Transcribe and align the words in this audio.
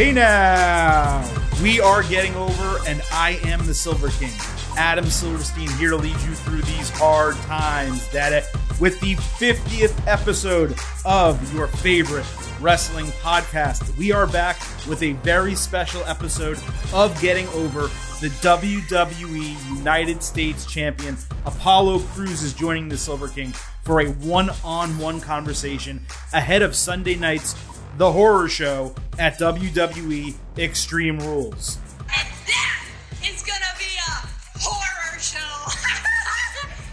Hey 0.00 0.12
now, 0.12 1.22
we 1.62 1.78
are 1.78 2.02
getting 2.04 2.34
over, 2.34 2.78
and 2.88 3.02
I 3.12 3.38
am 3.44 3.66
the 3.66 3.74
Silver 3.74 4.08
King. 4.08 4.32
Adam 4.78 5.04
Silverstein 5.04 5.68
here 5.72 5.90
to 5.90 5.96
lead 5.96 6.18
you 6.22 6.34
through 6.34 6.62
these 6.62 6.88
hard 6.88 7.36
times. 7.42 8.08
That 8.08 8.32
uh, 8.32 8.58
with 8.80 8.98
the 9.00 9.16
50th 9.16 9.94
episode 10.06 10.74
of 11.04 11.52
your 11.52 11.66
favorite 11.66 12.24
wrestling 12.60 13.06
podcast. 13.22 13.96
We 13.96 14.12
are 14.12 14.26
back 14.26 14.58
with 14.86 15.02
a 15.02 15.12
very 15.12 15.54
special 15.54 16.02
episode 16.04 16.58
of 16.92 17.18
Getting 17.20 17.48
Over. 17.48 17.82
The 18.20 18.28
WWE 18.42 19.76
United 19.76 20.22
States 20.22 20.66
Champion 20.66 21.16
Apollo 21.46 22.00
Crews 22.00 22.42
is 22.42 22.52
joining 22.52 22.88
the 22.88 22.98
Silver 22.98 23.28
King 23.28 23.52
for 23.82 24.02
a 24.02 24.06
one 24.06 24.50
on 24.62 24.98
one 24.98 25.20
conversation 25.20 26.04
ahead 26.34 26.60
of 26.60 26.76
Sunday 26.76 27.14
night's 27.14 27.54
The 28.00 28.12
Horror 28.12 28.48
Show 28.48 28.94
at 29.18 29.38
WWE 29.38 30.34
Extreme 30.56 31.18
Rules. 31.18 31.76
And 31.98 32.28
that 32.46 32.86
is 33.22 33.42
gonna 33.42 33.60
be 33.78 33.84
a 34.08 34.58
horror 34.58 35.18
show. 35.18 35.38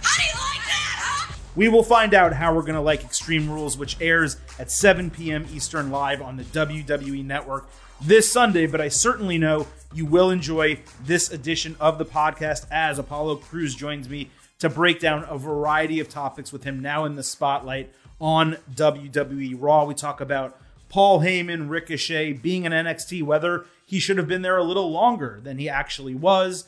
How 0.03 0.17
do 0.17 0.23
you 0.27 0.33
like 0.33 0.65
that, 0.65 0.95
huh? 0.99 1.33
We 1.55 1.69
will 1.69 1.83
find 1.83 2.13
out 2.13 2.33
how 2.33 2.53
we're 2.53 2.63
going 2.63 2.75
to 2.75 2.81
like 2.81 3.05
Extreme 3.05 3.49
Rules, 3.49 3.77
which 3.77 3.95
airs 4.01 4.35
at 4.59 4.69
7 4.69 5.09
p.m. 5.09 5.45
Eastern 5.53 5.91
live 5.91 6.21
on 6.21 6.35
the 6.35 6.43
WWE 6.43 7.23
Network 7.23 7.69
this 8.01 8.29
Sunday. 8.29 8.67
But 8.67 8.81
I 8.81 8.89
certainly 8.89 9.37
know 9.37 9.65
you 9.93 10.05
will 10.05 10.29
enjoy 10.29 10.81
this 11.05 11.31
edition 11.31 11.77
of 11.79 11.99
the 11.99 12.05
podcast 12.05 12.65
as 12.69 12.99
Apollo 12.99 13.37
Crews 13.37 13.75
joins 13.75 14.09
me 14.09 14.29
to 14.59 14.67
break 14.67 14.99
down 14.99 15.23
a 15.29 15.37
variety 15.37 16.01
of 16.01 16.09
topics 16.09 16.51
with 16.51 16.65
him 16.65 16.81
now 16.81 17.05
in 17.05 17.15
the 17.15 17.23
spotlight 17.23 17.93
on 18.19 18.57
WWE 18.75 19.55
Raw. 19.57 19.85
We 19.85 19.93
talk 19.93 20.19
about 20.19 20.59
Paul 20.89 21.21
Heyman, 21.21 21.69
Ricochet 21.69 22.33
being 22.33 22.65
an 22.65 22.71
NXT, 22.71 23.23
whether 23.23 23.65
he 23.85 23.99
should 23.99 24.17
have 24.17 24.27
been 24.27 24.41
there 24.41 24.57
a 24.57 24.63
little 24.63 24.91
longer 24.91 25.39
than 25.43 25.57
he 25.57 25.69
actually 25.69 26.15
was, 26.15 26.67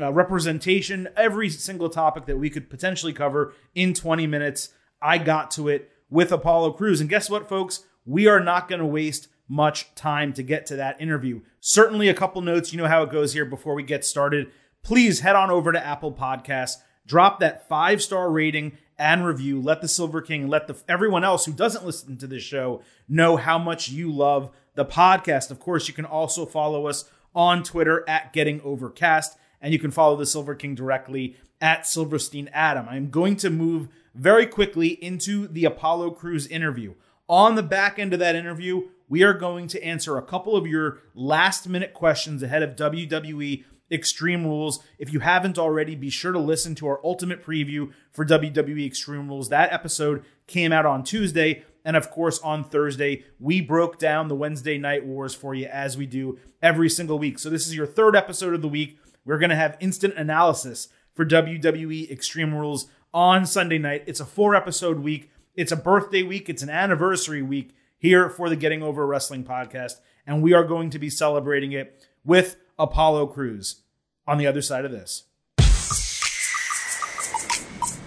uh, 0.00 0.12
representation, 0.12 1.08
every 1.16 1.48
single 1.48 1.88
topic 1.88 2.26
that 2.26 2.38
we 2.38 2.50
could 2.50 2.70
potentially 2.70 3.12
cover 3.12 3.54
in 3.74 3.94
20 3.94 4.26
minutes. 4.26 4.70
I 5.02 5.18
got 5.18 5.50
to 5.52 5.68
it 5.68 5.90
with 6.08 6.32
Apollo 6.32 6.72
Crews. 6.72 7.00
And 7.00 7.08
guess 7.08 7.30
what, 7.30 7.48
folks? 7.48 7.84
We 8.04 8.26
are 8.26 8.40
not 8.40 8.68
going 8.68 8.80
to 8.80 8.86
waste 8.86 9.28
much 9.48 9.94
time 9.94 10.32
to 10.32 10.42
get 10.42 10.66
to 10.66 10.76
that 10.76 11.00
interview. 11.00 11.40
Certainly, 11.60 12.08
a 12.08 12.14
couple 12.14 12.40
notes. 12.40 12.72
You 12.72 12.78
know 12.78 12.88
how 12.88 13.02
it 13.02 13.10
goes 13.10 13.32
here 13.32 13.44
before 13.44 13.74
we 13.74 13.82
get 13.82 14.04
started. 14.04 14.50
Please 14.82 15.20
head 15.20 15.36
on 15.36 15.50
over 15.50 15.72
to 15.72 15.84
Apple 15.84 16.12
Podcasts, 16.12 16.76
drop 17.06 17.40
that 17.40 17.68
five 17.68 18.00
star 18.00 18.30
rating 18.30 18.78
and 19.00 19.24
review. 19.24 19.60
Let 19.60 19.80
the 19.80 19.88
Silver 19.88 20.20
King, 20.20 20.46
let 20.46 20.68
the 20.68 20.76
everyone 20.86 21.24
else 21.24 21.46
who 21.46 21.52
doesn't 21.52 21.86
listen 21.86 22.18
to 22.18 22.26
this 22.26 22.42
show 22.42 22.82
know 23.08 23.36
how 23.36 23.58
much 23.58 23.88
you 23.88 24.12
love 24.12 24.50
the 24.74 24.84
podcast. 24.84 25.50
Of 25.50 25.58
course, 25.58 25.88
you 25.88 25.94
can 25.94 26.04
also 26.04 26.44
follow 26.44 26.86
us 26.86 27.10
on 27.34 27.62
Twitter 27.62 28.04
at 28.06 28.32
Getting 28.34 28.60
Overcast, 28.60 29.38
and 29.60 29.72
you 29.72 29.78
can 29.78 29.90
follow 29.90 30.16
the 30.16 30.26
Silver 30.26 30.54
King 30.54 30.74
directly 30.74 31.36
at 31.62 31.86
Silverstein 31.86 32.50
Adam. 32.52 32.88
I'm 32.88 33.10
going 33.10 33.36
to 33.36 33.50
move 33.50 33.88
very 34.14 34.46
quickly 34.46 34.88
into 35.02 35.48
the 35.48 35.64
Apollo 35.64 36.10
Crews 36.12 36.46
interview. 36.46 36.94
On 37.26 37.54
the 37.54 37.62
back 37.62 37.98
end 37.98 38.12
of 38.12 38.18
that 38.18 38.34
interview, 38.34 38.88
we 39.08 39.22
are 39.22 39.34
going 39.34 39.66
to 39.68 39.82
answer 39.82 40.18
a 40.18 40.22
couple 40.22 40.56
of 40.56 40.66
your 40.66 40.98
last 41.14 41.68
minute 41.68 41.94
questions 41.94 42.42
ahead 42.42 42.62
of 42.62 42.76
WWE 42.76 43.64
Extreme 43.90 44.46
Rules. 44.46 44.80
If 44.98 45.12
you 45.12 45.20
haven't 45.20 45.58
already, 45.58 45.94
be 45.94 46.10
sure 46.10 46.32
to 46.32 46.38
listen 46.38 46.74
to 46.76 46.86
our 46.86 47.00
ultimate 47.04 47.44
preview 47.44 47.92
for 48.12 48.24
WWE 48.24 48.86
Extreme 48.86 49.28
Rules. 49.28 49.48
That 49.48 49.72
episode 49.72 50.24
came 50.46 50.72
out 50.72 50.86
on 50.86 51.02
Tuesday. 51.04 51.64
And 51.84 51.96
of 51.96 52.10
course, 52.10 52.38
on 52.40 52.64
Thursday, 52.64 53.24
we 53.38 53.60
broke 53.60 53.98
down 53.98 54.28
the 54.28 54.34
Wednesday 54.34 54.76
Night 54.76 55.04
Wars 55.04 55.34
for 55.34 55.54
you 55.54 55.66
as 55.66 55.96
we 55.96 56.06
do 56.06 56.38
every 56.62 56.90
single 56.90 57.18
week. 57.18 57.38
So, 57.38 57.48
this 57.48 57.66
is 57.66 57.74
your 57.74 57.86
third 57.86 58.14
episode 58.14 58.54
of 58.54 58.60
the 58.62 58.68
week. 58.68 58.98
We're 59.24 59.38
going 59.38 59.50
to 59.50 59.56
have 59.56 59.78
instant 59.80 60.14
analysis 60.16 60.88
for 61.14 61.24
WWE 61.24 62.10
Extreme 62.10 62.54
Rules 62.54 62.86
on 63.12 63.46
Sunday 63.46 63.78
night. 63.78 64.04
It's 64.06 64.20
a 64.20 64.24
four 64.24 64.54
episode 64.54 65.00
week, 65.00 65.30
it's 65.54 65.72
a 65.72 65.76
birthday 65.76 66.22
week, 66.22 66.48
it's 66.48 66.62
an 66.62 66.70
anniversary 66.70 67.42
week 67.42 67.74
here 67.98 68.28
for 68.28 68.48
the 68.48 68.56
Getting 68.56 68.82
Over 68.82 69.06
Wrestling 69.06 69.44
podcast. 69.44 70.00
And 70.26 70.42
we 70.42 70.52
are 70.52 70.64
going 70.64 70.90
to 70.90 70.98
be 70.98 71.10
celebrating 71.10 71.72
it 71.72 72.06
with 72.24 72.56
Apollo 72.80 73.28
Crews 73.28 73.82
on 74.26 74.38
the 74.38 74.46
other 74.46 74.62
side 74.62 74.84
of 74.84 74.90
this. 74.90 75.24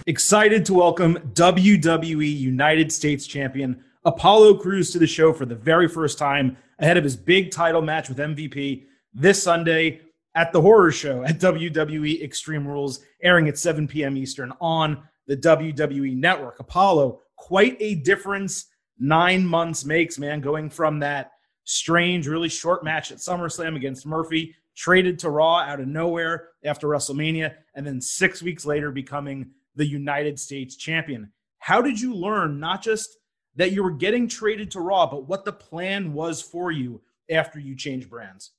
Excited 0.06 0.66
to 0.66 0.74
welcome 0.74 1.14
WWE 1.32 2.38
United 2.38 2.92
States 2.92 3.26
Champion 3.26 3.82
Apollo 4.04 4.58
Crews 4.58 4.90
to 4.90 4.98
the 4.98 5.06
show 5.06 5.32
for 5.32 5.46
the 5.46 5.54
very 5.54 5.88
first 5.88 6.18
time 6.18 6.58
ahead 6.78 6.98
of 6.98 7.04
his 7.04 7.16
big 7.16 7.50
title 7.50 7.80
match 7.80 8.08
with 8.08 8.18
MVP 8.18 8.84
this 9.14 9.42
Sunday 9.42 10.00
at 10.34 10.52
the 10.52 10.60
Horror 10.60 10.90
Show 10.90 11.22
at 11.24 11.38
WWE 11.38 12.22
Extreme 12.22 12.66
Rules, 12.66 13.00
airing 13.22 13.48
at 13.48 13.56
7 13.56 13.88
p.m. 13.88 14.16
Eastern 14.16 14.52
on 14.60 15.02
the 15.26 15.36
WWE 15.36 16.16
Network. 16.16 16.60
Apollo, 16.60 17.20
quite 17.36 17.76
a 17.80 17.94
difference 17.96 18.66
nine 18.98 19.46
months 19.46 19.84
makes, 19.84 20.18
man, 20.18 20.40
going 20.40 20.68
from 20.68 20.98
that 21.00 21.32
strange, 21.64 22.26
really 22.26 22.48
short 22.48 22.84
match 22.84 23.10
at 23.10 23.18
SummerSlam 23.18 23.76
against 23.76 24.04
Murphy, 24.04 24.54
traded 24.74 25.18
to 25.20 25.30
Raw 25.30 25.58
out 25.58 25.80
of 25.80 25.88
nowhere 25.88 26.48
after 26.64 26.88
WrestleMania, 26.88 27.54
and 27.74 27.86
then 27.86 28.00
six 28.00 28.42
weeks 28.42 28.64
later 28.64 28.90
becoming 28.90 29.50
the 29.76 29.86
United 29.86 30.38
States 30.38 30.76
champion. 30.76 31.32
How 31.58 31.80
did 31.80 32.00
you 32.00 32.14
learn 32.14 32.60
not 32.60 32.82
just 32.82 33.16
that 33.56 33.72
you 33.72 33.82
were 33.82 33.90
getting 33.90 34.28
traded 34.28 34.70
to 34.72 34.80
Raw, 34.80 35.06
but 35.06 35.28
what 35.28 35.44
the 35.44 35.52
plan 35.52 36.12
was 36.12 36.42
for 36.42 36.70
you 36.70 37.00
after 37.30 37.58
you 37.58 37.76
changed 37.76 38.10
brands? 38.10 38.52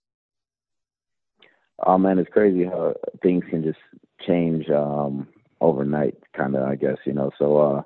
Oh 1.86 1.98
man, 1.98 2.20
it's 2.20 2.32
crazy 2.32 2.64
how 2.64 2.94
things 3.22 3.44
can 3.50 3.64
just 3.64 3.80
change 4.26 4.70
um 4.70 5.28
overnight, 5.62 6.16
kind 6.36 6.56
of. 6.56 6.64
I 6.64 6.76
guess 6.76 6.98
you 7.06 7.14
know. 7.14 7.32
So 7.38 7.58
uh 7.58 7.82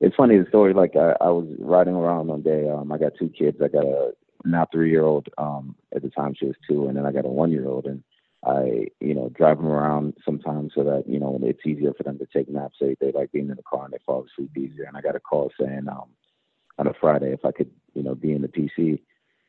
it's 0.00 0.16
funny 0.16 0.38
the 0.38 0.46
story. 0.48 0.74
Like 0.74 0.96
I, 0.96 1.14
I 1.20 1.28
was 1.28 1.46
riding 1.58 1.94
around 1.94 2.28
one 2.28 2.42
day. 2.42 2.68
Um, 2.68 2.90
I 2.90 2.98
got 2.98 3.12
two 3.18 3.28
kids. 3.28 3.58
I 3.62 3.68
got 3.68 3.84
a 3.84 4.12
now 4.44 4.66
three 4.70 4.90
year 4.90 5.04
old. 5.04 5.28
Um, 5.38 5.76
at 5.94 6.02
the 6.02 6.10
time 6.10 6.34
she 6.38 6.46
was 6.46 6.56
two, 6.68 6.88
and 6.88 6.96
then 6.96 7.06
I 7.06 7.12
got 7.12 7.24
a 7.24 7.28
one 7.28 7.50
year 7.50 7.66
old. 7.66 7.86
And 7.86 8.02
I, 8.44 8.86
you 9.00 9.14
know, 9.14 9.28
drive 9.28 9.58
them 9.58 9.68
around 9.68 10.14
sometimes 10.24 10.72
so 10.74 10.82
that 10.84 11.04
you 11.06 11.20
know 11.20 11.38
it's 11.42 11.66
easier 11.66 11.92
for 11.94 12.02
them 12.02 12.18
to 12.18 12.26
take 12.26 12.48
naps. 12.48 12.78
They 12.80 12.96
they 13.00 13.12
like 13.12 13.32
being 13.32 13.50
in 13.50 13.56
the 13.56 13.62
car 13.62 13.84
and 13.84 13.92
they 13.92 13.98
fall 14.04 14.26
asleep 14.26 14.56
easier. 14.56 14.84
And 14.84 14.96
I 14.96 15.00
got 15.00 15.16
a 15.16 15.20
call 15.20 15.50
saying 15.58 15.86
um 15.88 16.08
on 16.78 16.86
a 16.86 16.94
Friday 17.00 17.32
if 17.32 17.44
I 17.44 17.52
could, 17.52 17.70
you 17.94 18.02
know, 18.02 18.14
be 18.14 18.32
in 18.32 18.42
the 18.42 18.48
PC 18.48 19.00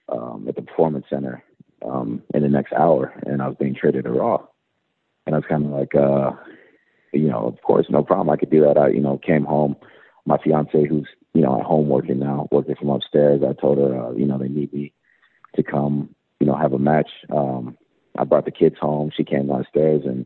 um, 0.10 0.46
at 0.48 0.56
the 0.56 0.62
performance 0.62 1.06
center 1.10 1.44
um, 1.86 2.22
in 2.34 2.44
the 2.44 2.50
next 2.50 2.74
hour, 2.74 3.14
and 3.26 3.42
I 3.42 3.48
was 3.48 3.58
being 3.60 3.76
traded 3.76 4.06
to 4.06 4.12
Raw, 4.12 4.46
and 5.26 5.36
I 5.36 5.40
was 5.40 5.46
kind 5.48 5.66
of 5.66 5.72
like, 5.72 5.96
uh, 5.96 6.32
you 7.12 7.30
know, 7.30 7.46
of 7.46 7.62
course, 7.62 7.86
no 7.90 8.04
problem, 8.04 8.30
I 8.30 8.38
could 8.38 8.50
do 8.50 8.62
that. 8.62 8.78
I, 8.78 8.90
you 8.90 9.02
know, 9.02 9.18
came 9.18 9.46
home. 9.46 9.76
My 10.26 10.38
fiance, 10.38 10.86
who's 10.86 11.08
you 11.34 11.42
know 11.42 11.60
at 11.60 11.66
home 11.66 11.90
working 11.90 12.20
now, 12.20 12.48
working 12.52 12.76
from 12.76 12.90
upstairs, 12.90 13.42
I 13.48 13.54
told 13.54 13.78
her, 13.78 14.00
uh, 14.00 14.12
you 14.12 14.26
know, 14.26 14.38
they 14.38 14.48
need 14.48 14.74
me 14.74 14.94
to 15.56 15.64
come, 15.64 16.16
you 16.40 16.48
know, 16.48 16.56
have 16.56 16.74
a 16.74 16.80
match. 16.80 17.10
Um, 17.30 17.78
I 18.18 18.24
brought 18.24 18.46
the 18.46 18.52
kids 18.52 18.76
home. 18.80 19.12
She 19.16 19.24
came 19.24 19.48
downstairs 19.48 20.04
and 20.06 20.26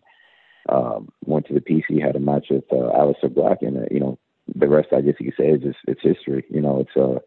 um, 0.70 1.10
went 1.26 1.48
to 1.48 1.54
the 1.54 1.62
PC, 1.62 2.02
had 2.02 2.16
a 2.16 2.20
match 2.20 2.48
with 2.50 2.66
uh, 2.72 2.76
Aleister 2.76 3.34
Black, 3.34 3.62
and 3.62 3.78
uh, 3.78 3.86
you 3.90 4.00
know, 4.00 4.20
the 4.56 4.68
rest 4.68 4.90
I 4.92 5.02
guess 5.02 5.16
you 5.20 5.32
could 5.32 5.44
say 5.44 5.50
is 5.50 5.62
just 5.62 5.80
it's 5.88 6.02
history. 6.02 6.46
You 6.50 6.62
know, 6.62 6.80
it's 6.80 6.96
uh 6.96 7.20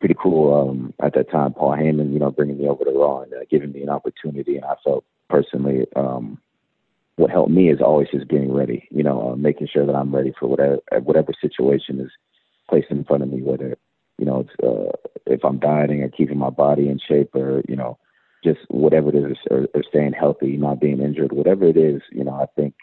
pretty 0.00 0.16
cool 0.22 0.70
um, 0.70 0.94
at 1.02 1.14
that 1.14 1.30
time. 1.30 1.54
Paul 1.54 1.72
Heyman, 1.72 2.12
you 2.12 2.18
know, 2.18 2.30
bringing 2.30 2.58
me 2.58 2.68
over 2.68 2.84
to 2.84 2.90
Raw 2.90 3.22
and 3.22 3.32
uh, 3.32 3.38
giving 3.50 3.72
me 3.72 3.82
an 3.82 3.88
opportunity, 3.88 4.56
and 4.56 4.64
I 4.64 4.74
felt 4.84 5.04
personally 5.28 5.86
um, 5.96 6.38
what 7.16 7.30
helped 7.30 7.50
me 7.50 7.70
is 7.70 7.80
always 7.80 8.08
just 8.10 8.28
being 8.28 8.52
ready. 8.52 8.86
You 8.90 9.02
know, 9.02 9.32
uh, 9.32 9.36
making 9.36 9.68
sure 9.72 9.86
that 9.86 9.94
I'm 9.94 10.14
ready 10.14 10.32
for 10.38 10.48
whatever 10.48 10.78
whatever 11.02 11.32
situation 11.40 12.00
is 12.00 12.10
placed 12.68 12.90
in 12.90 13.04
front 13.04 13.22
of 13.22 13.30
me, 13.30 13.42
whether 13.42 13.76
you 14.18 14.26
know 14.26 14.40
it's 14.40 14.62
uh, 14.62 15.10
if 15.26 15.44
I'm 15.44 15.58
dieting 15.58 16.02
or 16.02 16.08
keeping 16.08 16.38
my 16.38 16.50
body 16.50 16.88
in 16.88 16.98
shape 16.98 17.34
or 17.34 17.62
you 17.68 17.76
know 17.76 17.98
just 18.44 18.60
whatever 18.68 19.08
it 19.08 19.16
is 19.16 19.36
or, 19.50 19.66
or 19.74 19.82
staying 19.88 20.12
healthy, 20.12 20.56
not 20.56 20.80
being 20.80 21.00
injured, 21.00 21.32
whatever 21.32 21.64
it 21.64 21.76
is. 21.76 22.02
You 22.12 22.24
know, 22.24 22.34
I 22.34 22.46
think 22.54 22.74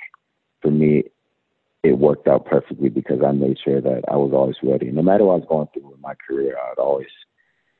for 0.62 0.72
me 0.72 1.04
it 1.84 1.98
worked 1.98 2.28
out 2.28 2.46
perfectly 2.46 2.90
because 2.90 3.20
I 3.26 3.32
made 3.32 3.58
sure 3.64 3.82
that 3.82 4.04
I 4.10 4.16
was 4.16 4.32
always 4.34 4.56
ready. 4.64 4.90
No 4.90 5.02
matter 5.02 5.26
what 5.26 5.34
I 5.34 5.38
was 5.38 5.48
going 5.50 5.68
through 5.74 5.94
in 5.94 6.02
my 6.02 6.14
career, 6.26 6.58
I'd 6.58 6.80
always 6.80 7.08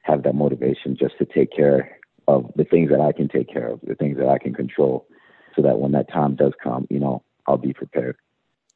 have 0.02 0.24
that 0.24 0.36
motivation 0.36 0.98
just 1.00 1.18
to 1.18 1.26
take 1.26 1.56
care 1.56 1.98
of 2.28 2.52
the 2.56 2.66
things 2.66 2.90
that 2.90 3.00
I 3.00 3.14
can 3.14 3.30
take 3.30 3.52
care 3.52 3.68
of, 3.68 3.80
the 3.82 3.96
things 3.96 4.18
that 4.18 4.28
I 4.28 4.38
can 4.38 4.54
control, 4.54 5.08
so 5.56 5.62
that 5.62 5.78
when 5.78 5.92
that 5.94 6.10
time 6.12 6.36
does 6.36 6.54
come, 6.62 6.88
you 6.90 7.00
know, 7.00 7.24
I'll 7.48 7.58
be 7.58 7.74
prepared. 7.74 8.18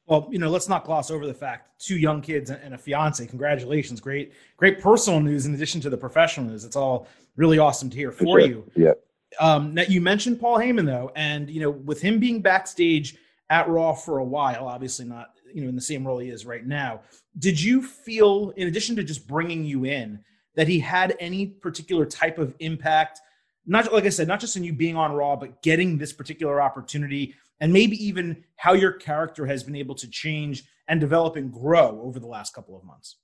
Well, 0.08 0.30
you 0.32 0.40
know, 0.40 0.50
let's 0.50 0.70
not 0.70 0.86
gloss 0.86 1.12
over 1.12 1.28
the 1.28 1.34
fact 1.34 1.82
two 1.82 1.98
young 1.98 2.22
kids 2.22 2.50
and 2.50 2.74
a 2.74 2.78
fiance. 2.78 3.26
Congratulations, 3.26 4.00
great, 4.00 4.34
great 4.56 4.80
personal 4.80 5.20
news 5.20 5.46
in 5.46 5.54
addition 5.54 5.82
to 5.82 5.90
the 5.90 5.98
professional 5.98 6.48
news. 6.48 6.64
It's 6.64 6.78
all 6.78 7.08
really 7.36 7.60
awesome 7.60 7.90
to 7.90 7.98
hear 7.98 8.12
for, 8.12 8.24
for 8.24 8.40
sure. 8.40 8.48
you. 8.48 8.72
Yeah. 8.76 8.94
Um, 9.40 9.74
now 9.74 9.84
you 9.84 10.00
mentioned 10.00 10.40
Paul 10.40 10.60
Heyman 10.60 10.86
though, 10.86 11.12
and 11.16 11.50
you 11.50 11.62
know, 11.62 11.72
with 11.72 12.02
him 12.02 12.20
being 12.20 12.42
backstage 12.42 13.18
at 13.50 13.68
Raw 13.68 13.94
for 13.94 14.20
a 14.20 14.24
while, 14.24 14.68
obviously 14.68 15.06
not 15.06 15.32
you 15.54 15.62
know 15.62 15.70
in 15.70 15.76
the 15.76 15.82
same 15.82 16.08
role 16.08 16.20
he 16.20 16.30
is 16.30 16.46
right 16.46 16.66
now. 16.66 17.02
Did 17.40 17.62
you 17.62 17.82
feel, 17.82 18.52
in 18.56 18.68
addition 18.68 18.96
to 18.96 19.04
just 19.04 19.28
bringing 19.28 19.66
you 19.66 19.86
in, 19.86 20.20
that 20.56 20.68
he 20.68 20.80
had 20.80 21.16
any 21.20 21.48
particular 21.48 22.06
type 22.06 22.38
of 22.40 22.56
impact, 22.60 23.22
not 23.68 23.92
like 23.94 24.06
I 24.06 24.10
said, 24.10 24.28
not 24.28 24.40
just 24.40 24.56
in 24.56 24.64
you 24.64 24.74
being 24.74 24.96
on 24.96 25.12
Raw, 25.12 25.36
but 25.36 25.62
getting 25.62 25.98
this 25.98 26.14
particular 26.14 26.62
opportunity, 26.62 27.36
and 27.60 27.74
maybe 27.74 28.04
even 28.04 28.44
how 28.56 28.74
your 28.74 28.94
character 28.94 29.46
has 29.46 29.64
been 29.64 29.76
able 29.76 29.96
to 29.96 30.10
change 30.10 30.64
and 30.88 31.00
develop 31.00 31.36
and 31.36 31.52
grow 31.52 32.02
over 32.02 32.20
the 32.20 32.28
last 32.28 32.54
couple 32.54 32.78
of 32.78 32.84
months. 32.84 33.18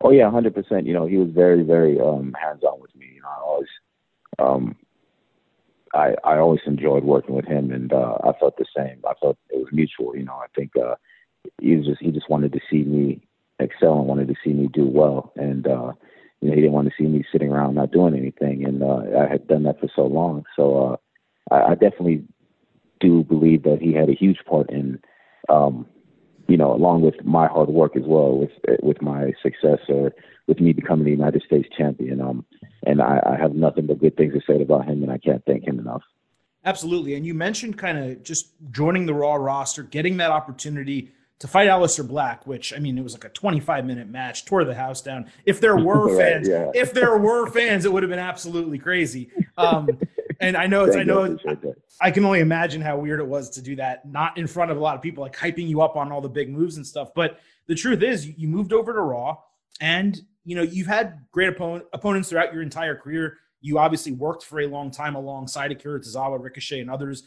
Oh 0.00 0.10
yeah, 0.10 0.30
hundred 0.30 0.54
percent. 0.54 0.86
You 0.86 0.94
know, 0.94 1.06
he 1.06 1.18
was 1.18 1.30
very, 1.30 1.62
very 1.62 2.00
um, 2.00 2.34
hands-on 2.40 2.80
with 2.80 2.94
me. 2.96 3.06
You 3.14 3.22
know, 3.22 3.28
I 3.28 3.40
always, 3.40 3.68
um, 4.38 4.76
I 5.92 6.14
I 6.24 6.38
always 6.38 6.60
enjoyed 6.66 7.04
working 7.04 7.34
with 7.34 7.46
him, 7.46 7.70
and 7.70 7.92
uh, 7.92 8.16
I 8.24 8.32
felt 8.38 8.56
the 8.56 8.66
same. 8.76 9.00
I 9.06 9.12
felt 9.20 9.36
it 9.50 9.58
was 9.58 9.68
mutual. 9.72 10.16
You 10.16 10.24
know, 10.24 10.34
I 10.34 10.46
think 10.56 10.72
uh, 10.76 10.94
he 11.60 11.76
was 11.76 11.86
just 11.86 12.00
he 12.00 12.10
just 12.10 12.30
wanted 12.30 12.52
to 12.52 12.60
see 12.70 12.84
me 12.84 13.22
excel 13.60 13.98
and 13.98 14.06
wanted 14.06 14.28
to 14.28 14.34
see 14.42 14.52
me 14.52 14.68
do 14.72 14.86
well, 14.86 15.32
and 15.36 15.66
uh, 15.66 15.92
you 16.44 16.50
know, 16.50 16.56
he 16.56 16.60
didn't 16.60 16.74
want 16.74 16.88
to 16.88 16.94
see 16.98 17.08
me 17.08 17.24
sitting 17.32 17.50
around 17.50 17.74
not 17.74 17.90
doing 17.90 18.14
anything, 18.14 18.66
and 18.66 18.82
uh, 18.82 19.00
I 19.18 19.26
had 19.26 19.48
done 19.48 19.62
that 19.62 19.80
for 19.80 19.88
so 19.96 20.02
long. 20.02 20.44
So 20.54 20.98
uh, 21.50 21.54
I, 21.54 21.70
I 21.70 21.74
definitely 21.74 22.22
do 23.00 23.24
believe 23.24 23.62
that 23.62 23.78
he 23.80 23.94
had 23.94 24.10
a 24.10 24.14
huge 24.14 24.36
part 24.46 24.68
in, 24.68 25.00
um, 25.48 25.86
you 26.46 26.58
know, 26.58 26.70
along 26.74 27.00
with 27.00 27.14
my 27.24 27.46
hard 27.46 27.70
work 27.70 27.96
as 27.96 28.02
well, 28.04 28.36
with 28.36 28.50
with 28.82 29.00
my 29.00 29.32
success 29.42 29.78
or 29.88 30.12
with 30.46 30.60
me 30.60 30.74
becoming 30.74 31.06
the 31.06 31.10
United 31.10 31.42
States 31.46 31.66
champion. 31.74 32.20
Um, 32.20 32.44
and 32.82 33.00
I, 33.00 33.22
I 33.24 33.36
have 33.40 33.54
nothing 33.54 33.86
but 33.86 33.98
good 33.98 34.18
things 34.18 34.34
to 34.34 34.40
say 34.46 34.60
about 34.60 34.84
him, 34.84 35.02
and 35.02 35.10
I 35.10 35.16
can't 35.16 35.42
thank 35.46 35.66
him 35.66 35.78
enough. 35.78 36.02
Absolutely. 36.66 37.14
And 37.14 37.24
you 37.24 37.32
mentioned 37.32 37.78
kind 37.78 37.96
of 37.96 38.22
just 38.22 38.52
joining 38.70 39.06
the 39.06 39.14
Raw 39.14 39.36
roster, 39.36 39.82
getting 39.82 40.18
that 40.18 40.30
opportunity 40.30 41.10
to 41.44 41.48
fight 41.48 41.68
Aleister 41.68 42.08
Black, 42.08 42.46
which 42.46 42.72
I 42.72 42.78
mean, 42.78 42.96
it 42.96 43.02
was 43.02 43.12
like 43.12 43.26
a 43.26 43.28
25 43.28 43.84
minute 43.84 44.08
match, 44.08 44.46
tore 44.46 44.64
the 44.64 44.74
house 44.74 45.02
down. 45.02 45.30
If 45.44 45.60
there 45.60 45.76
were 45.84 46.16
right, 46.16 46.32
fans, 46.32 46.48
yeah. 46.48 46.70
if 46.74 46.94
there 46.94 47.18
were 47.18 47.50
fans, 47.50 47.84
it 47.84 47.92
would 47.92 48.02
have 48.02 48.08
been 48.08 48.18
absolutely 48.18 48.78
crazy. 48.78 49.30
Um, 49.58 49.90
and 50.40 50.56
I 50.56 50.66
know 50.66 50.84
it's, 50.86 50.96
I 50.96 51.02
know, 51.02 51.36
I, 51.46 51.56
I 52.00 52.10
can 52.12 52.24
only 52.24 52.40
imagine 52.40 52.80
how 52.80 52.96
weird 52.96 53.20
it 53.20 53.26
was 53.26 53.50
to 53.50 53.60
do 53.60 53.76
that, 53.76 54.10
not 54.10 54.38
in 54.38 54.46
front 54.46 54.70
of 54.70 54.78
a 54.78 54.80
lot 54.80 54.96
of 54.96 55.02
people, 55.02 55.22
like 55.22 55.36
hyping 55.36 55.68
you 55.68 55.82
up 55.82 55.96
on 55.96 56.10
all 56.10 56.22
the 56.22 56.30
big 56.30 56.48
moves 56.48 56.78
and 56.78 56.86
stuff. 56.86 57.10
But 57.14 57.40
the 57.66 57.74
truth 57.74 58.02
is, 58.02 58.26
you, 58.26 58.32
you 58.38 58.48
moved 58.48 58.72
over 58.72 58.94
to 58.94 59.00
Raw, 59.02 59.36
and 59.82 60.18
you 60.46 60.56
know 60.56 60.62
you've 60.62 60.86
had 60.86 61.26
great 61.30 61.50
opponent, 61.50 61.84
opponents 61.92 62.30
throughout 62.30 62.54
your 62.54 62.62
entire 62.62 62.96
career. 62.96 63.36
You 63.60 63.78
obviously 63.78 64.12
worked 64.12 64.44
for 64.44 64.60
a 64.60 64.66
long 64.66 64.90
time 64.90 65.14
alongside 65.14 65.72
Akira 65.72 66.00
Tozawa, 66.00 66.42
Ricochet, 66.42 66.80
and 66.80 66.90
others. 66.90 67.24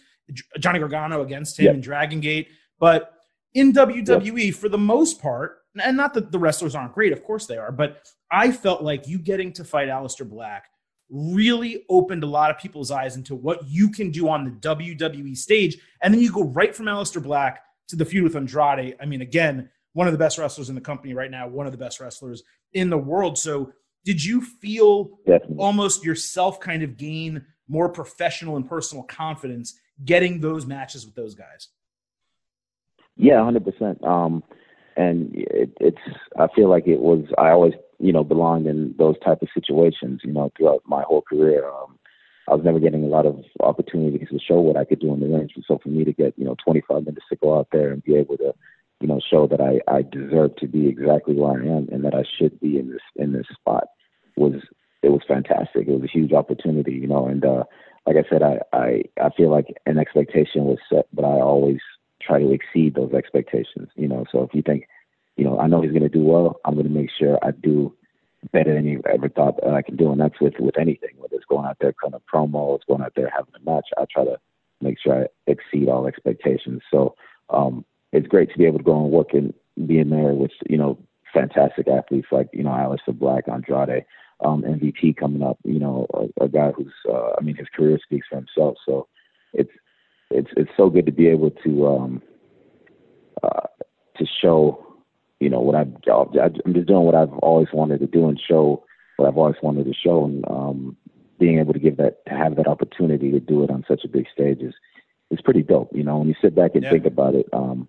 Johnny 0.58 0.80
Gargano 0.80 1.22
against 1.22 1.60
him 1.60 1.66
yep. 1.66 1.76
in 1.76 1.82
Dragon 1.82 2.20
Gate, 2.20 2.48
but 2.80 3.17
in 3.58 3.74
WWE 3.74 4.46
yep. 4.46 4.56
for 4.56 4.70
the 4.70 4.78
most 4.78 5.20
part, 5.20 5.58
and 5.84 5.98
not 5.98 6.14
that 6.14 6.32
the 6.32 6.38
wrestlers 6.38 6.76
aren't 6.76 6.94
great, 6.94 7.12
of 7.12 7.24
course 7.24 7.48
they 7.48 7.58
are, 7.58 7.72
but 7.72 8.08
I 8.32 8.52
felt 8.52 8.84
like 8.84 9.08
you 9.08 9.18
getting 9.18 9.52
to 9.54 9.64
fight 9.64 9.90
Aleister 9.90 10.30
Black 10.30 10.66
really 11.10 11.84
opened 11.90 12.24
a 12.24 12.28
lot 12.28 12.52
of 12.52 12.60
people's 12.60 12.92
eyes 12.92 13.16
into 13.16 13.34
what 13.34 13.68
you 13.68 13.90
can 13.90 14.12
do 14.12 14.30
on 14.30 14.44
the 14.44 14.52
WWE 14.52 15.36
stage. 15.36 15.78
And 16.02 16.14
then 16.14 16.22
you 16.22 16.32
go 16.32 16.44
right 16.44 16.76
from 16.76 16.86
Aleister 16.86 17.24
Black 17.24 17.64
to 17.88 17.96
the 17.96 18.06
feud 18.06 18.24
with 18.24 18.36
Andrade. 18.36 18.96
I 19.02 19.06
mean, 19.06 19.22
again, 19.22 19.70
one 19.94 20.08
of 20.08 20.14
the 20.14 20.20
best 20.20 20.38
wrestlers 20.38 20.70
in 20.70 20.76
the 20.76 20.82
company 20.82 21.16
right 21.16 21.32
now, 21.32 21.48
one 21.48 21.66
of 21.66 21.72
the 21.72 21.78
best 21.80 22.00
wrestlers 22.00 22.44
in 22.74 22.92
the 22.92 22.98
world. 22.98 23.40
So 23.40 23.72
did 24.06 24.24
you 24.24 24.42
feel 24.42 25.18
Definitely. 25.26 25.58
almost 25.58 26.04
yourself 26.04 26.60
kind 26.60 26.84
of 26.84 26.96
gain 26.98 27.44
more 27.68 27.90
professional 27.90 28.56
and 28.56 28.68
personal 28.68 29.04
confidence 29.06 29.80
getting 30.06 30.42
those 30.42 30.68
matches 30.68 31.06
with 31.06 31.16
those 31.16 31.34
guys? 31.34 31.70
Yeah, 33.18 33.44
hundred 33.44 33.66
percent. 33.66 34.04
Um, 34.04 34.44
and 34.96 35.32
it, 35.34 35.72
it's 35.80 35.98
I 36.40 36.48
feel 36.56 36.70
like 36.70 36.88
it 36.88 37.00
was 37.00 37.26
I 37.38 37.50
always 37.50 37.74
you 38.00 38.14
know 38.14 38.24
belonged 38.24 38.68
in 38.68 38.94
those 38.98 39.16
type 39.24 39.42
of 39.42 39.50
situations. 39.54 40.22
You 40.24 40.34
know, 40.34 40.52
throughout 40.58 40.84
my 40.86 41.04
whole 41.04 41.22
career, 41.22 41.68
um, 41.70 41.98
I 42.48 42.54
was 42.56 42.64
never 42.64 42.80
getting 42.80 43.04
a 43.04 43.08
lot 43.08 43.26
of 43.26 43.44
opportunities 43.60 44.28
to 44.30 44.40
show 44.40 44.60
what 44.62 44.78
I 44.78 44.86
could 44.86 45.00
do 45.00 45.14
in 45.14 45.20
the 45.20 45.28
ring. 45.28 45.50
And 45.56 45.66
so 45.68 45.80
for 45.82 45.90
me 45.90 46.06
to 46.06 46.14
get 46.14 46.34
you 46.38 46.46
know 46.46 46.56
25 46.64 47.06
minutes 47.06 47.26
to 47.30 47.36
go 47.38 47.58
out 47.58 47.68
there 47.72 47.92
and 47.92 48.04
be 48.04 48.16
able 48.16 48.38
to 48.38 48.54
you 49.02 49.08
know 49.08 49.20
show 49.30 49.48
that 49.48 49.62
I 49.62 49.80
I 49.92 50.04
deserve 50.04 50.56
to 50.58 50.68
be 50.68 50.88
exactly 50.88 51.36
where 51.36 51.52
I 51.62 51.66
am 51.66 51.90
and 51.92 52.04
that 52.06 52.14
I 52.16 52.24
should 52.38 52.60
be 52.60 52.78
in 52.80 52.92
this 52.92 53.02
in 53.16 53.34
this 53.34 53.48
spot 53.60 53.86
was 54.36 54.54
it 55.04 55.10
was 55.10 55.22
fantastic. 55.28 55.88
It 55.88 55.92
was 55.92 56.04
a 56.04 56.18
huge 56.18 56.34
opportunity, 56.34 56.94
you 56.94 57.08
know, 57.08 57.28
and 57.28 57.44
uh 57.46 57.64
like 58.06 58.16
I 58.16 58.30
said, 58.30 58.42
I, 58.44 58.60
I 58.74 59.04
I 59.22 59.30
feel 59.36 59.52
like 59.52 59.68
an 59.86 59.98
expectation 59.98 60.66
was 60.66 60.78
set, 60.92 61.08
but 61.14 61.26
I 61.26 61.40
always 61.42 61.80
try 62.28 62.40
to 62.40 62.52
exceed 62.52 62.96
those 62.96 63.14
expectations. 63.14 63.90
You 63.96 64.08
know, 64.08 64.26
so 64.32 64.44
if 64.44 64.54
you 64.54 64.62
think, 64.62 64.88
you 65.38 65.46
know, 65.46 65.60
I 65.60 65.68
know 65.68 65.82
he's 65.82 65.92
going 65.92 66.04
to 66.04 66.10
do 66.10 66.24
well, 66.24 66.60
I'm 66.66 66.74
going 66.74 66.88
to 66.88 66.94
make 66.94 67.10
sure 67.18 67.40
I 67.42 67.52
do 67.52 67.96
better 68.52 68.74
than 68.74 68.86
he 68.86 68.98
ever 69.12 69.30
thought 69.30 69.66
I 69.68 69.82
can 69.82 69.96
do, 69.96 70.12
and 70.12 70.20
that's 70.20 70.40
with 70.40 70.54
with 70.60 70.78
anything, 70.78 71.12
whether 71.18 71.36
it's 71.36 71.46
going 71.46 71.66
out 71.66 71.78
there 71.80 71.94
kind 72.02 72.14
of 72.14 72.22
promo, 72.32 72.76
it's 72.76 72.86
going 72.86 73.02
out 73.02 73.14
there 73.16 73.32
having 73.36 73.54
a 73.56 73.70
match. 73.70 73.88
I 73.98 74.06
try 74.12 74.26
to 74.26 74.38
make 74.82 74.98
sure 75.00 75.24
I 75.24 75.52
exceed 75.52 75.90
all 75.90 76.08
expectations. 76.08 76.82
So 76.92 77.16
um, 77.50 77.86
it's 78.12 78.28
great 78.28 78.52
to 78.52 78.58
be 78.58 78.66
able 78.66 78.80
to 78.80 78.84
go 78.84 79.02
and 79.02 79.12
work 79.12 79.34
and 79.34 79.54
be 79.88 80.00
in 80.00 80.10
there 80.10 80.34
with 80.34 80.52
you 80.70 80.78
know 80.78 80.98
fantastic 81.34 81.88
athletes 81.88 82.28
like 82.32 82.50
you 82.54 82.64
know 82.64 82.72
Aleister 82.72 83.18
Black, 83.18 83.46
Andrade, 83.48 84.06
um, 84.44 84.64
MVP 84.64 85.18
coming 85.18 85.44
up. 85.44 85.58
You 85.64 85.80
know, 85.80 86.08
a, 86.14 86.46
a 86.46 86.48
guy 86.48 86.72
who's 86.72 86.94
uh, 87.10 87.32
I 87.38 87.42
mean 87.42 87.56
his 87.56 87.68
career 87.76 88.00
speaks 88.04 88.28
for 88.30 88.36
himself. 88.36 88.78
So 88.86 89.08
it's 89.54 89.72
it's 90.32 90.50
it's 90.58 90.72
so 90.76 90.90
good 90.90 91.06
to 91.06 91.12
be 91.12 91.28
able 91.28 91.52
to 91.52 91.88
um, 91.88 92.22
uh, 93.44 93.68
to 94.18 94.26
show, 94.42 94.86
you 95.40 95.50
know, 95.50 95.60
what 95.60 95.76
I've 95.76 95.94
I'm 96.08 96.74
just 96.74 96.88
doing 96.88 97.04
what 97.04 97.16
I've 97.16 97.34
always 97.34 97.68
wanted 97.74 98.00
to 98.00 98.08
do 98.08 98.28
and 98.28 98.40
show 98.40 98.84
what 99.18 99.28
I've 99.28 99.38
always 99.38 99.56
wanted 99.62 99.86
to 99.86 99.94
show, 99.94 100.26
and 100.26 100.46
um, 100.48 100.98
being 101.40 101.60
able 101.60 101.74
to 101.74 101.80
give 101.80 101.98
that 101.98 102.26
to 102.26 102.34
have 102.34 102.56
that 102.58 102.68
opportunity 102.68 103.32
to 103.32 103.40
do 103.40 103.64
it 103.64 103.70
on 103.70 103.86
such 103.88 104.04
a 104.04 104.10
big 104.10 104.26
stage 104.32 104.60
is 104.62 104.74
is 105.32 105.42
pretty 105.42 105.64
dope. 105.64 105.92
You 105.94 106.04
know, 106.04 106.18
when 106.20 106.28
you 106.28 106.36
sit 106.42 106.56
back 106.56 106.72
and 106.74 106.84
yeah. 106.84 106.92
think 106.92 107.06
about 107.06 107.36
it, 107.36 107.48
um, 107.54 107.88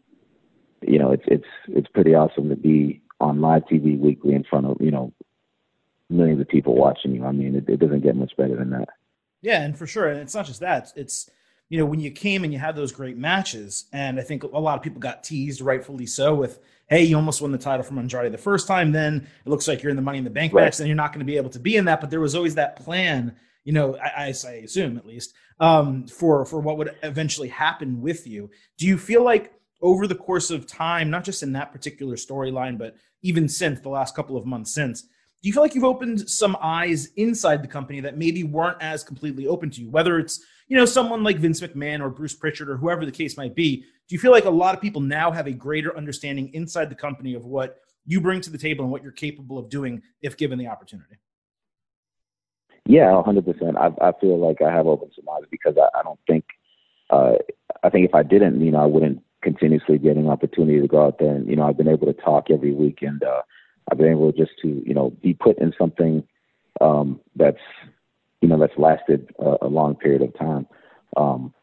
you 0.82 0.98
know, 0.98 1.10
it's 1.10 1.24
it's 1.26 1.48
it's 1.68 1.88
pretty 1.88 2.14
awesome 2.14 2.48
to 2.48 2.56
be 2.56 3.02
on 3.20 3.40
live 3.40 3.62
TV 3.64 3.98
weekly 3.98 4.34
in 4.34 4.44
front 4.44 4.66
of 4.66 4.76
you 4.80 4.90
know 4.90 5.12
millions 6.10 6.40
of 6.40 6.48
people 6.48 6.74
watching 6.74 7.14
you. 7.14 7.24
I 7.24 7.32
mean, 7.32 7.54
it, 7.54 7.68
it 7.68 7.80
doesn't 7.80 8.02
get 8.02 8.16
much 8.16 8.36
better 8.36 8.56
than 8.56 8.70
that. 8.70 8.88
Yeah, 9.42 9.62
and 9.62 9.78
for 9.78 9.86
sure, 9.86 10.08
and 10.08 10.20
it's 10.20 10.34
not 10.34 10.46
just 10.46 10.60
that; 10.60 10.92
it's 10.96 11.30
you 11.68 11.78
know, 11.78 11.84
when 11.84 12.00
you 12.00 12.10
came 12.10 12.44
and 12.44 12.52
you 12.52 12.58
had 12.58 12.76
those 12.76 12.92
great 12.92 13.16
matches, 13.16 13.84
and 13.92 14.18
I 14.18 14.22
think 14.22 14.42
a 14.42 14.46
lot 14.46 14.76
of 14.76 14.82
people 14.82 15.00
got 15.00 15.22
teased, 15.22 15.60
rightfully 15.60 16.06
so, 16.06 16.34
with, 16.34 16.60
hey, 16.88 17.04
you 17.04 17.16
almost 17.16 17.42
won 17.42 17.52
the 17.52 17.58
title 17.58 17.84
from 17.84 17.98
Andrade 17.98 18.32
the 18.32 18.38
first 18.38 18.66
time, 18.66 18.92
then 18.92 19.26
it 19.44 19.48
looks 19.48 19.68
like 19.68 19.82
you're 19.82 19.90
in 19.90 19.96
the 19.96 20.02
Money 20.02 20.18
in 20.18 20.24
the 20.24 20.30
Bank 20.30 20.54
right. 20.54 20.64
match, 20.64 20.78
then 20.78 20.86
you're 20.86 20.96
not 20.96 21.12
going 21.12 21.20
to 21.20 21.26
be 21.26 21.36
able 21.36 21.50
to 21.50 21.58
be 21.58 21.76
in 21.76 21.84
that. 21.84 22.00
But 22.00 22.10
there 22.10 22.20
was 22.20 22.34
always 22.34 22.54
that 22.54 22.76
plan, 22.76 23.36
you 23.64 23.72
know, 23.72 23.96
I, 23.96 24.08
I, 24.08 24.34
I 24.46 24.52
assume 24.64 24.96
at 24.96 25.06
least, 25.06 25.34
um, 25.60 26.06
for 26.06 26.46
for 26.46 26.60
what 26.60 26.78
would 26.78 26.94
eventually 27.02 27.48
happen 27.48 28.00
with 28.00 28.26
you. 28.26 28.50
Do 28.78 28.86
you 28.86 28.96
feel 28.96 29.22
like 29.22 29.52
over 29.82 30.06
the 30.06 30.14
course 30.14 30.50
of 30.50 30.66
time, 30.66 31.10
not 31.10 31.24
just 31.24 31.42
in 31.42 31.52
that 31.52 31.72
particular 31.72 32.16
storyline, 32.16 32.78
but 32.78 32.96
even 33.22 33.48
since 33.48 33.80
the 33.80 33.88
last 33.88 34.14
couple 34.14 34.36
of 34.36 34.46
months 34.46 34.72
since, 34.72 35.02
do 35.02 35.48
you 35.48 35.52
feel 35.52 35.62
like 35.62 35.74
you've 35.74 35.84
opened 35.84 36.28
some 36.28 36.56
eyes 36.60 37.10
inside 37.16 37.62
the 37.62 37.68
company 37.68 38.00
that 38.00 38.16
maybe 38.16 38.42
weren't 38.42 38.80
as 38.80 39.04
completely 39.04 39.46
open 39.46 39.70
to 39.70 39.82
you? 39.82 39.90
Whether 39.90 40.18
it's 40.18 40.42
you 40.68 40.76
know 40.76 40.84
someone 40.84 41.22
like 41.22 41.38
Vince 41.38 41.60
McMahon 41.60 42.00
or 42.00 42.10
Bruce 42.10 42.34
Pritchard 42.34 42.68
or 42.68 42.76
whoever 42.76 43.04
the 43.04 43.12
case 43.12 43.36
might 43.36 43.54
be, 43.54 43.76
do 43.80 44.14
you 44.14 44.18
feel 44.18 44.30
like 44.30 44.44
a 44.44 44.50
lot 44.50 44.74
of 44.74 44.80
people 44.80 45.00
now 45.00 45.30
have 45.30 45.46
a 45.46 45.52
greater 45.52 45.96
understanding 45.96 46.52
inside 46.54 46.90
the 46.90 46.94
company 46.94 47.34
of 47.34 47.44
what 47.44 47.80
you 48.06 48.20
bring 48.20 48.40
to 48.42 48.50
the 48.50 48.58
table 48.58 48.84
and 48.84 48.92
what 48.92 49.02
you're 49.02 49.12
capable 49.12 49.58
of 49.58 49.68
doing 49.68 50.02
if 50.22 50.36
given 50.36 50.58
the 50.58 50.66
opportunity? 50.66 51.16
Yeah, 52.86 53.22
hundred 53.22 53.44
percent. 53.44 53.76
I 53.76 53.90
I 54.00 54.12
feel 54.20 54.38
like 54.38 54.62
I 54.62 54.72
have 54.72 54.86
opened 54.86 55.12
some 55.14 55.28
eyes 55.28 55.44
because 55.50 55.76
I, 55.76 55.98
I 55.98 56.02
don't 56.02 56.20
think 56.26 56.44
uh, 57.10 57.34
I 57.82 57.90
think 57.90 58.06
if 58.06 58.14
I 58.14 58.22
didn't, 58.22 58.60
you 58.60 58.70
know, 58.70 58.82
I 58.82 58.86
wouldn't 58.86 59.22
continuously 59.42 59.98
get 59.98 60.16
an 60.16 60.28
opportunity 60.28 60.80
to 60.80 60.88
go 60.88 61.06
out 61.06 61.18
there 61.18 61.34
and 61.34 61.48
you 61.48 61.56
know 61.56 61.64
I've 61.64 61.76
been 61.76 61.88
able 61.88 62.06
to 62.06 62.12
talk 62.12 62.50
every 62.50 62.72
week 62.72 62.98
and 63.02 63.22
uh, 63.22 63.42
I've 63.90 63.98
been 63.98 64.10
able 64.10 64.32
just 64.32 64.52
to, 64.62 64.82
you 64.86 64.94
know, 64.94 65.10
be 65.22 65.34
put 65.34 65.58
in 65.58 65.72
something 65.78 66.24
um, 66.80 67.20
that's, 67.36 67.58
you 68.40 68.48
know, 68.48 68.58
that's 68.58 68.78
lasted 68.78 69.30
a, 69.38 69.56
a 69.62 69.68
long 69.68 69.96
period 69.96 70.22
of 70.22 70.36
time. 70.38 70.66
Um, 71.16 71.54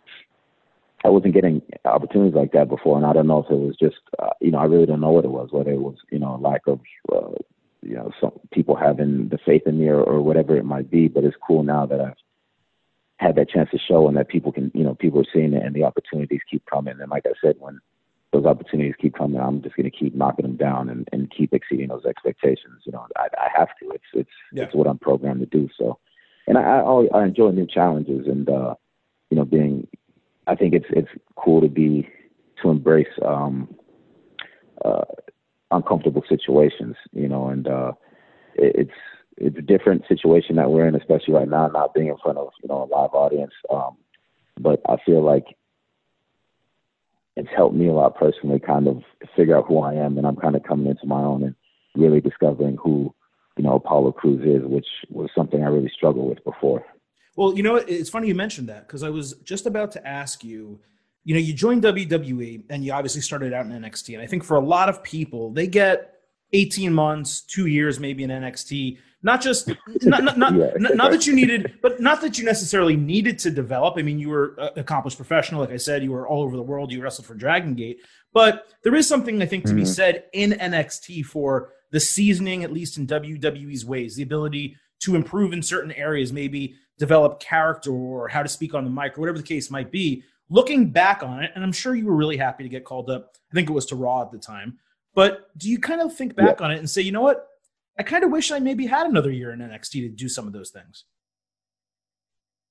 I 1.03 1.09
wasn't 1.09 1.35
getting 1.35 1.61
opportunities 1.85 2.33
like 2.33 2.51
that 2.53 2.67
before, 2.67 2.97
and 2.97 3.05
I 3.05 3.13
don't 3.13 3.27
know 3.27 3.43
if 3.43 3.51
it 3.51 3.59
was 3.59 3.75
just, 3.79 3.97
uh, 4.17 4.31
you 4.41 4.49
know, 4.51 4.57
I 4.57 4.65
really 4.65 4.87
don't 4.87 5.01
know 5.01 5.11
what 5.11 5.25
it 5.25 5.31
was, 5.31 5.49
whether 5.51 5.71
it 5.71 5.81
was, 5.81 5.97
you 6.11 6.17
know, 6.17 6.35
a 6.35 6.41
lack 6.41 6.61
of, 6.65 6.79
uh, 7.13 7.35
you 7.83 7.95
know, 7.95 8.11
some 8.19 8.31
people 8.51 8.75
having 8.75 9.29
the 9.29 9.37
faith 9.45 9.61
in 9.67 9.79
me 9.79 9.87
or, 9.87 10.01
or 10.01 10.21
whatever 10.21 10.57
it 10.57 10.65
might 10.65 10.89
be. 10.89 11.07
But 11.07 11.23
it's 11.23 11.37
cool 11.45 11.61
now 11.61 11.85
that 11.85 12.01
I've 12.01 12.17
had 13.17 13.35
that 13.35 13.49
chance 13.49 13.69
to 13.71 13.77
show 13.77 14.07
and 14.07 14.17
that 14.17 14.29
people 14.29 14.51
can, 14.51 14.71
you 14.73 14.83
know, 14.83 14.95
people 14.95 15.21
are 15.21 15.31
seeing 15.31 15.53
it 15.53 15.63
and 15.63 15.75
the 15.75 15.83
opportunities 15.83 16.41
keep 16.49 16.65
coming. 16.65 16.95
And 16.99 17.11
like 17.11 17.25
I 17.27 17.33
said, 17.39 17.55
when 17.59 17.79
those 18.33 18.45
opportunities 18.45 18.95
keep 18.99 19.15
coming, 19.15 19.39
I'm 19.39 19.61
just 19.61 19.75
going 19.75 19.89
to 19.89 19.95
keep 19.95 20.15
knocking 20.15 20.43
them 20.43 20.57
down 20.57 20.89
and, 20.89 21.07
and 21.11 21.31
keep 21.35 21.53
exceeding 21.53 21.87
those 21.87 22.05
expectations. 22.05 22.81
You 22.85 22.93
know, 22.93 23.05
I, 23.15 23.27
I 23.37 23.47
have 23.55 23.69
to. 23.79 23.91
It's 23.91 24.03
it's 24.13 24.29
yeah. 24.51 24.63
it's 24.63 24.75
what 24.75 24.87
I'm 24.87 24.99
programmed 24.99 25.39
to 25.41 25.45
do. 25.45 25.69
So, 25.77 25.99
and 26.47 26.57
I 26.57 26.61
I, 26.61 27.07
I 27.13 27.25
enjoy 27.25 27.51
new 27.51 27.67
challenges 27.67 28.27
and 28.27 28.49
uh, 28.49 28.75
you 29.29 29.37
know 29.37 29.45
being. 29.45 29.87
I 30.47 30.55
think 30.55 30.73
it's 30.73 30.85
it's 30.89 31.09
cool 31.35 31.61
to 31.61 31.67
be 31.67 32.07
to 32.61 32.69
embrace 32.69 33.07
um, 33.25 33.73
uh, 34.83 35.05
uncomfortable 35.71 36.23
situations. 36.29 36.95
You 37.13 37.27
know, 37.27 37.47
and 37.47 37.67
uh, 37.67 37.93
it, 38.55 38.75
it's 38.75 38.99
it's 39.37 39.57
a 39.57 39.61
different 39.61 40.03
situation 40.07 40.55
that 40.55 40.69
we're 40.69 40.87
in, 40.87 40.95
especially 40.95 41.33
right 41.33 41.49
now, 41.49 41.67
not 41.67 41.93
being 41.93 42.07
in 42.07 42.17
front 42.17 42.37
of 42.37 42.49
you 42.61 42.69
know 42.69 42.83
a 42.83 42.89
live 42.93 43.13
audience. 43.13 43.53
Um, 43.69 43.97
but 44.59 44.81
I 44.87 44.97
feel 45.05 45.23
like 45.23 45.45
it's 47.35 47.49
helped 47.55 47.75
me 47.75 47.87
a 47.87 47.93
lot 47.93 48.15
personally, 48.15 48.59
kind 48.59 48.87
of 48.87 49.01
figure 49.35 49.57
out 49.57 49.65
who 49.67 49.79
I 49.79 49.93
am, 49.93 50.17
and 50.17 50.25
I'm 50.25 50.37
kind 50.37 50.55
of 50.55 50.63
coming 50.63 50.87
into 50.87 51.05
my 51.05 51.19
own 51.19 51.43
and 51.43 51.55
really 51.95 52.21
discovering 52.21 52.77
who 52.81 53.13
you 53.57 53.63
know 53.63 53.75
Apollo 53.75 54.13
Crews 54.13 54.41
is, 54.41 54.67
which 54.67 54.87
was 55.09 55.29
something 55.35 55.63
I 55.63 55.67
really 55.67 55.91
struggled 55.95 56.29
with 56.29 56.43
before. 56.43 56.85
Well, 57.35 57.55
you 57.55 57.63
know, 57.63 57.75
it's 57.75 58.09
funny 58.09 58.27
you 58.27 58.35
mentioned 58.35 58.69
that 58.69 58.87
because 58.87 59.03
I 59.03 59.09
was 59.09 59.33
just 59.43 59.65
about 59.65 59.91
to 59.93 60.07
ask 60.07 60.43
you. 60.43 60.79
You 61.27 61.33
know, 61.33 61.41
you 61.41 61.53
joined 61.53 61.81
WWE 61.81 62.65
and 62.69 62.85
you 62.85 62.93
obviously 62.93 63.21
started 63.21 63.51
out 63.51 63.65
in 63.65 63.71
NXT, 63.71 64.13
and 64.13 64.21
I 64.21 64.27
think 64.27 64.43
for 64.43 64.57
a 64.57 64.59
lot 64.59 64.89
of 64.89 65.01
people, 65.01 65.51
they 65.51 65.65
get 65.65 66.15
18 66.53 66.93
months, 66.93 67.41
two 67.41 67.65
years, 67.65 67.99
maybe 67.99 68.23
in 68.23 68.29
NXT. 68.29 68.99
Not 69.23 69.41
just 69.41 69.67
not 70.03 70.23
not 70.23 70.37
not, 70.37 70.53
yeah. 70.53 70.71
not, 70.77 70.95
not 70.95 71.11
that 71.11 71.25
you 71.25 71.33
needed, 71.33 71.79
but 71.81 71.99
not 71.99 72.21
that 72.21 72.37
you 72.37 72.45
necessarily 72.45 72.95
needed 72.95 73.39
to 73.39 73.49
develop. 73.49 73.95
I 73.97 74.03
mean, 74.03 74.19
you 74.19 74.29
were 74.29 74.55
an 74.59 74.69
accomplished 74.77 75.17
professional, 75.17 75.61
like 75.61 75.71
I 75.71 75.77
said, 75.77 76.03
you 76.03 76.11
were 76.11 76.27
all 76.27 76.43
over 76.43 76.55
the 76.55 76.61
world. 76.61 76.91
You 76.91 77.01
wrestled 77.01 77.25
for 77.25 77.33
Dragon 77.33 77.73
Gate, 77.73 78.01
but 78.33 78.67
there 78.83 78.93
is 78.93 79.07
something 79.07 79.41
I 79.41 79.47
think 79.47 79.63
to 79.63 79.69
mm-hmm. 79.69 79.79
be 79.79 79.85
said 79.85 80.25
in 80.33 80.51
NXT 80.51 81.25
for 81.25 81.71
the 81.91 81.99
seasoning, 81.99 82.63
at 82.63 82.73
least 82.73 82.97
in 82.97 83.07
WWE's 83.07 83.85
ways, 83.85 84.15
the 84.15 84.23
ability 84.23 84.75
to 84.99 85.15
improve 85.15 85.53
in 85.53 85.61
certain 85.61 85.91
areas, 85.91 86.33
maybe 86.33 86.75
develop 86.97 87.39
character 87.39 87.91
or 87.91 88.27
how 88.27 88.41
to 88.41 88.49
speak 88.49 88.73
on 88.73 88.83
the 88.83 88.89
mic 88.89 89.17
or 89.17 89.21
whatever 89.21 89.37
the 89.37 89.43
case 89.43 89.69
might 89.69 89.91
be. 89.91 90.23
Looking 90.49 90.91
back 90.91 91.23
on 91.23 91.43
it, 91.43 91.51
and 91.55 91.63
I'm 91.63 91.71
sure 91.71 91.95
you 91.95 92.05
were 92.05 92.15
really 92.15 92.37
happy 92.37 92.63
to 92.63 92.69
get 92.69 92.85
called 92.85 93.09
up. 93.09 93.35
I 93.51 93.55
think 93.55 93.69
it 93.69 93.73
was 93.73 93.87
to 93.87 93.95
Raw 93.95 94.21
at 94.21 94.31
the 94.31 94.37
time. 94.37 94.77
But 95.15 95.49
do 95.57 95.69
you 95.69 95.79
kind 95.79 96.01
of 96.01 96.15
think 96.15 96.35
back 96.35 96.59
yeah. 96.59 96.65
on 96.65 96.71
it 96.71 96.77
and 96.77 96.89
say, 96.89 97.01
you 97.01 97.11
know 97.11 97.21
what? 97.21 97.47
I 97.97 98.03
kind 98.03 98.23
of 98.23 98.31
wish 98.31 98.51
I 98.51 98.59
maybe 98.59 98.85
had 98.85 99.07
another 99.07 99.31
year 99.31 99.51
in 99.51 99.59
NXT 99.59 99.91
to 99.91 100.09
do 100.09 100.27
some 100.27 100.47
of 100.47 100.53
those 100.53 100.69
things. 100.69 101.05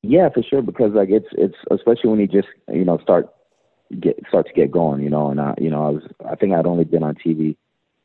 Yeah, 0.02 0.28
for 0.28 0.42
sure. 0.42 0.60
Because 0.60 0.92
like 0.92 1.08
it's 1.08 1.28
it's 1.32 1.56
especially 1.70 2.10
when 2.10 2.20
you 2.20 2.26
just 2.26 2.48
you 2.68 2.84
know 2.84 2.98
start 2.98 3.28
get 4.00 4.18
start 4.28 4.46
to 4.46 4.52
get 4.52 4.70
going, 4.70 5.02
you 5.02 5.08
know. 5.08 5.30
And 5.30 5.40
I 5.40 5.54
you 5.58 5.70
know 5.70 5.86
I 5.86 5.90
was 5.90 6.02
I 6.28 6.34
think 6.34 6.52
I'd 6.52 6.66
only 6.66 6.84
been 6.84 7.02
on 7.02 7.14
TV. 7.14 7.56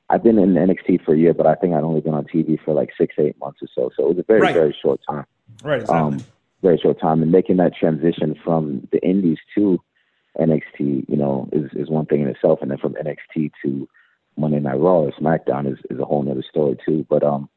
I've 0.10 0.24
been 0.24 0.39
in 0.39 0.56
NXT 0.56 1.06
for 1.06 1.13
a 1.13 1.18
year, 1.18 1.34
but 1.34 1.46
I 1.46 1.56
think 1.56 1.74
I'd 1.74 1.84
only 1.84 2.01
been 2.01 2.16
on 2.16 2.25
TV 2.25 2.58
for 2.63 2.74
like 2.74 2.89
six 2.98 3.16
eight 3.20 3.38
months 3.39 3.60
or 3.62 3.68
so. 3.74 3.92
So 3.96 4.06
it 4.06 4.10
was 4.10 4.20
a 4.20 4.24
very 4.24 4.42
right. 4.42 4.54
very 4.54 4.75
short 4.82 5.00
time. 5.08 5.25
Right. 5.63 5.82
Exactly. 5.82 6.00
Um, 6.00 6.24
very 6.62 6.78
short 6.78 7.00
time, 7.00 7.22
and 7.22 7.32
making 7.32 7.58
that 7.58 7.74
transition 7.75 8.36
from 8.44 8.88
the 8.92 9.01
Indies 9.01 9.38
to 9.56 9.80
NXT, 10.39 11.08
you 11.08 11.16
know, 11.16 11.48
is 11.51 11.70
is 11.74 11.89
one 11.89 12.06
thing 12.06 12.22
in 12.22 12.28
itself, 12.28 12.60
and 12.62 12.72
then 12.72 12.78
from 12.78 12.96
NXT 12.96 13.51
to 13.63 13.88
Monday 14.36 14.60
Night 14.60 14.80
Raw 14.80 15.01
or 15.01 15.12
SmackDown 15.12 15.72
is, 15.72 15.78
is 15.89 16.00
a 16.00 16.06
whole 16.06 16.24
nother 16.24 16.44
story 16.50 16.78
too. 16.86 17.06
But 17.10 17.24
um, 17.24 17.50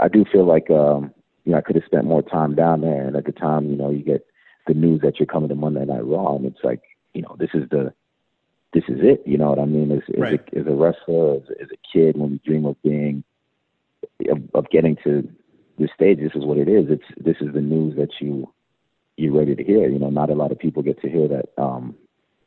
I 0.00 0.08
do 0.08 0.24
feel 0.30 0.46
like 0.46 0.70
um, 0.70 1.12
you 1.44 1.52
know 1.52 1.58
I 1.58 1.60
could 1.60 1.76
have 1.76 1.84
spent 1.84 2.04
more 2.04 2.22
time 2.22 2.54
down 2.54 2.80
there. 2.80 3.06
And 3.06 3.16
at 3.16 3.26
the 3.26 3.32
time, 3.32 3.68
you 3.70 3.76
know, 3.76 3.90
you 3.90 4.02
get 4.02 4.26
the 4.66 4.74
news 4.74 5.00
that 5.02 5.18
you're 5.18 5.26
coming 5.26 5.48
to 5.50 5.54
Monday 5.54 5.84
Night 5.84 6.04
Raw, 6.04 6.36
and 6.36 6.46
it's 6.46 6.64
like 6.64 6.80
you 7.12 7.22
know 7.22 7.36
this 7.38 7.50
is 7.54 7.68
the 7.70 7.92
this 8.72 8.84
is 8.88 8.98
it. 9.02 9.22
You 9.26 9.38
know 9.38 9.50
what 9.50 9.58
I 9.58 9.66
mean? 9.66 9.92
As, 9.92 10.02
as, 10.14 10.20
right. 10.20 10.40
a, 10.54 10.58
as 10.58 10.66
a 10.66 10.74
wrestler, 10.74 11.36
as, 11.36 11.42
as 11.60 11.68
a 11.72 11.80
kid, 11.92 12.16
when 12.16 12.32
you 12.32 12.40
dream 12.44 12.64
of 12.64 12.80
being 12.82 13.22
of, 14.30 14.38
of 14.54 14.70
getting 14.70 14.96
to 15.04 15.28
this 15.78 15.90
stage, 15.94 16.18
this 16.18 16.34
is 16.34 16.44
what 16.44 16.58
it 16.58 16.68
is. 16.68 16.86
It's 16.88 17.04
this 17.16 17.36
is 17.40 17.52
the 17.54 17.60
news 17.60 17.96
that 17.96 18.10
you 18.20 18.52
you're 19.16 19.36
ready 19.36 19.54
to 19.54 19.64
hear. 19.64 19.88
You 19.88 19.98
know, 19.98 20.10
not 20.10 20.30
a 20.30 20.34
lot 20.34 20.52
of 20.52 20.58
people 20.58 20.82
get 20.82 21.00
to 21.02 21.10
hear 21.10 21.28
that. 21.28 21.62
Um, 21.62 21.94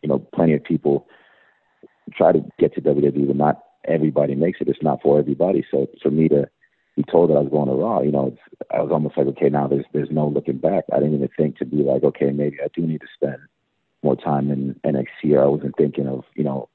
you 0.02 0.10
know, 0.10 0.20
plenty 0.20 0.54
of 0.54 0.64
people 0.64 1.08
try 2.14 2.32
to 2.32 2.40
get 2.60 2.74
to 2.76 2.82
WWE, 2.82 3.28
but 3.28 3.36
not 3.36 3.64
everybody 3.88 4.36
makes 4.36 4.62
it. 4.62 4.68
It's 4.68 4.82
not 4.82 5.02
for 5.02 5.20
everybody. 5.20 5.66
So 5.70 5.88
for 6.02 6.12
me 6.12 6.28
to 6.30 6.48
be 6.96 7.04
told 7.04 7.30
that 7.30 7.36
I 7.36 7.40
was 7.40 7.52
going 7.52 7.68
to 7.68 7.76
Raw, 7.76 8.02
you 8.02 8.12
know, 8.12 8.28
it's, 8.28 8.68
I 8.72 8.82
was 8.82 8.92
almost 8.92 9.18
like, 9.18 9.28
okay, 9.28 9.50
now 9.50 9.68
there's 9.68 9.86
there's 9.94 10.12
no 10.12 10.28
looking 10.28 10.58
back. 10.58 10.86
I 10.92 10.98
didn't 10.98 11.16
even 11.16 11.30
think 11.38 11.58
to 11.58 11.66
be 11.66 11.78
like, 11.78 12.04
okay, 12.04 12.32
maybe 12.32 12.58
I 12.64 12.68
do 12.74 12.86
need 12.86 13.02
to 13.02 13.08
spend 13.14 13.42
more 14.06 14.16
time 14.16 14.52
in 14.52 14.80
NXT. 14.86 15.34
Or 15.34 15.44
I 15.44 15.48
wasn't 15.48 15.76
thinking 15.78 16.08
of, 16.08 16.24
you 16.36 16.44
know, 16.44 16.70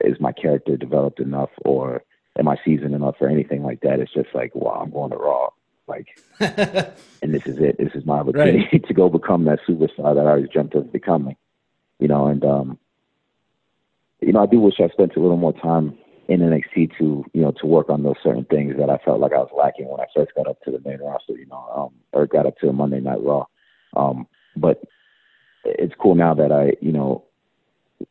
is 0.00 0.20
my 0.20 0.32
character 0.32 0.76
developed 0.76 1.20
enough 1.20 1.50
or 1.64 2.02
am 2.38 2.48
I 2.48 2.56
seasoned 2.64 2.94
enough 2.94 3.16
or 3.20 3.28
anything 3.28 3.62
like 3.62 3.80
that. 3.80 4.00
It's 4.00 4.12
just 4.12 4.28
like, 4.34 4.54
wow, 4.54 4.80
I'm 4.82 4.90
going 4.90 5.10
to 5.10 5.16
Raw. 5.16 5.50
Like, 5.88 6.20
and 6.40 7.32
this 7.32 7.46
is 7.46 7.58
it. 7.58 7.78
This 7.78 7.94
is 7.94 8.04
my 8.04 8.18
opportunity 8.18 8.68
right. 8.72 8.84
to 8.88 8.94
go 8.94 9.08
become 9.08 9.44
that 9.44 9.60
superstar 9.68 10.14
that 10.14 10.26
I 10.26 10.30
always 10.30 10.48
dreamt 10.48 10.74
of 10.74 10.92
becoming. 10.92 11.36
You 11.98 12.08
know, 12.08 12.26
and 12.26 12.44
um, 12.44 12.78
you 14.20 14.32
know, 14.32 14.42
I 14.42 14.46
do 14.46 14.60
wish 14.60 14.80
I 14.80 14.88
spent 14.88 15.16
a 15.16 15.20
little 15.20 15.36
more 15.36 15.52
time 15.52 15.96
in 16.28 16.40
NXT 16.40 16.98
to, 16.98 17.24
you 17.32 17.40
know, 17.40 17.52
to 17.60 17.66
work 17.66 17.88
on 17.88 18.02
those 18.02 18.16
certain 18.22 18.44
things 18.46 18.74
that 18.78 18.90
I 18.90 18.98
felt 18.98 19.20
like 19.20 19.32
I 19.32 19.38
was 19.38 19.50
lacking 19.56 19.88
when 19.88 20.00
I 20.00 20.06
first 20.14 20.34
got 20.34 20.48
up 20.48 20.60
to 20.62 20.72
the 20.72 20.80
main 20.84 20.98
roster, 20.98 21.34
you 21.34 21.46
know, 21.46 21.68
um, 21.74 21.94
or 22.12 22.26
got 22.26 22.46
up 22.46 22.58
to 22.58 22.72
Monday 22.72 23.00
Night 23.00 23.22
Raw. 23.22 23.46
Um, 23.96 24.26
but 24.56 24.82
it's 25.78 25.94
cool 26.00 26.14
now 26.14 26.34
that 26.34 26.52
I, 26.52 26.72
you 26.80 26.92
know, 26.92 27.24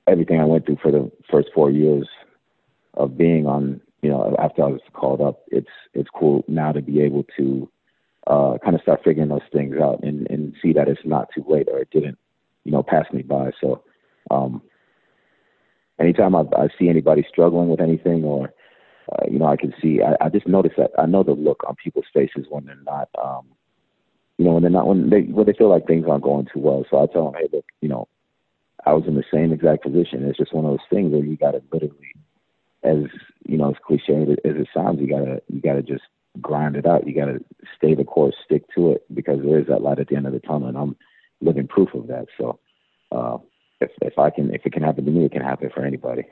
everything 0.08 0.40
I 0.40 0.46
went 0.46 0.66
through 0.66 0.78
for 0.82 0.92
the 0.92 1.12
first 1.30 1.50
four 1.54 1.72
years 1.72 2.08
of 2.96 3.18
being 3.18 3.46
on, 3.48 3.82
you 4.02 4.10
know, 4.10 4.36
after 4.40 4.64
I 4.64 4.68
was 4.68 4.82
called 4.94 5.22
up, 5.22 5.44
it's 5.48 5.70
it's 5.94 6.10
cool 6.14 6.44
now 6.48 6.72
to 6.72 6.82
be 6.82 7.02
able 7.02 7.26
to 7.38 7.70
uh, 8.28 8.58
kind 8.64 8.76
of 8.76 8.82
start 8.82 9.02
figuring 9.04 9.30
those 9.30 9.42
things 9.54 9.76
out 9.82 10.04
and, 10.04 10.28
and 10.30 10.56
see 10.62 10.74
that 10.74 10.88
it's 10.88 11.02
not 11.06 11.30
too 11.34 11.46
late 11.48 11.68
or 11.72 11.80
it 11.80 11.90
didn't, 11.92 12.18
you 12.64 12.72
know, 12.72 12.84
pass 12.84 13.06
me 13.14 13.22
by. 13.22 13.52
So 13.62 13.84
um, 14.32 14.62
anytime 16.00 16.36
I, 16.36 16.44
I 16.58 16.68
see 16.80 16.90
anybody 16.90 17.26
struggling 17.30 17.70
with 17.70 17.82
anything 17.82 18.24
or 18.24 18.54
uh, 19.12 19.26
you 19.30 19.40
know 19.40 19.46
I 19.46 19.56
can 19.56 19.74
see 19.82 20.00
I, 20.02 20.26
I 20.26 20.30
just 20.30 20.48
notice 20.48 20.74
that 20.78 20.92
I 20.98 21.06
know 21.06 21.24
the 21.24 21.32
look 21.32 21.64
on 21.68 21.76
people's 21.76 22.06
faces 22.14 22.46
when 22.50 22.66
they're 22.66 22.76
not 22.84 23.10
um 23.24 23.46
you 24.38 24.46
know 24.46 24.54
when 24.54 24.64
they're 24.64 24.72
not 24.72 24.88
when 24.88 25.10
they 25.10 25.22
when 25.22 25.46
they 25.46 25.54
feel 25.54 25.70
like 25.70 25.88
things 25.88 26.06
aren't 26.10 26.24
going 26.24 26.48
too 26.54 26.60
well. 26.60 26.86
So 26.90 27.02
I 27.02 27.08
tell 27.08 27.32
them 27.32 27.42
hey 27.42 27.50
look 27.52 27.66
you 27.82 27.90
know 27.90 28.08
I 28.86 28.94
was 28.94 29.06
in 29.08 29.16
the 29.16 29.24
same 29.34 29.52
exact 29.52 29.84
position. 29.84 30.24
It's 30.26 30.38
just 30.38 30.54
one 30.54 30.66
of 30.66 30.72
those 30.72 30.88
things 30.90 31.12
where 31.12 31.24
you 31.24 31.38
got 31.38 31.52
to 31.52 31.62
literally 31.72 32.14
as 32.84 33.10
you 33.48 33.58
know 33.58 33.70
as 33.70 33.76
cliche 33.86 34.24
as 34.24 34.38
it 34.44 34.68
sounds 34.74 35.00
you 35.02 35.08
gotta 35.08 35.42
you 35.48 35.62
gotta 35.62 35.82
just 35.82 36.04
grind 36.42 36.76
it 36.76 36.86
out. 36.86 37.08
You 37.08 37.16
gotta 37.16 37.40
stay 37.78 37.96
the 37.96 38.04
course 38.04 38.36
stick 38.46 38.64
to 38.76 38.92
it 38.92 39.06
because 39.14 39.40
there 39.44 39.60
is 39.60 39.68
that 39.68 39.82
light 39.82 40.00
at 40.00 40.08
the 40.08 40.16
end 40.16 40.28
of 40.28 40.34
the 40.34 40.40
tunnel 40.40 40.68
and 40.68 40.78
I'm 40.78 40.96
living 41.42 41.68
proof 41.68 41.94
of 41.94 42.08
that. 42.08 42.28
So 42.38 42.60
uh 43.12 43.38
if 43.82 43.92
if 44.02 44.20
I 44.20 44.30
can 44.30 44.54
if 44.54 44.66
it 44.66 44.74
can 44.74 44.84
happen 44.84 45.06
to 45.06 45.12
me, 45.12 45.26
it 45.26 45.32
can 45.32 45.42
happen 45.42 45.70
for 45.74 45.84
anybody. 45.84 46.24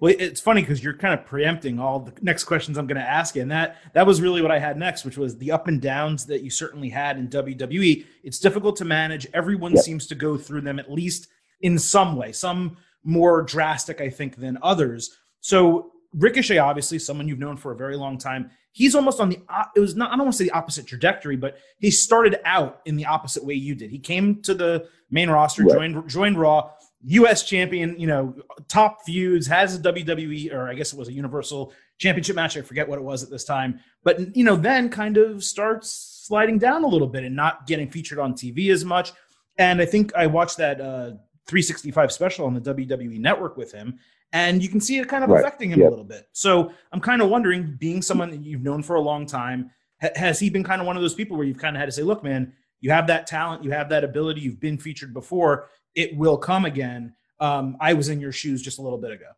Well, 0.00 0.12
it's 0.18 0.40
funny 0.40 0.62
because 0.62 0.82
you're 0.82 0.96
kind 0.96 1.14
of 1.14 1.24
preempting 1.24 1.78
all 1.78 2.00
the 2.00 2.12
next 2.22 2.44
questions 2.44 2.76
I'm 2.76 2.88
going 2.88 3.00
to 3.00 3.08
ask 3.08 3.36
you, 3.36 3.42
and 3.42 3.50
that 3.52 3.76
that 3.92 4.06
was 4.06 4.20
really 4.20 4.42
what 4.42 4.50
I 4.50 4.58
had 4.58 4.76
next, 4.76 5.04
which 5.04 5.16
was 5.16 5.38
the 5.38 5.52
up 5.52 5.68
and 5.68 5.80
downs 5.80 6.26
that 6.26 6.42
you 6.42 6.50
certainly 6.50 6.88
had 6.88 7.18
in 7.18 7.28
WWE. 7.28 8.04
It's 8.24 8.40
difficult 8.40 8.76
to 8.76 8.84
manage. 8.84 9.28
Everyone 9.32 9.72
yep. 9.74 9.84
seems 9.84 10.08
to 10.08 10.16
go 10.16 10.36
through 10.36 10.62
them 10.62 10.78
at 10.78 10.90
least 10.90 11.28
in 11.60 11.78
some 11.78 12.16
way, 12.16 12.32
some 12.32 12.76
more 13.04 13.42
drastic, 13.42 14.00
I 14.00 14.10
think, 14.10 14.36
than 14.36 14.58
others. 14.60 15.16
So 15.40 15.92
Ricochet, 16.14 16.58
obviously, 16.58 16.98
someone 16.98 17.28
you've 17.28 17.38
known 17.38 17.56
for 17.56 17.72
a 17.72 17.76
very 17.76 17.96
long 17.96 18.18
time. 18.18 18.50
He's 18.72 18.94
almost 18.94 19.20
on 19.20 19.28
the. 19.28 19.38
It 19.76 19.80
was 19.80 19.94
not. 19.94 20.10
I 20.10 20.16
don't 20.16 20.26
want 20.26 20.32
to 20.32 20.38
say 20.38 20.44
the 20.44 20.52
opposite 20.52 20.86
trajectory, 20.86 21.36
but 21.36 21.58
he 21.78 21.90
started 21.90 22.40
out 22.44 22.80
in 22.86 22.96
the 22.96 23.06
opposite 23.06 23.44
way 23.44 23.54
you 23.54 23.74
did. 23.74 23.90
He 23.90 23.98
came 23.98 24.42
to 24.42 24.54
the 24.54 24.88
main 25.10 25.30
roster, 25.30 25.62
right. 25.62 25.74
joined 25.74 26.08
joined 26.08 26.38
Raw, 26.38 26.70
U.S. 27.04 27.42
champion. 27.44 27.98
You 27.98 28.06
know, 28.06 28.34
top 28.68 29.04
feuds, 29.04 29.46
has 29.46 29.76
a 29.76 29.78
WWE 29.80 30.52
or 30.52 30.68
I 30.68 30.74
guess 30.74 30.92
it 30.92 30.98
was 30.98 31.08
a 31.08 31.12
Universal 31.12 31.72
Championship 31.98 32.36
match. 32.36 32.56
I 32.56 32.62
forget 32.62 32.88
what 32.88 32.98
it 32.98 33.04
was 33.04 33.22
at 33.22 33.30
this 33.30 33.44
time, 33.44 33.80
but 34.04 34.36
you 34.36 34.44
know, 34.44 34.56
then 34.56 34.88
kind 34.88 35.16
of 35.16 35.44
starts 35.44 36.12
sliding 36.26 36.58
down 36.58 36.84
a 36.84 36.88
little 36.88 37.08
bit 37.08 37.24
and 37.24 37.34
not 37.34 37.66
getting 37.66 37.90
featured 37.90 38.18
on 38.18 38.34
TV 38.34 38.70
as 38.70 38.84
much. 38.84 39.12
And 39.58 39.80
I 39.80 39.84
think 39.84 40.14
I 40.14 40.26
watched 40.26 40.56
that 40.58 40.80
uh, 40.80 41.12
365 41.46 42.12
special 42.12 42.46
on 42.46 42.54
the 42.54 42.60
WWE 42.60 43.18
Network 43.18 43.56
with 43.56 43.72
him, 43.72 43.98
and 44.32 44.62
you 44.62 44.68
can 44.68 44.80
see 44.80 44.98
it 44.98 45.08
kind 45.08 45.24
of 45.24 45.30
right. 45.30 45.40
affecting 45.40 45.70
him 45.70 45.80
yep. 45.80 45.88
a 45.88 45.90
little 45.90 46.04
bit. 46.04 46.28
So 46.32 46.72
I'm 46.92 47.00
kind 47.00 47.20
of 47.20 47.28
wondering, 47.28 47.76
being 47.78 48.02
someone 48.02 48.30
that 48.30 48.42
you've 48.42 48.62
known 48.62 48.82
for 48.82 48.96
a 48.96 49.00
long 49.00 49.26
time, 49.26 49.70
ha- 50.00 50.08
has 50.16 50.40
he 50.40 50.48
been 50.48 50.64
kind 50.64 50.80
of 50.80 50.86
one 50.86 50.96
of 50.96 51.02
those 51.02 51.14
people 51.14 51.36
where 51.36 51.46
you've 51.46 51.58
kind 51.58 51.76
of 51.76 51.80
had 51.80 51.86
to 51.86 51.92
say, 51.92 52.02
"Look, 52.02 52.24
man, 52.24 52.52
you 52.80 52.90
have 52.90 53.06
that 53.08 53.26
talent, 53.26 53.64
you 53.64 53.70
have 53.70 53.88
that 53.90 54.04
ability, 54.04 54.40
you've 54.40 54.60
been 54.60 54.78
featured 54.78 55.12
before, 55.12 55.68
it 55.94 56.16
will 56.16 56.36
come 56.36 56.64
again." 56.64 57.14
Um, 57.40 57.76
I 57.80 57.94
was 57.94 58.08
in 58.08 58.20
your 58.20 58.32
shoes 58.32 58.62
just 58.62 58.78
a 58.78 58.82
little 58.82 58.98
bit 58.98 59.10
ago. 59.10 59.30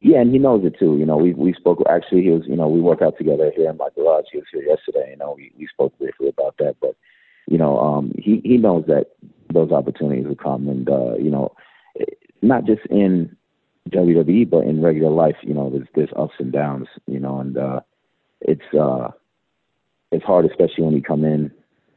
Yeah, 0.00 0.20
and 0.20 0.30
he 0.30 0.38
knows 0.38 0.64
it 0.64 0.78
too. 0.78 0.98
You 0.98 1.06
know, 1.06 1.16
we 1.16 1.32
we 1.32 1.52
spoke. 1.54 1.82
Actually, 1.88 2.22
he 2.22 2.30
was. 2.30 2.42
You 2.46 2.56
know, 2.56 2.68
we 2.68 2.80
work 2.80 3.02
out 3.02 3.16
together 3.18 3.50
here 3.54 3.70
in 3.70 3.76
my 3.76 3.88
garage. 3.94 4.26
He 4.30 4.38
was 4.38 4.46
here 4.52 4.62
yesterday. 4.62 5.10
You 5.10 5.16
know, 5.16 5.34
we 5.36 5.52
we 5.58 5.66
spoke 5.66 5.96
briefly 5.98 6.28
about 6.28 6.56
that. 6.58 6.76
But 6.80 6.96
you 7.48 7.58
know, 7.58 7.78
um, 7.78 8.12
he 8.18 8.40
he 8.44 8.56
knows 8.58 8.84
that 8.86 9.06
those 9.52 9.70
opportunities 9.70 10.26
will 10.26 10.36
come, 10.36 10.68
and 10.68 10.88
uh, 10.88 11.14
you 11.16 11.30
know, 11.30 11.54
not 12.42 12.64
just 12.64 12.84
in 12.86 13.36
WWE, 13.90 14.48
but 14.50 14.64
in 14.64 14.82
regular 14.82 15.10
life, 15.10 15.36
you 15.42 15.54
know, 15.54 15.70
there's 15.70 15.88
there's 15.94 16.10
ups 16.16 16.34
and 16.38 16.52
downs, 16.52 16.88
you 17.06 17.20
know, 17.20 17.38
and 17.38 17.56
uh, 17.56 17.80
it's 18.40 18.74
uh, 18.78 19.10
it's 20.12 20.24
hard, 20.24 20.44
especially 20.44 20.84
when 20.84 20.94
you 20.94 21.02
come 21.02 21.24
in, 21.24 21.50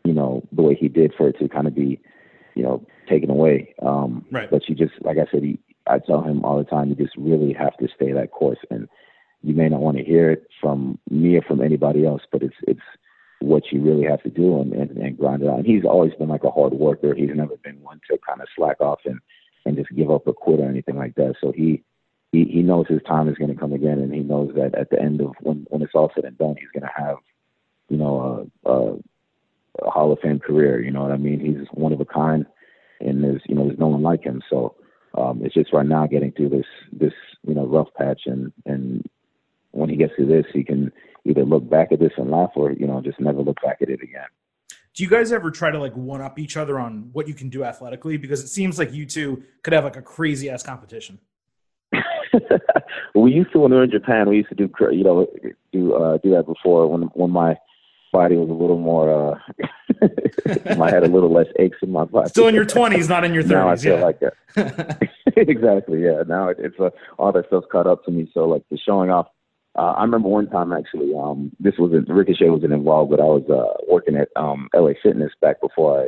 you 0.04 0.14
know, 0.14 0.44
the 0.52 0.62
way 0.62 0.76
he 0.76 0.88
did 0.88 1.14
for 1.18 1.30
it 1.30 1.38
to 1.40 1.50
kind 1.50 1.68
of 1.68 1.76
be, 1.76 2.00
you 2.56 2.64
know, 2.64 2.86
taken 3.08 3.30
away. 3.30 3.74
Um, 3.82 4.26
right. 4.32 4.50
But 4.50 4.68
you 4.68 4.76
just, 4.76 4.94
like 5.02 5.18
I 5.18 5.30
said, 5.32 5.44
he, 5.44 5.60
I 5.88 6.00
tell 6.00 6.22
him 6.22 6.44
all 6.44 6.58
the 6.58 6.64
time, 6.64 6.90
you 6.90 6.96
just 6.96 7.16
really 7.18 7.54
have 7.54 7.76
to 7.78 7.88
stay 7.96 8.12
that 8.12 8.32
course, 8.32 8.60
and 8.70 8.88
you 9.42 9.56
may 9.56 9.70
not 9.70 9.82
want 9.82 9.98
to 9.98 10.04
hear 10.04 10.32
it 10.32 10.48
from 10.62 11.00
me 11.10 11.38
or 11.38 11.42
from 11.42 11.62
anybody 11.62 12.06
else, 12.06 12.22
but 12.32 12.44
it's 12.44 12.56
it's 12.68 12.82
what 13.40 13.72
you 13.72 13.82
really 13.82 14.04
have 14.04 14.22
to 14.24 14.30
do 14.30 14.60
and, 14.60 14.74
and, 14.74 14.98
and 14.98 15.18
grind 15.18 15.42
it 15.42 15.48
out. 15.48 15.60
And 15.60 15.66
he's 15.66 15.86
always 15.86 16.14
been 16.16 16.28
like 16.28 16.44
a 16.44 16.52
hard 16.52 16.74
worker. 16.74 17.16
He's 17.16 17.30
never 17.34 17.56
been 17.64 17.82
one 17.82 18.02
to 18.12 18.18
kind 18.28 18.42
of 18.42 18.48
slack 18.56 18.82
off 18.82 19.00
and 19.06 19.20
and 19.66 19.78
just 19.78 19.96
give 19.96 20.12
up 20.12 20.28
or 20.28 20.34
quit 20.34 20.60
or 20.60 20.70
anything 20.70 20.98
like 20.98 21.16
that. 21.16 21.36
So 21.42 21.52
he 21.52 21.84
he 22.32 22.46
he 22.46 22.62
knows 22.62 22.88
his 22.88 23.02
time 23.08 23.28
is 23.30 23.38
going 23.38 23.54
to 23.54 23.60
come 23.60 23.74
again, 23.74 24.00
and 24.00 24.14
he 24.14 24.20
knows 24.20 24.52
that 24.56 24.76
at 24.76 24.90
the 24.90 25.02
end 25.02 25.22
of 25.22 25.34
when 25.42 25.66
when 25.70 25.82
it's 25.82 25.96
all 25.96 26.12
said 26.14 26.26
and 26.26 26.38
done, 26.38 26.56
he's 26.60 26.70
going 26.74 26.90
to 26.90 27.04
have 27.04 27.18
you 27.90 27.98
know 27.98 28.50
a, 28.66 28.70
a, 28.70 28.98
a 29.82 29.90
Hall 29.90 30.12
of 30.12 30.20
Fame 30.20 30.40
career. 30.40 30.82
You 30.82 30.92
know 30.92 31.02
what 31.02 31.12
I 31.12 31.18
mean? 31.18 31.40
He's 31.40 31.68
one 31.74 31.94
of 31.94 32.02
a 32.02 32.06
kind, 32.06 32.46
and 33.00 33.24
there's 33.24 33.42
you 33.46 33.56
know 33.56 33.66
there's 33.66 33.80
no 33.80 33.88
one 33.88 34.02
like 34.02 34.24
him. 34.24 34.42
So 34.50 34.76
um, 35.18 35.42
it's 35.44 35.54
just 35.54 35.74
right 35.74 35.86
now 35.86 36.08
getting 36.08 36.32
through 36.32 36.50
this 36.50 36.66
this 36.92 37.14
you 37.48 37.56
know 37.56 37.66
rough 37.66 37.88
patch, 37.98 38.22
and 38.26 38.52
and 38.66 39.08
when 39.72 39.90
he 39.90 39.96
gets 39.96 40.14
through 40.16 40.28
this, 40.28 40.46
he 40.54 40.64
can 40.64 40.92
either 41.26 41.44
look 41.44 41.70
back 41.70 41.92
at 41.92 42.00
this 42.00 42.14
and 42.18 42.32
laugh, 42.32 42.52
or 42.56 42.72
you 42.72 42.88
know 42.88 43.02
just 43.02 43.20
never 43.20 43.42
look 43.42 43.62
back 43.64 43.78
at 43.82 43.90
it 43.90 44.02
again. 44.02 44.28
Do 44.96 45.04
you 45.04 45.10
guys 45.10 45.32
ever 45.32 45.52
try 45.52 45.72
to 45.72 45.80
like 45.80 45.96
one 45.96 46.22
up 46.22 46.40
each 46.40 46.58
other 46.58 46.80
on 46.80 47.10
what 47.14 47.28
you 47.28 47.34
can 47.34 47.50
do 47.50 47.64
athletically? 47.64 48.18
Because 48.18 48.44
it 48.44 48.48
seems 48.48 48.78
like 48.78 48.92
you 48.92 49.06
two 49.06 49.44
could 49.64 49.74
have 49.74 49.84
like 49.84 49.96
a 49.96 50.02
crazy 50.02 50.50
ass 50.50 50.64
competition. 50.64 51.20
we 53.16 53.32
used 53.32 53.52
to 53.54 53.60
when 53.60 53.72
we 53.72 53.78
were 53.78 53.84
in 53.84 53.92
Japan. 53.92 54.30
We 54.30 54.38
used 54.38 54.50
to 54.50 54.56
do 54.56 54.70
you 54.92 55.04
know 55.04 55.28
do 55.72 55.94
uh, 55.94 56.18
do 56.18 56.32
that 56.32 56.46
before 56.46 56.88
when 56.88 57.04
when 57.14 57.32
my 57.32 57.56
body 58.12 58.36
was 58.36 58.50
a 58.50 58.54
little 58.54 58.80
more 58.80 59.10
uh 59.34 59.40
I 60.82 60.90
had 60.90 61.04
a 61.04 61.08
little 61.08 61.32
less 61.32 61.48
aches 61.60 61.78
in 61.82 61.92
my 61.92 62.06
body. 62.06 62.30
Still 62.30 62.48
in 62.48 62.56
your 62.56 62.66
twenties, 62.66 63.10
not 63.10 63.24
in 63.24 63.34
your 63.34 63.44
thirties. 63.44 63.56
now 63.56 63.70
I 63.70 63.76
feel 63.76 63.98
yeah. 64.00 64.06
like 64.06 64.20
that. 64.20 65.10
exactly. 65.36 66.04
Yeah. 66.04 66.24
Now 66.28 66.50
it, 66.50 66.58
it's 66.60 66.80
uh, 66.80 66.90
all 67.18 67.32
that 67.34 67.48
stuff's 67.48 67.68
caught 67.72 67.88
up 67.88 68.04
to 68.06 68.12
me. 68.12 68.30
So 68.34 68.46
like 68.46 68.64
the 68.72 68.78
showing 68.78 69.10
off. 69.10 69.28
Uh, 69.78 69.92
I 69.94 70.02
remember 70.02 70.28
one 70.30 70.50
time 70.50 70.74
actually. 70.74 71.14
Um, 71.16 71.52
this 71.60 71.76
wasn't 71.78 72.10
Ricochet 72.10 72.50
wasn't 72.50 72.74
involved, 72.74 73.12
but 73.12 73.20
I 73.20 73.26
was 73.26 73.44
uh, 73.50 73.78
working 73.88 74.16
at 74.18 74.30
um, 74.36 74.68
LA 74.76 74.92
Fitness 75.02 75.32
back 75.42 75.62
before 75.62 76.04
I 76.04 76.08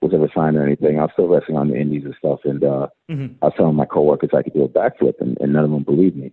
was 0.00 0.12
ever 0.14 0.28
signed 0.34 0.56
or 0.56 0.64
anything. 0.66 0.98
I 0.98 1.02
was 1.02 1.10
still 1.12 1.28
wrestling 1.28 1.56
on 1.58 1.68
the 1.68 1.76
indies 1.76 2.04
and 2.04 2.14
stuff, 2.18 2.40
and 2.44 2.64
uh, 2.64 2.88
Mhm. 3.10 3.36
I 3.42 3.46
was 3.46 3.54
telling 3.56 3.76
my 3.76 3.84
coworkers 3.84 4.30
I 4.34 4.42
could 4.42 4.54
do 4.54 4.64
a 4.64 4.68
backflip, 4.68 5.20
and, 5.20 5.36
and 5.40 5.52
none 5.52 5.64
of 5.64 5.70
them 5.70 5.82
believed 5.84 6.16
me. 6.16 6.32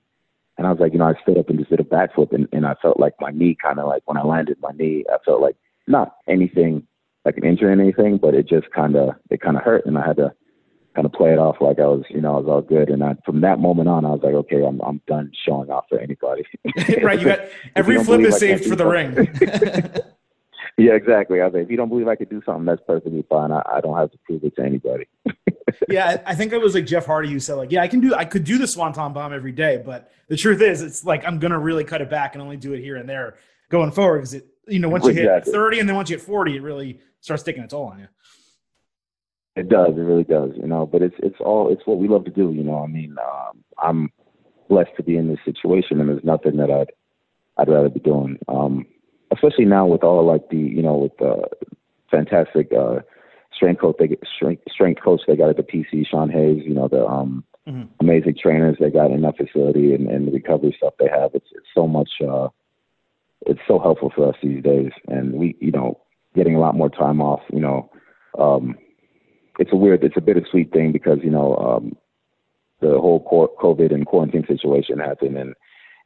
And 0.59 0.67
I 0.67 0.71
was 0.71 0.81
like, 0.81 0.91
you 0.91 0.99
know, 0.99 1.07
I 1.07 1.13
stood 1.21 1.37
up 1.37 1.49
and 1.49 1.57
just 1.57 1.69
did 1.69 1.79
a 1.79 1.83
backflip, 1.83 2.33
and, 2.33 2.45
and 2.51 2.65
I 2.65 2.75
felt 2.81 2.99
like 2.99 3.13
my 3.21 3.31
knee 3.31 3.55
kind 3.63 3.79
of 3.79 3.87
like 3.87 4.03
when 4.05 4.17
I 4.17 4.23
landed 4.23 4.57
my 4.61 4.71
knee, 4.77 5.05
I 5.09 5.15
felt 5.23 5.39
like 5.39 5.55
not 5.87 6.17
anything 6.27 6.85
like 7.23 7.37
an 7.37 7.45
injury 7.45 7.69
or 7.69 7.71
anything, 7.71 8.17
but 8.17 8.33
it 8.33 8.45
just 8.45 8.69
kind 8.71 8.97
of 8.97 9.15
it 9.29 9.39
kind 9.39 9.55
of 9.55 9.63
hurt, 9.63 9.85
and 9.85 9.97
I 9.97 10.05
had 10.05 10.17
to 10.17 10.33
kind 10.95 11.05
of 11.05 11.13
play 11.13 11.31
it 11.31 11.39
off 11.39 11.55
like 11.61 11.79
I 11.79 11.85
was, 11.85 12.03
you 12.09 12.19
know, 12.19 12.35
I 12.35 12.39
was 12.39 12.47
all 12.49 12.61
good. 12.61 12.89
And 12.89 13.05
I, 13.05 13.15
from 13.25 13.39
that 13.39 13.59
moment 13.59 13.87
on, 13.87 14.03
I 14.03 14.09
was 14.09 14.19
like, 14.21 14.33
okay, 14.33 14.65
I'm 14.65 14.81
I'm 14.81 15.01
done 15.07 15.31
showing 15.45 15.69
off 15.69 15.85
for 15.87 15.97
anybody. 15.97 16.43
right, 17.01 17.17
you 17.17 17.25
got 17.25 17.39
every 17.77 17.95
you 17.95 18.03
flip 18.03 18.19
is 18.19 18.37
saved 18.37 18.65
for 18.65 18.75
the 18.75 18.85
ring. 18.85 19.29
yeah, 20.79 20.93
exactly. 20.93 21.41
I 21.41 21.45
like, 21.45 21.55
if 21.63 21.69
you 21.69 21.77
don't 21.77 21.89
believe 21.89 22.07
I 22.07 22.15
could 22.15 22.29
do 22.29 22.41
something, 22.45 22.65
that's 22.65 22.81
perfectly 22.85 23.23
fine. 23.29 23.51
I, 23.51 23.61
I 23.71 23.81
don't 23.81 23.97
have 23.97 24.11
to 24.11 24.17
prove 24.25 24.43
it 24.43 24.55
to 24.55 24.63
anybody. 24.63 25.07
yeah, 25.89 26.07
I 26.25 26.31
I 26.31 26.35
think 26.35 26.53
it 26.53 26.61
was 26.61 26.73
like 26.73 26.85
Jeff 26.85 27.05
Hardy 27.05 27.29
who 27.29 27.39
said 27.39 27.55
like, 27.55 27.71
yeah, 27.71 27.81
I 27.81 27.87
can 27.87 27.99
do 27.99 28.13
I 28.15 28.25
could 28.25 28.43
do 28.43 28.57
the 28.57 28.67
swanton 28.67 29.13
bomb 29.13 29.33
every 29.33 29.51
day, 29.51 29.81
but 29.83 30.11
the 30.27 30.37
truth 30.37 30.61
is, 30.61 30.81
it's 30.81 31.05
like 31.05 31.25
I'm 31.25 31.39
gonna 31.39 31.59
really 31.59 31.83
cut 31.83 32.01
it 32.01 32.09
back 32.09 32.35
and 32.35 32.41
only 32.41 32.57
do 32.57 32.73
it 32.73 32.81
here 32.81 32.95
and 32.95 33.07
there 33.07 33.37
going 33.69 33.91
forward 33.91 34.19
because 34.19 34.33
it, 34.33 34.47
you 34.67 34.79
know, 34.79 34.89
once 34.89 35.05
you 35.05 35.13
hit 35.13 35.45
30 35.45 35.79
and 35.79 35.89
then 35.89 35.95
once 35.95 36.09
you 36.09 36.17
hit 36.17 36.25
40, 36.25 36.55
it 36.55 36.61
really 36.61 36.99
starts 37.21 37.43
taking 37.43 37.63
a 37.63 37.67
toll 37.67 37.85
on 37.85 37.99
you. 37.99 38.07
It 39.55 39.69
does. 39.69 39.89
It 39.89 40.01
really 40.01 40.23
does. 40.23 40.51
You 40.55 40.67
know, 40.67 40.85
but 40.85 41.01
it's 41.01 41.15
it's 41.19 41.39
all 41.39 41.71
it's 41.71 41.81
what 41.85 41.97
we 41.97 42.07
love 42.07 42.25
to 42.25 42.31
do. 42.31 42.51
You 42.51 42.63
know, 42.63 42.83
I 42.83 42.87
mean, 42.87 43.15
um, 43.19 43.63
I'm 43.77 44.09
blessed 44.69 44.95
to 44.97 45.03
be 45.03 45.17
in 45.17 45.27
this 45.27 45.39
situation, 45.43 45.99
and 45.99 46.09
there's 46.09 46.23
nothing 46.23 46.57
that 46.57 46.71
I'd 46.71 46.91
I'd 47.57 47.69
rather 47.69 47.89
be 47.89 47.99
doing. 47.99 48.37
Um, 48.47 48.85
especially 49.31 49.65
now 49.65 49.85
with 49.85 50.03
all 50.03 50.25
like 50.25 50.49
the 50.49 50.57
you 50.57 50.81
know 50.81 50.95
with 50.95 51.17
the 51.17 51.47
fantastic 52.11 52.71
uh, 52.73 52.99
strength 53.53 53.81
coach 53.81 53.95
they 53.99 54.17
strength 54.35 54.63
strength 54.71 55.01
coach 55.03 55.21
they 55.27 55.35
got 55.35 55.49
at 55.49 55.57
the 55.57 55.63
PC, 55.63 56.07
Sean 56.07 56.29
Hayes. 56.29 56.63
You 56.65 56.73
know 56.73 56.87
the 56.87 57.05
um, 57.05 57.43
Mhm. 57.67 57.87
amazing 57.99 58.35
trainers 58.41 58.77
they 58.79 58.89
got 58.89 59.11
in 59.11 59.21
that 59.21 59.37
facility 59.37 59.93
and, 59.93 60.07
and 60.07 60.27
the 60.27 60.31
recovery 60.31 60.73
stuff 60.77 60.93
they 60.97 61.07
have. 61.07 61.31
It's 61.35 61.49
it's 61.51 61.67
so 61.73 61.87
much. 61.87 62.09
Uh, 62.21 62.49
it's 63.45 63.59
so 63.67 63.79
helpful 63.79 64.11
for 64.15 64.29
us 64.29 64.35
these 64.41 64.63
days, 64.63 64.91
and 65.07 65.33
we 65.33 65.55
you 65.59 65.71
know 65.71 65.99
getting 66.35 66.55
a 66.55 66.59
lot 66.59 66.75
more 66.75 66.89
time 66.89 67.21
off. 67.21 67.41
You 67.51 67.59
know. 67.59 67.89
Um, 68.37 68.77
it's 69.59 69.73
a 69.73 69.75
weird, 69.75 70.03
it's 70.03 70.15
a 70.15 70.21
bittersweet 70.21 70.71
thing 70.71 70.91
because 70.93 71.19
you 71.21 71.29
know 71.29 71.55
um, 71.57 71.97
the 72.79 72.97
whole 72.99 73.23
COVID 73.61 73.93
and 73.93 74.05
quarantine 74.05 74.45
situation 74.47 74.99
happened, 74.99 75.37
and 75.37 75.53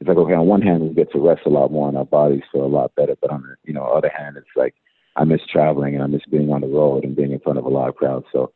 it's 0.04 0.08
like 0.08 0.18
okay, 0.18 0.34
on 0.34 0.46
one 0.46 0.60
hand 0.60 0.82
we 0.82 0.94
get 0.94 1.10
to 1.12 1.18
rest 1.18 1.42
a 1.46 1.48
lot 1.48 1.72
more, 1.72 1.88
and 1.88 1.96
our 1.96 2.04
bodies 2.04 2.42
feel 2.52 2.64
a 2.64 2.66
lot 2.66 2.94
better, 2.94 3.16
but 3.22 3.30
on 3.30 3.42
the 3.42 3.56
you 3.64 3.72
know 3.72 3.84
other 3.84 4.10
hand, 4.14 4.36
it's 4.36 4.46
like 4.54 4.74
I 5.16 5.24
miss 5.24 5.40
traveling 5.50 5.94
and 5.94 6.02
I 6.02 6.06
miss 6.06 6.20
being 6.30 6.52
on 6.52 6.60
the 6.60 6.66
road 6.66 7.04
and 7.04 7.16
being 7.16 7.32
in 7.32 7.40
front 7.40 7.58
of 7.58 7.64
a 7.64 7.68
live 7.70 7.94
crowd. 7.94 8.24
So 8.30 8.52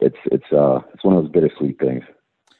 it's 0.00 0.18
it's 0.26 0.52
uh 0.52 0.80
it's 0.92 1.02
one 1.02 1.16
of 1.16 1.24
those 1.24 1.32
bittersweet 1.32 1.78
things. 1.78 2.04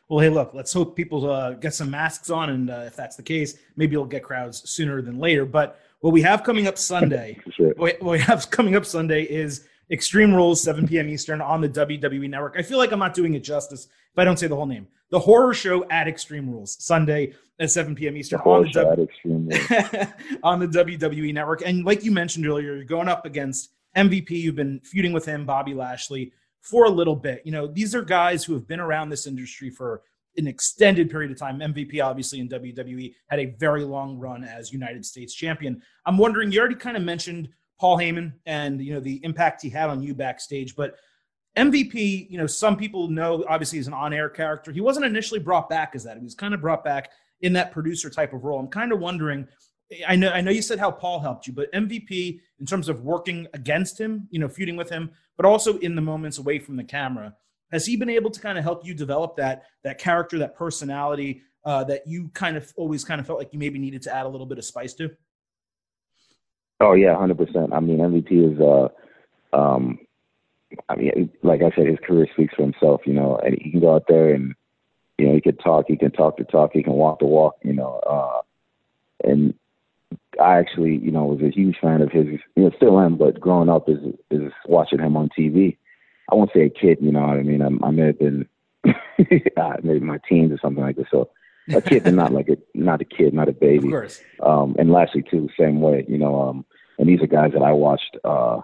Well, 0.09 0.20
hey, 0.20 0.31
look, 0.31 0.55
let's 0.55 0.72
hope 0.72 0.96
people 0.96 1.31
uh, 1.31 1.53
get 1.53 1.72
some 1.72 1.88
masks 1.88 2.31
on, 2.31 2.50
and 2.50 2.68
uh, 2.68 2.85
if 2.87 2.96
that's 2.96 3.14
the 3.14 3.22
case, 3.22 3.59
maybe 3.76 3.92
you'll 3.92 4.07
get 4.07 4.24
crowds 4.24 4.68
sooner 4.68 5.00
than 5.03 5.18
later. 5.18 5.44
But 5.44 5.79
what 6.00 6.12
we 6.12 6.22
have 6.22 6.42
coming 6.42 6.66
up 6.66 6.79
Sunday, 6.92 7.38
sure. 7.53 7.74
what 7.76 8.00
what 8.03 8.12
we 8.12 8.20
have 8.20 8.50
coming 8.50 8.74
up 8.74 8.87
Sunday 8.87 9.22
is 9.24 9.68
Extreme 9.90 10.35
Rules, 10.35 10.62
7 10.62 10.88
p.m. 10.88 11.09
Eastern 11.09 11.40
on 11.40 11.61
the 11.61 11.68
WWE 11.68 12.29
Network. 12.31 12.55
I 12.57 12.62
feel 12.62 12.79
like 12.79 12.92
I'm 12.92 12.98
not 12.98 13.12
doing 13.12 13.35
it 13.35 13.40
justice 13.40 13.87
if 13.87 14.18
I 14.18 14.24
don't 14.24 14.38
say 14.38 14.46
the 14.46 14.57
whole 14.57 14.66
name. 14.66 14.87
The 15.11 15.18
Horror 15.18 15.53
Show 15.53 15.88
at 15.90 16.07
Extreme 16.07 16.48
Rules, 16.48 16.76
Sunday 16.79 17.35
at 17.61 17.70
7 17.70 17.94
p.m. 17.94 18.16
Eastern 18.16 18.40
on 18.40 18.62
the, 18.64 19.07
w- 19.25 20.07
on 20.42 20.59
the 20.59 20.66
WWE 20.66 21.33
Network. 21.35 21.62
And 21.64 21.85
like 21.85 22.03
you 22.03 22.11
mentioned 22.11 22.46
earlier, 22.46 22.75
you're 22.75 22.85
going 22.85 23.09
up 23.09 23.27
against 23.27 23.70
MVP. 23.96 24.31
You've 24.31 24.57
been 24.57 24.81
feuding 24.81 25.12
with 25.12 25.27
him, 25.27 25.44
Bobby 25.44 25.75
Lashley, 25.75 26.33
for 26.62 26.87
a 26.87 26.90
little 26.90 27.14
bit. 27.14 27.42
You 27.44 27.53
know, 27.53 27.66
these 27.66 27.94
are 27.94 28.03
guys 28.03 28.44
who 28.44 28.55
have 28.55 28.66
been 28.66 28.81
around 28.81 29.11
this 29.11 29.27
industry 29.27 29.70
for 29.70 30.03
an 30.37 30.46
extended 30.46 31.11
period 31.11 31.31
of 31.31 31.38
time. 31.38 31.59
MVP, 31.61 32.03
obviously, 32.03 32.40
in 32.40 32.49
WWE, 32.49 33.14
had 33.29 33.40
a 33.40 33.46
very 33.59 33.85
long 33.85 34.18
run 34.18 34.42
as 34.42 34.73
United 34.73 35.05
States 35.05 35.35
champion. 35.35 35.83
I'm 36.07 36.16
wondering, 36.16 36.51
you 36.51 36.61
already 36.61 36.77
kind 36.77 36.96
of 36.96 37.03
mentioned 37.03 37.51
Paul 37.79 37.99
Heyman 37.99 38.33
and 38.46 38.81
you 38.83 38.94
know 38.94 39.01
the 39.01 39.20
impact 39.25 39.62
he 39.62 39.70
had 39.70 39.90
on 39.90 40.03
you 40.03 40.14
backstage, 40.14 40.77
but 40.77 40.96
MVP, 41.57 42.31
you 42.31 42.38
know, 42.38 42.46
some 42.46 42.77
people 42.77 43.09
know 43.09 43.44
obviously 43.49 43.79
he's 43.79 43.88
an 43.88 43.94
on-air 43.94 44.29
character. 44.29 44.70
He 44.70 44.81
wasn't 44.81 45.07
initially 45.07 45.40
brought 45.40 45.68
back 45.68 45.92
as 45.94 46.05
that. 46.05 46.16
He 46.16 46.23
was 46.23 46.35
kind 46.35 46.55
of 46.55 46.61
brought 46.61 46.85
back 46.85 47.11
in 47.42 47.53
that 47.55 47.72
producer 47.72 48.11
type 48.11 48.33
of 48.33 48.44
role. 48.44 48.59
I'm 48.59 48.68
kind 48.68 48.92
of 48.92 49.00
wondering. 49.00 49.46
I 50.07 50.14
know, 50.14 50.31
I 50.31 50.40
know 50.40 50.53
you 50.53 50.62
said 50.62 50.79
how 50.79 50.92
Paul 50.92 51.18
helped 51.18 51.48
you, 51.48 51.53
but 51.53 51.72
MVP 51.72 52.38
in 52.61 52.66
terms 52.66 52.88
of 52.88 53.03
working 53.03 53.48
against 53.55 54.00
him, 54.00 54.29
you 54.31 54.38
know, 54.38 54.48
feuding 54.48 54.76
with 54.76 54.88
him, 54.88 55.11
but 55.37 55.44
also 55.44 55.79
in 55.79 55.96
the 55.96 56.00
moments 56.00 56.38
away 56.38 56.61
from 56.61 56.76
the 56.76 56.85
camera, 56.85 57.35
has 57.72 57.87
he 57.87 57.96
been 57.96 58.09
able 58.09 58.31
to 58.31 58.40
kind 58.40 58.57
of 58.57 58.62
help 58.62 58.87
you 58.87 58.94
develop 58.94 59.37
that 59.37 59.64
that 59.83 59.98
character, 59.98 60.38
that 60.38 60.55
personality 60.55 61.42
uh, 61.64 61.85
that 61.85 62.07
you 62.07 62.29
kind 62.35 62.57
of 62.57 62.72
always 62.76 63.05
kind 63.05 63.20
of 63.20 63.26
felt 63.26 63.38
like 63.38 63.53
you 63.53 63.59
maybe 63.59 63.79
needed 63.79 64.03
to 64.03 64.14
add 64.14 64.26
a 64.26 64.29
little 64.29 64.46
bit 64.46 64.59
of 64.59 64.64
spice 64.64 64.94
to? 64.94 65.11
Oh 66.81 66.94
yeah, 66.94 67.16
hundred 67.16 67.38
percent. 67.38 67.72
I 67.72 67.81
mean, 67.81 67.98
MVP 67.98 68.55
is. 68.55 68.61
uh 68.61 68.88
um 69.57 69.98
I 70.88 70.94
mean, 70.94 71.31
like 71.42 71.62
I 71.62 71.74
said, 71.74 71.88
his 71.88 71.98
career 72.07 72.29
speaks 72.33 72.55
for 72.55 72.62
himself. 72.62 73.03
You 73.05 73.14
know, 73.14 73.40
and 73.44 73.57
he 73.61 73.72
can 73.72 73.81
go 73.81 73.94
out 73.94 74.05
there 74.09 74.35
and 74.35 74.55
you 75.20 75.28
know 75.28 75.35
he 75.35 75.40
can 75.40 75.56
talk, 75.56 75.87
he 75.88 75.96
can 75.96 76.11
talk 76.11 76.37
the 76.37 76.44
talk, 76.44 76.70
he 76.72 76.83
can 76.83 76.94
walk 76.94 77.18
the 77.20 77.26
walk. 77.26 77.56
You 77.62 77.74
know, 77.74 78.00
uh 78.09 78.40
and 79.22 79.54
I 80.40 80.59
actually, 80.59 80.96
you 80.96 81.11
know, 81.11 81.24
was 81.24 81.42
a 81.42 81.50
huge 81.50 81.76
fan 81.80 82.00
of 82.02 82.11
his. 82.11 82.26
You 82.56 82.64
know, 82.64 82.70
still 82.76 83.00
am, 83.00 83.16
but 83.16 83.40
growing 83.40 83.68
up 83.68 83.88
is 83.88 83.98
is 84.30 84.52
watching 84.66 84.98
him 84.98 85.16
on 85.16 85.28
TV. 85.38 85.76
I 86.30 86.35
won't 86.35 86.50
say 86.54 86.62
a 86.62 86.70
kid, 86.70 86.98
you 87.00 87.12
know 87.12 87.20
what 87.20 87.38
I 87.38 87.42
mean. 87.42 87.62
I, 87.62 87.87
I 87.87 87.90
may 87.90 88.06
have 88.06 88.18
been 88.18 88.48
uh, 88.87 89.76
maybe 89.83 90.00
my 90.00 90.18
teens 90.28 90.52
or 90.52 90.59
something 90.62 90.83
like 90.83 90.96
this. 90.96 91.06
So 91.11 91.30
a 91.74 91.80
kid, 91.80 92.04
but 92.04 92.14
not 92.14 92.33
like 92.33 92.48
a 92.48 92.56
not 92.74 93.00
a 93.00 93.04
kid, 93.04 93.35
not 93.35 93.48
a 93.48 93.52
baby. 93.52 93.88
Of 93.88 93.92
course. 93.92 94.22
um, 94.42 94.76
and 94.78 94.92
Lashley 94.92 95.22
too, 95.22 95.48
same 95.59 95.80
way. 95.80 96.04
You 96.09 96.18
know, 96.18 96.40
um, 96.40 96.64
and 96.98 97.09
these 97.09 97.20
are 97.20 97.26
guys 97.26 97.52
that 97.52 97.62
I 97.62 97.72
watched. 97.72 98.16
Uh, 98.24 98.61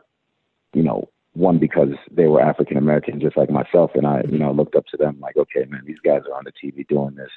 you 0.72 0.82
know, 0.82 1.08
one 1.36 1.58
because 1.58 1.90
they 2.10 2.26
were 2.26 2.40
African 2.40 2.76
American, 2.76 3.20
just 3.20 3.36
like 3.36 3.50
myself, 3.50 3.90
and 3.94 4.06
I, 4.06 4.22
you 4.28 4.38
know, 4.38 4.52
looked 4.52 4.74
up 4.74 4.86
to 4.86 4.96
them. 4.96 5.18
Like, 5.20 5.36
okay, 5.36 5.64
man, 5.68 5.82
these 5.86 6.00
guys 6.04 6.22
are 6.30 6.36
on 6.36 6.44
the 6.44 6.52
TV 6.52 6.86
doing 6.88 7.14
this. 7.14 7.30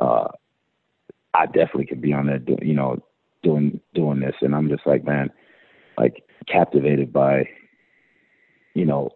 Uh, 0.00 0.28
I 1.32 1.46
definitely 1.46 1.86
could 1.86 2.02
be 2.02 2.12
on 2.12 2.26
there, 2.26 2.38
do, 2.38 2.56
you 2.60 2.74
know, 2.74 2.98
doing 3.42 3.80
doing 3.94 4.20
this, 4.20 4.34
and 4.42 4.54
I'm 4.54 4.68
just 4.68 4.86
like, 4.86 5.04
man, 5.04 5.30
like 5.96 6.24
captivated 6.46 7.12
by, 7.12 7.48
you 8.74 8.84
know, 8.84 9.10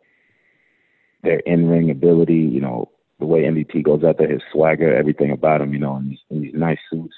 their 1.23 1.41
in 1.41 1.69
ring 1.69 1.91
ability. 1.91 2.35
You 2.35 2.61
know, 2.61 2.91
the 3.21 3.27
way 3.27 3.43
MVP 3.43 3.85
goes 3.85 4.05
out 4.05 4.19
there, 4.19 4.31
his 4.31 4.43
swagger, 4.51 4.95
everything 4.95 5.31
about 5.33 5.61
him. 5.61 5.73
You 5.73 5.81
know, 5.81 5.97
in 5.97 6.09
these, 6.09 6.21
in 6.31 6.43
these 6.43 6.55
nice 6.55 6.79
suits 6.91 7.15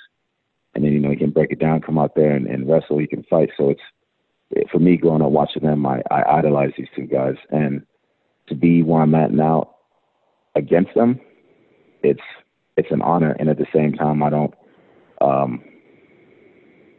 and 0.77 0.85
then 0.85 0.92
you 0.92 1.01
know 1.01 1.11
he 1.11 1.16
can 1.16 1.31
break 1.31 1.51
it 1.51 1.59
down, 1.59 1.81
come 1.81 1.99
out 1.99 2.14
there 2.14 2.33
and, 2.33 2.47
and 2.47 2.69
wrestle. 2.69 2.99
He 2.99 3.07
can 3.07 3.23
fight. 3.25 3.49
So 3.57 3.71
it's 3.71 3.81
it, 3.81 3.95
for 4.70 4.78
me 4.78 4.96
growing 4.96 5.22
up 5.22 5.30
watching 5.30 5.62
them, 5.62 5.85
I, 5.87 6.02
I 6.11 6.38
idolize 6.38 6.72
these 6.76 6.88
two 6.94 7.06
guys, 7.06 7.35
and 7.50 7.85
to 8.48 8.54
be 8.54 8.82
where 8.82 9.02
I'm 9.02 9.14
at 9.14 9.32
now 9.32 9.74
against 10.54 10.94
them, 10.94 11.20
it's 12.02 12.20
it's 12.76 12.90
an 12.90 13.02
honor. 13.02 13.37
And 13.38 13.48
at 13.48 13.59
the 13.59 13.66
same 13.74 13.92
time, 13.92 14.22
I 14.22 14.30
don't 14.30 14.54
um, 15.20 15.62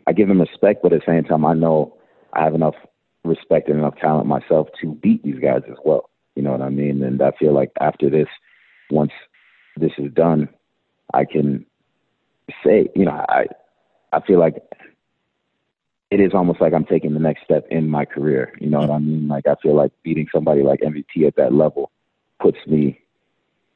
I 0.07 0.13
give 0.13 0.27
them 0.27 0.41
respect, 0.41 0.81
but 0.83 0.93
at 0.93 1.01
the 1.05 1.11
same 1.11 1.23
time, 1.23 1.45
I 1.45 1.53
know 1.53 1.95
I 2.33 2.43
have 2.43 2.55
enough 2.55 2.75
respect 3.23 3.69
and 3.69 3.79
enough 3.79 3.95
talent 3.97 4.27
myself 4.27 4.67
to 4.81 4.93
beat 4.95 5.23
these 5.23 5.39
guys 5.39 5.61
as 5.69 5.77
well. 5.85 6.09
You 6.35 6.43
know 6.43 6.51
what 6.51 6.61
I 6.61 6.69
mean? 6.69 7.03
And 7.03 7.21
I 7.21 7.31
feel 7.31 7.53
like 7.53 7.71
after 7.81 8.09
this, 8.09 8.27
once 8.89 9.11
this 9.75 9.91
is 9.97 10.11
done, 10.13 10.49
I 11.13 11.25
can 11.25 11.65
say, 12.63 12.87
you 12.95 13.05
know, 13.05 13.25
I 13.29 13.47
I 14.13 14.21
feel 14.21 14.39
like 14.39 14.55
it 16.09 16.19
is 16.19 16.33
almost 16.33 16.61
like 16.61 16.73
I'm 16.73 16.85
taking 16.85 17.13
the 17.13 17.19
next 17.19 17.43
step 17.43 17.67
in 17.69 17.89
my 17.89 18.05
career. 18.05 18.53
You 18.59 18.69
know 18.69 18.79
what 18.79 18.91
I 18.91 18.99
mean? 18.99 19.27
Like 19.27 19.47
I 19.47 19.55
feel 19.61 19.75
like 19.75 19.91
beating 20.03 20.27
somebody 20.33 20.63
like 20.63 20.79
MVP 20.81 21.27
at 21.27 21.35
that 21.35 21.53
level 21.53 21.91
puts 22.39 22.57
me 22.65 23.01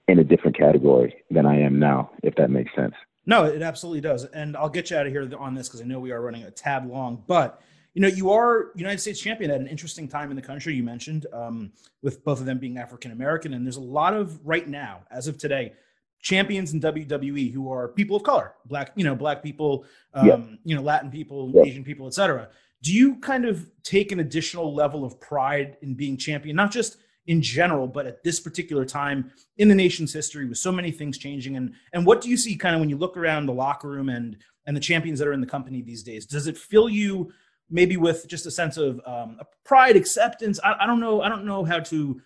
in 0.08 0.20
a 0.20 0.24
different 0.24 0.58
category 0.58 1.15
than 1.30 1.46
I 1.46 1.60
am 1.60 1.80
now, 1.80 2.12
if 2.24 2.36
that 2.36 2.50
makes 2.50 2.74
sense. 2.76 2.94
No, 3.26 3.44
it 3.46 3.62
absolutely 3.62 4.02
does. 4.02 4.26
And 4.26 4.58
I'll 4.58 4.70
get 4.70 4.89
you 4.89 4.98
out 4.98 5.06
of 5.06 5.12
here 5.12 5.30
on 5.38 5.54
this 5.54 5.67
because 5.67 5.82
I 5.82 5.86
know 5.86 6.00
we 6.00 6.12
are 6.12 6.22
running 6.22 6.44
a 6.44 6.52
tad 6.52 6.88
long. 6.88 7.24
But 7.28 7.62
you 7.94 8.02
know, 8.02 8.08
you 8.08 8.32
are 8.32 8.72
United 8.76 9.00
States 9.00 9.20
champion 9.20 9.52
at 9.52 9.60
an 9.60 9.67
interesting 9.67 10.08
time 10.08 10.30
in 10.30 10.36
the 10.38 10.41
country. 10.41 10.74
You 10.74 10.84
mentioned 10.84 11.26
um, 11.34 11.74
with 12.02 12.24
both 12.24 12.39
of 12.39 12.46
them 12.46 12.58
being 12.58 12.78
African 12.78 13.12
American, 13.12 13.54
and 13.54 13.65
there's 13.65 13.78
a 13.78 13.82
lot 13.82 14.13
of 14.13 14.39
right 14.46 14.67
now, 14.67 15.02
as 15.12 15.28
of 15.28 15.38
today, 15.38 15.74
champions 16.21 16.73
in 16.73 16.81
WWE 16.81 17.51
who 17.51 17.71
are 17.71 17.88
people 17.88 18.15
of 18.15 18.23
color, 18.23 18.53
black, 18.65 18.91
you 18.95 19.03
know, 19.03 19.15
black 19.15 19.41
people, 19.41 19.86
um, 20.13 20.60
you 20.63 20.75
know, 20.75 20.81
Latin 20.81 21.10
people. 21.10 21.51
Asian 21.65 21.84
people, 21.84 22.07
etc. 22.07 22.49
Do 22.84 22.93
you 22.93 23.15
kind 23.17 23.45
of 23.45 23.69
take 23.84 24.12
an 24.12 24.19
additional 24.19 24.73
level 24.73 25.03
of 25.03 25.19
pride 25.19 25.77
in 25.81 25.93
being 25.93 26.17
champion, 26.17 26.55
not 26.55 26.71
just 26.71 26.97
in 27.27 27.41
general, 27.41 27.88
but 27.88 28.07
at 28.07 28.23
this 28.23 28.39
particular 28.39 28.86
time 28.86 29.31
in 29.57 29.67
the 29.67 29.75
nation's 29.75 30.13
history 30.13 30.47
with 30.47 30.57
so 30.57 30.71
many 30.71 30.91
things 30.91 31.17
changing? 31.17 31.57
And 31.57 31.73
and 31.93 32.05
what 32.05 32.21
do 32.21 32.29
you 32.29 32.38
see 32.38 32.55
kind 32.55 32.75
of 32.75 32.79
when 32.79 32.89
you 32.89 32.97
look 32.97 33.17
around 33.17 33.45
the 33.45 33.53
locker 33.53 33.88
room 33.88 34.10
and 34.10 34.38
and 34.65 34.75
the 34.75 34.81
champions 34.81 35.19
that 35.19 35.27
are 35.27 35.34
in 35.34 35.41
the 35.41 35.47
company 35.47 35.81
these 35.81 36.03
days? 36.03 36.25
Does 36.25 36.47
it 36.47 36.57
fill 36.57 36.89
you 36.89 37.31
maybe 37.69 37.97
with 37.97 38.27
just 38.27 38.45
a 38.45 38.51
sense 38.51 38.77
of 38.77 38.99
um, 39.05 39.39
pride, 39.63 39.95
acceptance? 39.95 40.60
I, 40.63 40.75
I 40.81 40.86
don't 40.86 40.99
know. 40.99 41.21
I 41.21 41.29
don't 41.29 41.45
know 41.45 41.63
how 41.63 41.79
to 41.79 42.21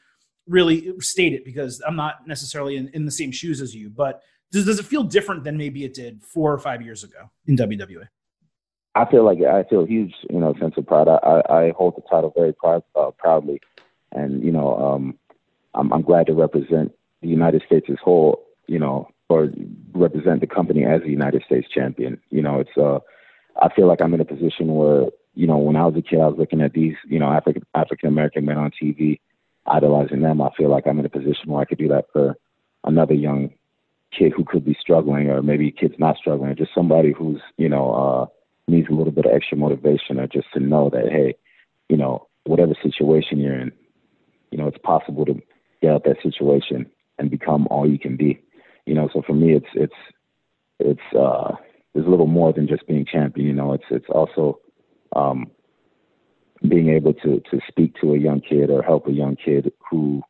really 0.48 0.94
state 1.00 1.34
it 1.34 1.44
because 1.46 1.82
I'm 1.86 1.96
not 1.96 2.28
necessarily 2.28 2.78
in, 2.78 2.90
in 2.94 3.06
the 3.06 3.12
same 3.12 3.32
shoes 3.32 3.62
as 3.62 3.76
you, 3.76 3.90
but 3.90 4.22
does, 4.52 4.66
does 4.66 4.80
it 4.80 4.86
feel 4.86 5.04
different 5.04 5.44
than 5.44 5.58
maybe 5.58 5.84
it 5.84 5.94
did 5.94 6.24
four 6.24 6.54
or 6.54 6.60
five 6.60 6.82
years 6.82 7.04
ago 7.04 7.30
in 7.48 7.58
WWE? 7.58 8.08
I 8.96 9.06
feel 9.12 9.26
like 9.26 9.40
I 9.42 9.64
feel 9.64 9.86
huge, 9.86 10.14
you 10.30 10.40
know, 10.40 10.54
sense 10.60 10.76
of 10.78 10.88
pride. 10.88 11.10
I, 11.10 11.16
I, 11.16 11.66
I 11.66 11.72
hold 11.72 11.98
the 11.98 12.02
title 12.10 12.32
very 12.36 12.54
proud, 12.54 12.84
uh, 12.96 13.12
proudly, 13.18 13.60
and 14.14 14.42
you 14.42 14.54
know, 14.54 14.78
um, 14.78 15.20
I'm, 15.74 15.92
I'm 15.92 16.02
glad 16.02 16.28
to 16.28 16.34
represent 16.34 16.94
the 17.22 17.28
United 17.28 17.64
States 17.66 17.88
as 17.90 17.98
whole, 18.02 18.46
you 18.68 18.80
know, 18.80 19.10
or 19.28 19.50
represent 19.94 20.40
the 20.40 20.48
company 20.48 20.86
as 20.86 21.02
the 21.02 21.10
United 21.10 21.44
States 21.46 21.68
champion. 21.74 22.22
You 22.30 22.42
know, 22.42 22.62
it's 22.62 22.78
uh, 22.78 23.00
I 23.62 23.74
feel 23.76 23.88
like 23.88 24.02
I'm 24.02 24.14
in 24.14 24.22
a 24.22 24.26
position 24.26 24.76
where, 24.76 25.08
you 25.34 25.48
know, 25.48 25.58
when 25.58 25.76
I 25.76 25.86
was 25.86 25.96
a 25.98 26.02
kid, 26.02 26.22
I 26.22 26.28
was 26.28 26.38
looking 26.38 26.62
at 26.62 26.72
these, 26.72 26.96
you 27.06 27.20
know, 27.20 27.28
African 27.28 27.64
African 27.74 28.08
American 28.08 28.46
men 28.46 28.58
on 28.58 28.72
TV, 28.82 29.20
idolizing 29.68 30.22
them, 30.22 30.42
I 30.42 30.50
feel 30.58 30.70
like 30.70 30.86
I'm 30.88 31.00
in 31.00 31.06
a 31.06 31.10
position 31.10 31.52
where 31.52 31.62
I 31.62 31.66
could 31.66 31.78
do 31.78 31.88
that 31.90 32.06
for 32.14 32.36
another 32.84 33.14
young 33.14 33.50
kid 34.18 34.34
who 34.36 34.46
could 34.46 34.64
be 34.64 34.78
struggling, 34.80 35.30
or 35.30 35.42
maybe 35.42 35.72
kids 35.72 35.96
not 35.98 36.18
struggling, 36.18 36.52
or 36.52 36.56
just 36.56 36.74
somebody 36.74 37.12
who's 37.12 37.42
you 37.58 37.70
know 37.70 37.94
uh, 37.94 38.26
needs 38.68 38.88
a 38.90 38.94
little 38.94 39.12
bit 39.12 39.26
of 39.26 39.32
extra 39.34 39.58
motivation, 39.58 40.20
or 40.20 40.28
just 40.28 40.48
to 40.54 40.60
know 40.60 40.90
that 40.90 41.10
hey, 41.12 41.36
you 41.90 41.98
know, 41.98 42.28
whatever 42.46 42.74
situation 42.82 43.40
you're 43.40 43.60
in, 43.60 43.72
you 44.52 44.58
know, 44.58 44.68
it's 44.68 44.78
possible 44.84 45.26
to 45.26 45.42
get 45.82 45.92
out 45.92 46.04
that 46.06 46.22
situation 46.22 46.90
and 47.18 47.32
become 47.32 47.68
all 47.70 47.90
you 47.90 48.00
can 48.00 48.16
be. 48.16 48.42
You 48.86 48.94
know, 48.94 49.10
so 49.14 49.22
for 49.26 49.34
me, 49.34 49.54
it's 49.54 49.66
it's 49.74 49.94
it's 50.80 51.16
uh, 51.18 51.56
there's 51.94 52.06
a 52.06 52.10
little 52.10 52.28
more 52.28 52.54
than 52.54 52.68
just 52.68 52.88
being 52.88 53.06
champion. 53.06 53.48
You 53.48 53.54
know, 53.54 53.74
it's 53.74 53.86
it's 53.90 54.10
also 54.10 54.60
um, 55.16 55.50
being 56.68 56.90
able 56.90 57.14
to 57.14 57.42
to 57.52 57.60
speak 57.68 57.96
to 58.02 58.14
a 58.14 58.18
young 58.20 58.42
kid 58.42 58.70
or 58.70 58.82
help 58.82 59.08
a 59.08 59.12
young 59.12 59.36
kid 59.36 59.72
who 59.90 60.22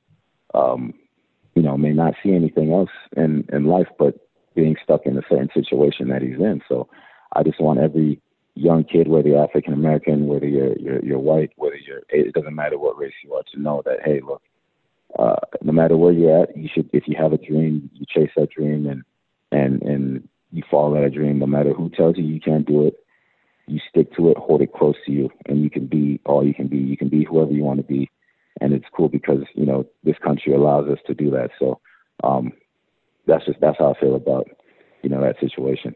um 0.54 0.94
you 1.54 1.62
know 1.62 1.78
may 1.78 1.92
not 1.92 2.14
see 2.24 2.34
anything 2.34 2.74
else 2.74 2.90
in 3.16 3.46
in 3.52 3.66
life 3.66 3.88
but 3.98 4.16
being 4.56 4.76
stuck 4.84 5.06
in 5.06 5.18
a 5.18 5.22
certain 5.30 5.50
situation 5.54 6.08
that 6.08 6.22
he's 6.22 6.40
in. 6.40 6.62
So 6.68 6.88
i 7.34 7.44
just 7.44 7.62
want 7.62 7.80
every 7.80 8.22
young 8.56 8.84
kid 8.84 9.08
whether 9.08 9.28
you're 9.30 9.44
african 9.44 9.74
american 9.74 10.28
whether 10.28 10.48
you're, 10.48 10.78
you're 10.78 11.04
you're 11.04 11.20
white 11.20 11.52
whether 11.58 11.76
you're 11.76 12.02
it 12.10 12.34
doesn't 12.34 12.56
matter 12.56 12.78
what 12.78 12.98
race 12.98 13.14
you 13.24 13.34
are 13.34 13.44
to 13.54 13.62
know 13.62 13.82
that 13.86 13.98
hey 14.04 14.22
look 14.26 14.42
uh 15.20 15.36
no 15.62 15.74
matter 15.74 15.98
where 15.98 16.14
you're 16.14 16.44
at 16.44 16.56
you 16.56 16.70
should 16.74 16.90
if 16.94 17.04
you 17.06 17.16
have 17.18 17.34
a 17.34 17.38
dream 17.38 17.90
you 17.94 18.06
chase 18.08 18.32
that 18.38 18.50
dream 18.50 18.88
and 18.88 19.04
and 19.52 19.82
and 19.82 20.28
you 20.56 20.64
follow 20.72 21.00
that 21.02 21.14
dream. 21.14 21.40
No 21.40 21.46
matter 21.48 21.74
who 21.74 21.90
tells 21.90 22.18
you 22.18 22.24
you 22.24 22.40
can't 22.40 22.66
do 22.66 22.88
it 22.88 22.96
stick 23.96 24.14
to 24.16 24.30
it, 24.30 24.38
hold 24.38 24.62
it 24.62 24.74
close 24.74 24.96
to 25.06 25.12
you, 25.12 25.30
and 25.46 25.64
you 25.64 25.70
can 25.70 25.88
be 25.88 26.20
all 26.26 26.46
you 26.46 26.54
can 26.54 26.68
be. 26.68 26.78
You 26.78 26.98
can 26.98 27.10
be 27.10 27.24
whoever 27.24 27.52
you 27.52 27.64
want 27.64 27.80
to 27.80 27.86
be, 27.86 28.10
and 28.60 28.74
it's 28.74 28.86
cool 28.96 29.10
because 29.10 29.44
you 29.54 29.66
know 29.66 29.86
this 30.04 30.18
country 30.24 30.54
allows 30.54 30.90
us 30.90 31.00
to 31.08 31.14
do 31.14 31.32
that. 31.32 31.52
So 31.60 31.80
um, 32.24 32.52
that's 33.26 33.46
just 33.46 33.60
that's 33.62 33.78
how 33.78 33.94
I 33.94 34.00
feel 34.00 34.16
about 34.16 34.48
you 35.02 35.10
know 35.10 35.22
that 35.22 35.40
situation. 35.40 35.96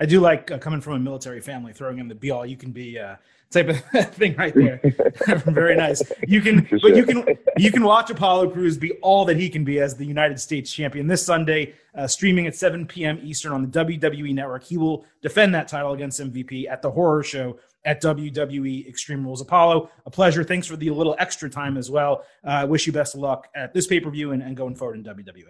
I 0.00 0.06
do 0.06 0.20
like 0.20 0.50
uh, 0.50 0.58
coming 0.58 0.80
from 0.80 0.94
a 0.94 0.98
military 0.98 1.40
family, 1.40 1.72
throwing 1.72 1.98
in 1.98 2.08
the 2.08 2.14
be 2.14 2.30
all 2.30 2.46
you 2.46 2.56
can 2.56 2.72
be 2.72 2.98
uh, 2.98 3.16
type 3.54 3.68
of 3.68 3.80
thing 4.14 4.36
right 4.36 4.54
there. 4.54 4.80
Very 5.46 5.76
nice. 5.76 6.02
You 6.26 6.40
can, 6.40 6.66
sure. 6.66 6.78
but 6.82 6.96
you 6.96 7.04
can, 7.04 7.38
you 7.56 7.72
can 7.72 7.84
watch 7.84 8.10
Apollo 8.10 8.50
Crews 8.50 8.76
be 8.76 8.92
all 9.02 9.24
that 9.24 9.36
he 9.36 9.48
can 9.48 9.64
be 9.64 9.80
as 9.80 9.96
the 9.96 10.04
United 10.04 10.38
States 10.38 10.72
champion 10.72 11.06
this 11.06 11.24
Sunday, 11.24 11.74
uh, 11.94 12.06
streaming 12.06 12.46
at 12.46 12.54
7 12.54 12.86
p.m. 12.86 13.18
Eastern 13.22 13.52
on 13.52 13.62
the 13.62 13.84
WWE 13.84 14.34
Network. 14.34 14.64
He 14.64 14.76
will 14.76 15.06
defend 15.22 15.54
that 15.54 15.68
title 15.68 15.92
against 15.92 16.20
MVP 16.20 16.68
at 16.68 16.82
the 16.82 16.90
Horror 16.90 17.22
Show 17.22 17.58
at 17.84 18.02
WWE 18.02 18.88
Extreme 18.88 19.24
Rules. 19.24 19.40
Apollo, 19.40 19.90
a 20.06 20.10
pleasure. 20.10 20.44
Thanks 20.44 20.66
for 20.66 20.76
the 20.76 20.90
little 20.90 21.16
extra 21.18 21.48
time 21.48 21.76
as 21.76 21.90
well. 21.90 22.24
I 22.42 22.62
uh, 22.62 22.66
wish 22.66 22.86
you 22.86 22.92
best 22.92 23.14
of 23.14 23.20
luck 23.20 23.48
at 23.54 23.72
this 23.72 23.86
pay 23.86 24.00
per 24.00 24.10
view 24.10 24.32
and, 24.32 24.42
and 24.42 24.56
going 24.56 24.74
forward 24.74 24.96
in 24.96 25.04
WWE. 25.04 25.44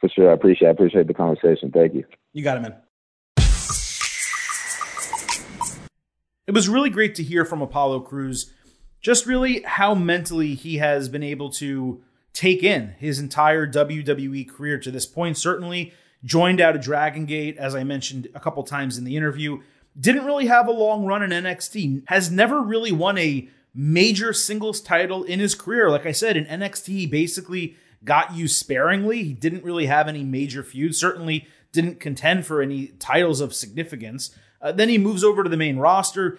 For 0.00 0.08
sure, 0.08 0.30
I 0.30 0.34
appreciate 0.34 0.68
I 0.68 0.70
appreciate 0.72 1.06
the 1.06 1.14
conversation. 1.14 1.70
Thank 1.70 1.94
you. 1.94 2.04
You 2.32 2.42
got 2.42 2.56
it, 2.56 2.60
man. 2.60 2.76
It 6.50 6.54
was 6.54 6.68
really 6.68 6.90
great 6.90 7.14
to 7.14 7.22
hear 7.22 7.44
from 7.44 7.62
Apollo 7.62 8.00
Crews 8.00 8.52
just 9.00 9.24
really 9.24 9.62
how 9.62 9.94
mentally 9.94 10.56
he 10.56 10.78
has 10.78 11.08
been 11.08 11.22
able 11.22 11.48
to 11.50 12.02
take 12.32 12.64
in 12.64 12.96
his 12.98 13.20
entire 13.20 13.68
WWE 13.68 14.48
career 14.48 14.76
to 14.80 14.90
this 14.90 15.06
point. 15.06 15.38
Certainly 15.38 15.92
joined 16.24 16.60
out 16.60 16.74
of 16.74 16.82
Dragon 16.82 17.24
Gate, 17.24 17.56
as 17.56 17.76
I 17.76 17.84
mentioned 17.84 18.26
a 18.34 18.40
couple 18.40 18.64
times 18.64 18.98
in 18.98 19.04
the 19.04 19.16
interview. 19.16 19.60
Didn't 19.96 20.24
really 20.24 20.46
have 20.46 20.66
a 20.66 20.72
long 20.72 21.06
run 21.06 21.22
in 21.22 21.30
NXT, 21.30 22.02
has 22.08 22.32
never 22.32 22.60
really 22.60 22.90
won 22.90 23.16
a 23.16 23.48
major 23.72 24.32
singles 24.32 24.80
title 24.80 25.22
in 25.22 25.38
his 25.38 25.54
career. 25.54 25.88
Like 25.88 26.04
I 26.04 26.10
said, 26.10 26.36
in 26.36 26.46
NXT, 26.46 26.86
he 26.88 27.06
basically 27.06 27.76
got 28.04 28.34
used 28.34 28.56
sparingly. 28.56 29.22
He 29.22 29.34
didn't 29.34 29.62
really 29.62 29.86
have 29.86 30.08
any 30.08 30.24
major 30.24 30.64
feuds, 30.64 30.98
certainly 30.98 31.46
didn't 31.70 32.00
contend 32.00 32.44
for 32.44 32.60
any 32.60 32.88
titles 32.98 33.40
of 33.40 33.54
significance. 33.54 34.34
Uh, 34.60 34.72
then 34.72 34.88
he 34.88 34.98
moves 34.98 35.24
over 35.24 35.42
to 35.42 35.50
the 35.50 35.56
main 35.56 35.78
roster. 35.78 36.38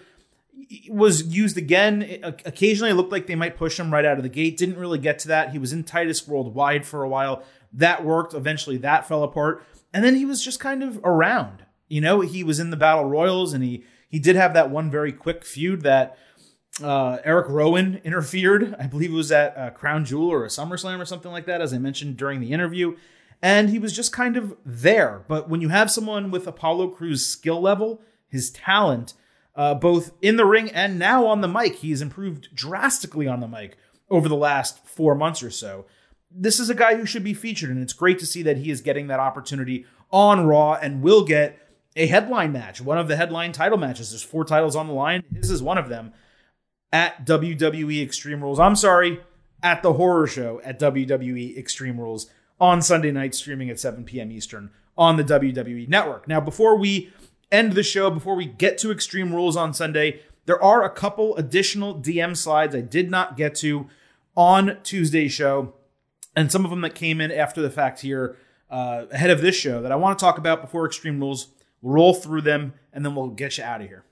Was 0.88 1.22
used 1.34 1.56
again. 1.56 2.20
Occasionally, 2.22 2.90
it 2.90 2.94
looked 2.94 3.12
like 3.12 3.26
they 3.26 3.34
might 3.34 3.56
push 3.56 3.78
him 3.78 3.92
right 3.92 4.04
out 4.04 4.16
of 4.16 4.22
the 4.22 4.28
gate. 4.28 4.56
Didn't 4.56 4.78
really 4.78 4.98
get 4.98 5.18
to 5.20 5.28
that. 5.28 5.50
He 5.50 5.58
was 5.58 5.72
in 5.72 5.84
Titus 5.84 6.26
Worldwide 6.26 6.86
for 6.86 7.02
a 7.02 7.08
while. 7.08 7.42
That 7.72 8.04
worked. 8.04 8.32
Eventually, 8.32 8.76
that 8.78 9.06
fell 9.08 9.22
apart. 9.22 9.64
And 9.92 10.04
then 10.04 10.14
he 10.14 10.24
was 10.24 10.42
just 10.42 10.60
kind 10.60 10.82
of 10.82 11.00
around. 11.04 11.64
You 11.88 12.00
know, 12.00 12.20
he 12.20 12.44
was 12.44 12.58
in 12.60 12.70
the 12.70 12.76
Battle 12.76 13.04
Royals, 13.04 13.52
and 13.52 13.64
he 13.64 13.84
he 14.08 14.18
did 14.18 14.36
have 14.36 14.54
that 14.54 14.70
one 14.70 14.90
very 14.90 15.12
quick 15.12 15.44
feud 15.44 15.82
that 15.82 16.16
uh, 16.82 17.18
Eric 17.24 17.48
Rowan 17.48 18.00
interfered. 18.04 18.74
I 18.78 18.86
believe 18.86 19.10
it 19.10 19.16
was 19.16 19.32
at 19.32 19.56
uh, 19.56 19.70
Crown 19.70 20.04
Jewel 20.04 20.30
or 20.30 20.44
a 20.44 20.48
SummerSlam 20.48 21.00
or 21.00 21.04
something 21.04 21.32
like 21.32 21.46
that, 21.46 21.60
as 21.60 21.74
I 21.74 21.78
mentioned 21.78 22.16
during 22.16 22.40
the 22.40 22.52
interview 22.52 22.96
and 23.42 23.68
he 23.70 23.78
was 23.78 23.92
just 23.92 24.12
kind 24.12 24.36
of 24.36 24.56
there. 24.64 25.24
But 25.26 25.48
when 25.48 25.60
you 25.60 25.68
have 25.70 25.90
someone 25.90 26.30
with 26.30 26.46
Apollo 26.46 26.90
Crews' 26.90 27.26
skill 27.26 27.60
level, 27.60 28.00
his 28.32 28.50
talent, 28.50 29.12
uh, 29.54 29.74
both 29.74 30.12
in 30.22 30.36
the 30.36 30.46
ring 30.46 30.70
and 30.70 30.98
now 30.98 31.26
on 31.26 31.42
the 31.42 31.48
mic, 31.48 31.76
He 31.76 31.90
has 31.90 32.02
improved 32.02 32.48
drastically 32.54 33.28
on 33.28 33.40
the 33.40 33.46
mic 33.46 33.76
over 34.10 34.28
the 34.28 34.34
last 34.34 34.84
four 34.86 35.14
months 35.14 35.42
or 35.42 35.50
so. 35.50 35.84
This 36.30 36.58
is 36.58 36.70
a 36.70 36.74
guy 36.74 36.96
who 36.96 37.04
should 37.04 37.22
be 37.22 37.34
featured, 37.34 37.68
and 37.68 37.82
it's 37.82 37.92
great 37.92 38.18
to 38.20 38.26
see 38.26 38.42
that 38.42 38.56
he 38.56 38.70
is 38.70 38.80
getting 38.80 39.06
that 39.08 39.20
opportunity 39.20 39.84
on 40.10 40.46
Raw 40.46 40.72
and 40.74 41.02
will 41.02 41.24
get 41.24 41.58
a 41.94 42.06
headline 42.06 42.52
match, 42.52 42.80
one 42.80 42.96
of 42.96 43.06
the 43.06 43.16
headline 43.16 43.52
title 43.52 43.76
matches. 43.76 44.10
There's 44.10 44.22
four 44.22 44.46
titles 44.46 44.74
on 44.74 44.86
the 44.86 44.94
line. 44.94 45.22
This 45.30 45.50
is 45.50 45.62
one 45.62 45.76
of 45.76 45.90
them 45.90 46.14
at 46.90 47.26
WWE 47.26 48.02
Extreme 48.02 48.42
Rules. 48.42 48.58
I'm 48.58 48.76
sorry, 48.76 49.20
at 49.62 49.82
the 49.82 49.92
horror 49.92 50.26
show 50.26 50.60
at 50.64 50.80
WWE 50.80 51.56
Extreme 51.56 52.00
Rules 52.00 52.30
on 52.58 52.80
Sunday 52.80 53.10
night, 53.10 53.34
streaming 53.34 53.68
at 53.70 53.78
7 53.78 54.04
p.m. 54.04 54.32
Eastern 54.32 54.70
on 54.96 55.16
the 55.16 55.24
WWE 55.24 55.88
Network. 55.88 56.26
Now, 56.28 56.40
before 56.40 56.76
we 56.76 57.12
end 57.52 57.72
the 57.74 57.82
show, 57.82 58.10
before 58.10 58.34
we 58.34 58.46
get 58.46 58.78
to 58.78 58.90
Extreme 58.90 59.34
Rules 59.34 59.56
on 59.56 59.74
Sunday, 59.74 60.22
there 60.46 60.62
are 60.62 60.82
a 60.82 60.90
couple 60.90 61.36
additional 61.36 61.94
DM 61.94 62.36
slides 62.36 62.74
I 62.74 62.80
did 62.80 63.10
not 63.10 63.36
get 63.36 63.54
to 63.56 63.88
on 64.36 64.78
Tuesday's 64.82 65.32
show, 65.32 65.74
and 66.34 66.50
some 66.50 66.64
of 66.64 66.70
them 66.70 66.80
that 66.80 66.94
came 66.94 67.20
in 67.20 67.30
after 67.30 67.62
the 67.62 67.70
fact 67.70 68.00
here 68.00 68.36
uh, 68.70 69.04
ahead 69.10 69.30
of 69.30 69.42
this 69.42 69.54
show 69.54 69.82
that 69.82 69.92
I 69.92 69.96
want 69.96 70.18
to 70.18 70.24
talk 70.24 70.38
about 70.38 70.62
before 70.62 70.86
Extreme 70.86 71.20
Rules 71.20 71.48
We'll 71.82 71.94
roll 71.94 72.14
through 72.14 72.42
them, 72.42 72.74
and 72.92 73.04
then 73.04 73.14
we'll 73.14 73.28
get 73.28 73.58
you 73.58 73.64
out 73.64 73.82
of 73.82 73.88
here. 73.88 74.04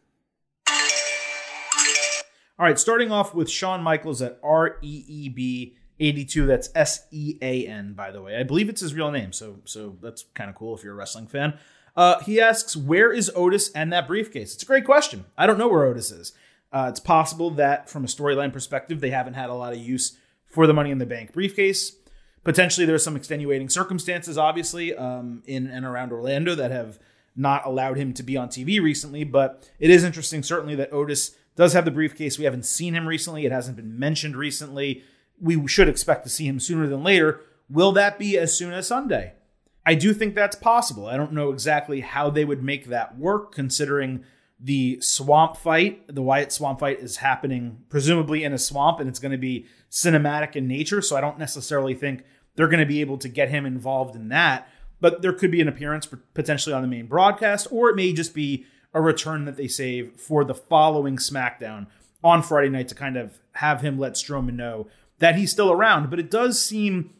All 2.58 2.66
right, 2.66 2.78
starting 2.78 3.10
off 3.10 3.34
with 3.34 3.48
Sean 3.48 3.82
Michaels 3.82 4.20
at 4.20 4.38
R 4.42 4.76
E 4.82 5.04
E 5.06 5.28
B 5.30 5.76
82. 5.98 6.46
That's 6.46 6.68
S 6.74 7.06
E 7.10 7.38
A 7.40 7.66
N, 7.66 7.94
by 7.94 8.10
the 8.10 8.20
way. 8.20 8.36
I 8.36 8.42
believe 8.42 8.68
it's 8.68 8.82
his 8.82 8.92
real 8.92 9.10
name, 9.10 9.32
so 9.32 9.60
so 9.64 9.96
that's 10.02 10.24
kind 10.34 10.50
of 10.50 10.56
cool 10.56 10.76
if 10.76 10.84
you're 10.84 10.92
a 10.92 10.96
wrestling 10.96 11.26
fan. 11.26 11.58
Uh, 11.96 12.20
he 12.20 12.40
asks, 12.40 12.76
"Where 12.76 13.12
is 13.12 13.30
Otis 13.34 13.70
and 13.72 13.92
that 13.92 14.06
briefcase?" 14.06 14.54
It's 14.54 14.62
a 14.62 14.66
great 14.66 14.84
question. 14.84 15.24
I 15.36 15.46
don't 15.46 15.58
know 15.58 15.68
where 15.68 15.84
Otis 15.84 16.10
is. 16.10 16.32
Uh, 16.72 16.86
it's 16.88 17.00
possible 17.00 17.50
that 17.50 17.88
from 17.90 18.04
a 18.04 18.08
storyline 18.08 18.52
perspective, 18.52 19.00
they 19.00 19.10
haven't 19.10 19.34
had 19.34 19.50
a 19.50 19.54
lot 19.54 19.72
of 19.72 19.78
use 19.78 20.16
for 20.46 20.66
the 20.66 20.74
Money 20.74 20.90
in 20.90 20.98
the 20.98 21.06
Bank 21.06 21.32
briefcase. 21.32 21.96
Potentially, 22.44 22.86
there's 22.86 23.04
some 23.04 23.16
extenuating 23.16 23.68
circumstances, 23.68 24.38
obviously, 24.38 24.94
um, 24.94 25.42
in 25.46 25.66
and 25.66 25.84
around 25.84 26.12
Orlando 26.12 26.54
that 26.54 26.70
have 26.70 26.98
not 27.36 27.66
allowed 27.66 27.96
him 27.96 28.12
to 28.14 28.22
be 28.22 28.36
on 28.36 28.48
TV 28.48 28.80
recently. 28.80 29.24
But 29.24 29.68
it 29.78 29.90
is 29.90 30.04
interesting, 30.04 30.42
certainly, 30.42 30.74
that 30.76 30.92
Otis 30.92 31.36
does 31.56 31.72
have 31.72 31.84
the 31.84 31.90
briefcase. 31.90 32.38
We 32.38 32.44
haven't 32.44 32.64
seen 32.64 32.94
him 32.94 33.06
recently. 33.06 33.44
It 33.44 33.52
hasn't 33.52 33.76
been 33.76 33.98
mentioned 33.98 34.36
recently. 34.36 35.04
We 35.40 35.66
should 35.68 35.88
expect 35.88 36.24
to 36.24 36.30
see 36.30 36.46
him 36.46 36.60
sooner 36.60 36.86
than 36.86 37.02
later. 37.02 37.40
Will 37.68 37.92
that 37.92 38.18
be 38.18 38.38
as 38.38 38.56
soon 38.56 38.72
as 38.72 38.86
Sunday? 38.86 39.34
I 39.84 39.94
do 39.94 40.12
think 40.12 40.34
that's 40.34 40.56
possible. 40.56 41.06
I 41.06 41.16
don't 41.16 41.32
know 41.32 41.50
exactly 41.50 42.00
how 42.00 42.30
they 42.30 42.44
would 42.44 42.62
make 42.62 42.86
that 42.86 43.18
work, 43.18 43.52
considering 43.52 44.24
the 44.62 45.00
swamp 45.00 45.56
fight, 45.56 46.14
the 46.14 46.22
Wyatt 46.22 46.52
swamp 46.52 46.80
fight, 46.80 47.00
is 47.00 47.16
happening 47.16 47.82
presumably 47.88 48.44
in 48.44 48.52
a 48.52 48.58
swamp 48.58 49.00
and 49.00 49.08
it's 49.08 49.18
going 49.18 49.32
to 49.32 49.38
be 49.38 49.66
cinematic 49.90 50.54
in 50.54 50.68
nature. 50.68 51.00
So 51.00 51.16
I 51.16 51.22
don't 51.22 51.38
necessarily 51.38 51.94
think 51.94 52.24
they're 52.56 52.68
going 52.68 52.80
to 52.80 52.86
be 52.86 53.00
able 53.00 53.16
to 53.18 53.28
get 53.28 53.48
him 53.48 53.64
involved 53.64 54.14
in 54.14 54.28
that. 54.28 54.68
But 55.00 55.22
there 55.22 55.32
could 55.32 55.50
be 55.50 55.62
an 55.62 55.68
appearance 55.68 56.06
potentially 56.34 56.74
on 56.74 56.82
the 56.82 56.88
main 56.88 57.06
broadcast, 57.06 57.68
or 57.70 57.88
it 57.88 57.96
may 57.96 58.12
just 58.12 58.34
be 58.34 58.66
a 58.92 59.00
return 59.00 59.46
that 59.46 59.56
they 59.56 59.68
save 59.68 60.20
for 60.20 60.44
the 60.44 60.54
following 60.54 61.16
SmackDown 61.16 61.86
on 62.22 62.42
Friday 62.42 62.68
night 62.68 62.88
to 62.88 62.94
kind 62.94 63.16
of 63.16 63.38
have 63.52 63.80
him 63.80 63.98
let 63.98 64.12
Strowman 64.12 64.56
know 64.56 64.88
that 65.20 65.36
he's 65.36 65.50
still 65.50 65.72
around. 65.72 66.10
But 66.10 66.18
it 66.18 66.30
does 66.30 66.62
seem 66.62 67.14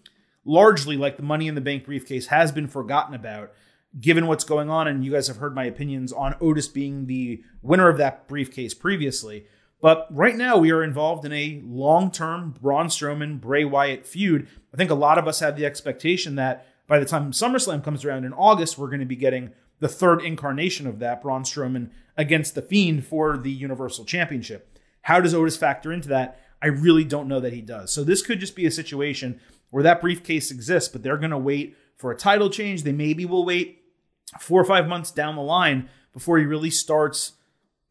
largely 0.50 0.96
like 0.96 1.16
the 1.16 1.22
Money 1.22 1.46
in 1.46 1.54
the 1.54 1.60
Bank 1.60 1.84
briefcase 1.84 2.26
has 2.26 2.50
been 2.50 2.66
forgotten 2.66 3.14
about, 3.14 3.52
given 4.00 4.26
what's 4.26 4.42
going 4.42 4.68
on. 4.68 4.88
And 4.88 5.04
you 5.04 5.12
guys 5.12 5.28
have 5.28 5.36
heard 5.36 5.54
my 5.54 5.64
opinions 5.64 6.12
on 6.12 6.34
Otis 6.40 6.66
being 6.66 7.06
the 7.06 7.42
winner 7.62 7.88
of 7.88 7.98
that 7.98 8.26
briefcase 8.26 8.74
previously. 8.74 9.46
But 9.80 10.08
right 10.10 10.36
now, 10.36 10.58
we 10.58 10.72
are 10.72 10.82
involved 10.82 11.24
in 11.24 11.32
a 11.32 11.62
long 11.64 12.10
term 12.10 12.56
Braun 12.60 12.88
Strowman 12.88 13.40
Bray 13.40 13.64
Wyatt 13.64 14.04
feud. 14.04 14.48
I 14.74 14.76
think 14.76 14.90
a 14.90 14.94
lot 14.94 15.18
of 15.18 15.28
us 15.28 15.38
had 15.38 15.56
the 15.56 15.64
expectation 15.64 16.34
that 16.34 16.66
by 16.88 16.98
the 16.98 17.06
time 17.06 17.30
SummerSlam 17.30 17.84
comes 17.84 18.04
around 18.04 18.24
in 18.24 18.32
August, 18.32 18.76
we're 18.76 18.88
going 18.88 19.00
to 19.00 19.06
be 19.06 19.16
getting 19.16 19.52
the 19.78 19.88
third 19.88 20.20
incarnation 20.20 20.88
of 20.88 20.98
that, 20.98 21.22
Braun 21.22 21.44
Strowman 21.44 21.90
against 22.16 22.56
The 22.56 22.62
Fiend 22.62 23.06
for 23.06 23.38
the 23.38 23.52
Universal 23.52 24.04
Championship. 24.04 24.76
How 25.02 25.20
does 25.20 25.32
Otis 25.32 25.56
factor 25.56 25.92
into 25.92 26.08
that? 26.08 26.40
I 26.60 26.66
really 26.66 27.04
don't 27.04 27.28
know 27.28 27.40
that 27.40 27.54
he 27.54 27.62
does. 27.62 27.92
So 27.92 28.04
this 28.04 28.20
could 28.20 28.40
just 28.40 28.56
be 28.56 28.66
a 28.66 28.70
situation 28.70 29.40
where 29.70 29.82
that 29.82 30.00
briefcase 30.00 30.50
exists, 30.50 30.88
but 30.88 31.02
they're 31.02 31.16
going 31.16 31.30
to 31.30 31.38
wait 31.38 31.76
for 31.96 32.10
a 32.10 32.16
title 32.16 32.50
change. 32.50 32.82
They 32.82 32.92
maybe 32.92 33.24
will 33.24 33.44
wait 33.44 33.82
four 34.38 34.60
or 34.60 34.64
five 34.64 34.86
months 34.86 35.10
down 35.10 35.36
the 35.36 35.42
line 35.42 35.88
before 36.12 36.38
he 36.38 36.44
really 36.44 36.70
starts 36.70 37.32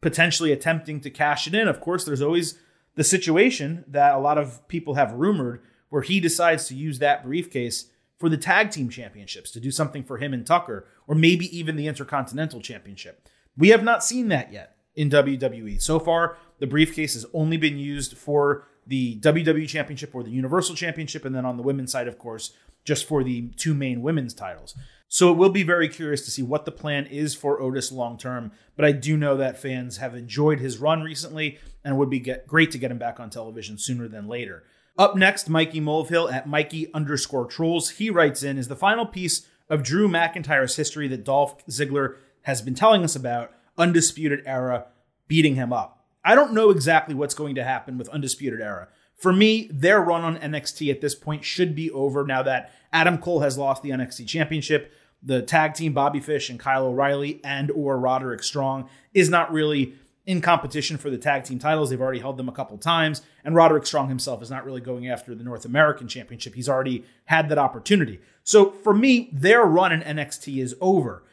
potentially 0.00 0.52
attempting 0.52 1.00
to 1.00 1.10
cash 1.10 1.46
it 1.46 1.54
in. 1.54 1.68
Of 1.68 1.80
course, 1.80 2.04
there's 2.04 2.22
always 2.22 2.58
the 2.94 3.04
situation 3.04 3.84
that 3.88 4.14
a 4.14 4.18
lot 4.18 4.38
of 4.38 4.66
people 4.68 4.94
have 4.94 5.12
rumored 5.12 5.62
where 5.88 6.02
he 6.02 6.20
decides 6.20 6.66
to 6.66 6.74
use 6.74 6.98
that 6.98 7.24
briefcase 7.24 7.90
for 8.18 8.28
the 8.28 8.36
tag 8.36 8.70
team 8.70 8.88
championships 8.88 9.50
to 9.50 9.60
do 9.60 9.70
something 9.70 10.04
for 10.04 10.18
him 10.18 10.34
and 10.34 10.46
Tucker, 10.46 10.86
or 11.06 11.14
maybe 11.14 11.56
even 11.56 11.76
the 11.76 11.86
Intercontinental 11.86 12.60
Championship. 12.60 13.28
We 13.56 13.70
have 13.70 13.82
not 13.82 14.04
seen 14.04 14.28
that 14.28 14.52
yet 14.52 14.76
in 14.94 15.10
WWE. 15.10 15.80
So 15.80 15.98
far, 15.98 16.36
the 16.58 16.66
briefcase 16.66 17.14
has 17.14 17.26
only 17.32 17.56
been 17.56 17.78
used 17.78 18.16
for 18.16 18.66
the 18.86 19.18
WWE 19.20 19.68
Championship 19.68 20.14
or 20.14 20.22
the 20.22 20.30
Universal 20.30 20.76
Championship, 20.76 21.24
and 21.24 21.34
then 21.34 21.44
on 21.44 21.56
the 21.56 21.62
women's 21.62 21.92
side, 21.92 22.08
of 22.08 22.18
course, 22.18 22.52
just 22.84 23.06
for 23.06 23.22
the 23.22 23.48
two 23.56 23.74
main 23.74 24.02
women's 24.02 24.34
titles. 24.34 24.74
So 25.08 25.30
it 25.32 25.36
will 25.36 25.50
be 25.50 25.64
very 25.64 25.88
curious 25.88 26.24
to 26.24 26.30
see 26.30 26.42
what 26.42 26.64
the 26.64 26.70
plan 26.70 27.06
is 27.06 27.34
for 27.34 27.60
Otis 27.60 27.90
long 27.90 28.16
term. 28.16 28.52
But 28.76 28.84
I 28.84 28.92
do 28.92 29.16
know 29.16 29.36
that 29.36 29.60
fans 29.60 29.96
have 29.96 30.14
enjoyed 30.14 30.60
his 30.60 30.78
run 30.78 31.02
recently, 31.02 31.58
and 31.84 31.94
it 31.94 31.96
would 31.98 32.10
be 32.10 32.20
get, 32.20 32.46
great 32.46 32.70
to 32.70 32.78
get 32.78 32.92
him 32.92 32.98
back 32.98 33.18
on 33.18 33.28
television 33.28 33.76
sooner 33.76 34.06
than 34.06 34.28
later. 34.28 34.62
Up 34.96 35.16
next, 35.16 35.48
Mikey 35.48 35.80
Mulvihill 35.80 36.32
at 36.32 36.48
Mikey 36.48 36.92
underscore 36.94 37.46
trolls. 37.46 37.90
He 37.90 38.08
writes 38.08 38.42
in 38.42 38.56
is 38.56 38.68
the 38.68 38.76
final 38.76 39.04
piece 39.04 39.46
of 39.68 39.82
Drew 39.82 40.08
McIntyre's 40.08 40.76
history 40.76 41.08
that 41.08 41.24
Dolph 41.24 41.66
Ziggler 41.66 42.16
has 42.42 42.62
been 42.62 42.74
telling 42.74 43.02
us 43.02 43.16
about 43.16 43.52
Undisputed 43.78 44.42
Era 44.46 44.86
beating 45.26 45.56
him 45.56 45.72
up. 45.72 45.99
I 46.24 46.34
don't 46.34 46.52
know 46.52 46.70
exactly 46.70 47.14
what's 47.14 47.34
going 47.34 47.54
to 47.54 47.64
happen 47.64 47.98
with 47.98 48.08
Undisputed 48.08 48.60
Era. 48.60 48.88
For 49.16 49.32
me, 49.32 49.68
their 49.72 50.00
run 50.00 50.22
on 50.22 50.38
NXT 50.38 50.90
at 50.90 51.00
this 51.00 51.14
point 51.14 51.44
should 51.44 51.74
be 51.74 51.90
over 51.90 52.24
now 52.24 52.42
that 52.42 52.72
Adam 52.92 53.18
Cole 53.18 53.40
has 53.40 53.58
lost 53.58 53.82
the 53.82 53.90
NXT 53.90 54.26
Championship. 54.26 54.92
The 55.22 55.42
tag 55.42 55.74
team 55.74 55.92
Bobby 55.92 56.20
Fish 56.20 56.48
and 56.48 56.58
Kyle 56.58 56.86
O'Reilly 56.86 57.40
and 57.44 57.70
or 57.70 57.98
Roderick 57.98 58.42
Strong 58.42 58.88
is 59.12 59.28
not 59.28 59.52
really 59.52 59.94
in 60.24 60.40
competition 60.40 60.96
for 60.96 61.10
the 61.10 61.18
tag 61.18 61.44
team 61.44 61.58
titles. 61.58 61.90
They've 61.90 62.00
already 62.00 62.20
held 62.20 62.36
them 62.36 62.48
a 62.48 62.52
couple 62.52 62.78
times, 62.78 63.22
and 63.44 63.54
Roderick 63.54 63.84
Strong 63.84 64.08
himself 64.08 64.42
is 64.42 64.50
not 64.50 64.64
really 64.64 64.80
going 64.80 65.08
after 65.08 65.34
the 65.34 65.44
North 65.44 65.64
American 65.64 66.08
Championship. 66.08 66.54
He's 66.54 66.68
already 66.68 67.04
had 67.26 67.48
that 67.48 67.58
opportunity. 67.58 68.20
So 68.42 68.70
for 68.70 68.94
me, 68.94 69.28
their 69.32 69.64
run 69.64 69.92
in 69.92 70.00
NXT 70.00 70.62
is 70.62 70.74
over. 70.80 71.24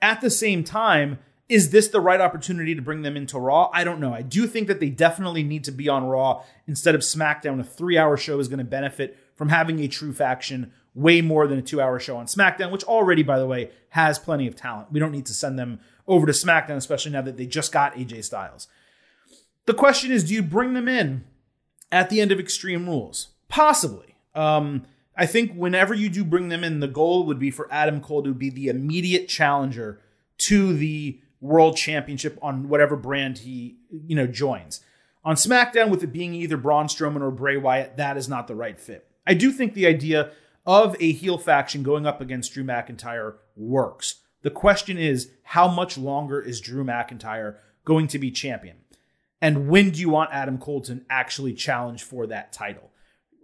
At 0.00 0.20
the 0.20 0.30
same 0.30 0.64
time, 0.64 1.18
is 1.48 1.70
this 1.70 1.88
the 1.88 2.00
right 2.00 2.20
opportunity 2.20 2.74
to 2.74 2.82
bring 2.82 3.02
them 3.02 3.16
into 3.16 3.38
Raw? 3.38 3.70
I 3.72 3.84
don't 3.84 4.00
know. 4.00 4.14
I 4.14 4.22
do 4.22 4.46
think 4.46 4.68
that 4.68 4.80
they 4.80 4.88
definitely 4.88 5.42
need 5.42 5.64
to 5.64 5.72
be 5.72 5.88
on 5.88 6.04
Raw 6.04 6.44
instead 6.66 6.94
of 6.94 7.02
SmackDown. 7.02 7.60
A 7.60 7.64
three 7.64 7.98
hour 7.98 8.16
show 8.16 8.38
is 8.38 8.48
going 8.48 8.58
to 8.58 8.64
benefit 8.64 9.18
from 9.34 9.48
having 9.48 9.80
a 9.80 9.88
true 9.88 10.12
faction 10.12 10.72
way 10.94 11.20
more 11.20 11.46
than 11.46 11.58
a 11.58 11.62
two 11.62 11.80
hour 11.80 11.98
show 11.98 12.16
on 12.16 12.26
SmackDown, 12.26 12.70
which 12.70 12.84
already, 12.84 13.22
by 13.22 13.38
the 13.38 13.46
way, 13.46 13.70
has 13.90 14.18
plenty 14.18 14.46
of 14.46 14.56
talent. 14.56 14.92
We 14.92 15.00
don't 15.00 15.12
need 15.12 15.26
to 15.26 15.34
send 15.34 15.58
them 15.58 15.80
over 16.06 16.26
to 16.26 16.32
SmackDown, 16.32 16.76
especially 16.76 17.12
now 17.12 17.22
that 17.22 17.36
they 17.36 17.46
just 17.46 17.72
got 17.72 17.94
AJ 17.94 18.24
Styles. 18.24 18.68
The 19.66 19.74
question 19.74 20.10
is 20.10 20.24
do 20.24 20.34
you 20.34 20.42
bring 20.42 20.74
them 20.74 20.88
in 20.88 21.24
at 21.90 22.10
the 22.10 22.20
end 22.20 22.32
of 22.32 22.40
Extreme 22.40 22.88
Rules? 22.88 23.28
Possibly. 23.48 24.16
Um, 24.34 24.86
I 25.16 25.26
think 25.26 25.52
whenever 25.52 25.92
you 25.92 26.08
do 26.08 26.24
bring 26.24 26.48
them 26.48 26.64
in, 26.64 26.80
the 26.80 26.88
goal 26.88 27.26
would 27.26 27.38
be 27.38 27.50
for 27.50 27.68
Adam 27.70 28.00
Cole 28.00 28.22
to 28.22 28.32
be 28.32 28.48
the 28.48 28.68
immediate 28.68 29.28
challenger 29.28 30.00
to 30.38 30.74
the 30.74 31.20
world 31.42 31.76
championship 31.76 32.38
on 32.40 32.68
whatever 32.68 32.96
brand 32.96 33.38
he, 33.38 33.76
you 33.90 34.16
know, 34.16 34.26
joins. 34.26 34.80
On 35.24 35.36
SmackDown, 35.36 35.90
with 35.90 36.02
it 36.02 36.12
being 36.12 36.34
either 36.34 36.56
Braun 36.56 36.86
Strowman 36.86 37.20
or 37.20 37.30
Bray 37.30 37.56
Wyatt, 37.56 37.96
that 37.98 38.16
is 38.16 38.28
not 38.28 38.46
the 38.46 38.54
right 38.54 38.80
fit. 38.80 39.06
I 39.26 39.34
do 39.34 39.52
think 39.52 39.74
the 39.74 39.86
idea 39.86 40.32
of 40.64 40.96
a 41.00 41.12
heel 41.12 41.38
faction 41.38 41.82
going 41.82 42.06
up 42.06 42.20
against 42.20 42.54
Drew 42.54 42.64
McIntyre 42.64 43.34
works. 43.56 44.20
The 44.42 44.50
question 44.50 44.96
is, 44.96 45.30
how 45.42 45.68
much 45.68 45.98
longer 45.98 46.40
is 46.40 46.60
Drew 46.60 46.84
McIntyre 46.84 47.56
going 47.84 48.06
to 48.08 48.18
be 48.18 48.30
champion? 48.30 48.78
And 49.40 49.68
when 49.68 49.90
do 49.90 50.00
you 50.00 50.08
want 50.08 50.30
Adam 50.32 50.58
Cole 50.58 50.80
to 50.82 51.02
actually 51.10 51.52
challenge 51.52 52.02
for 52.02 52.26
that 52.28 52.52
title? 52.52 52.90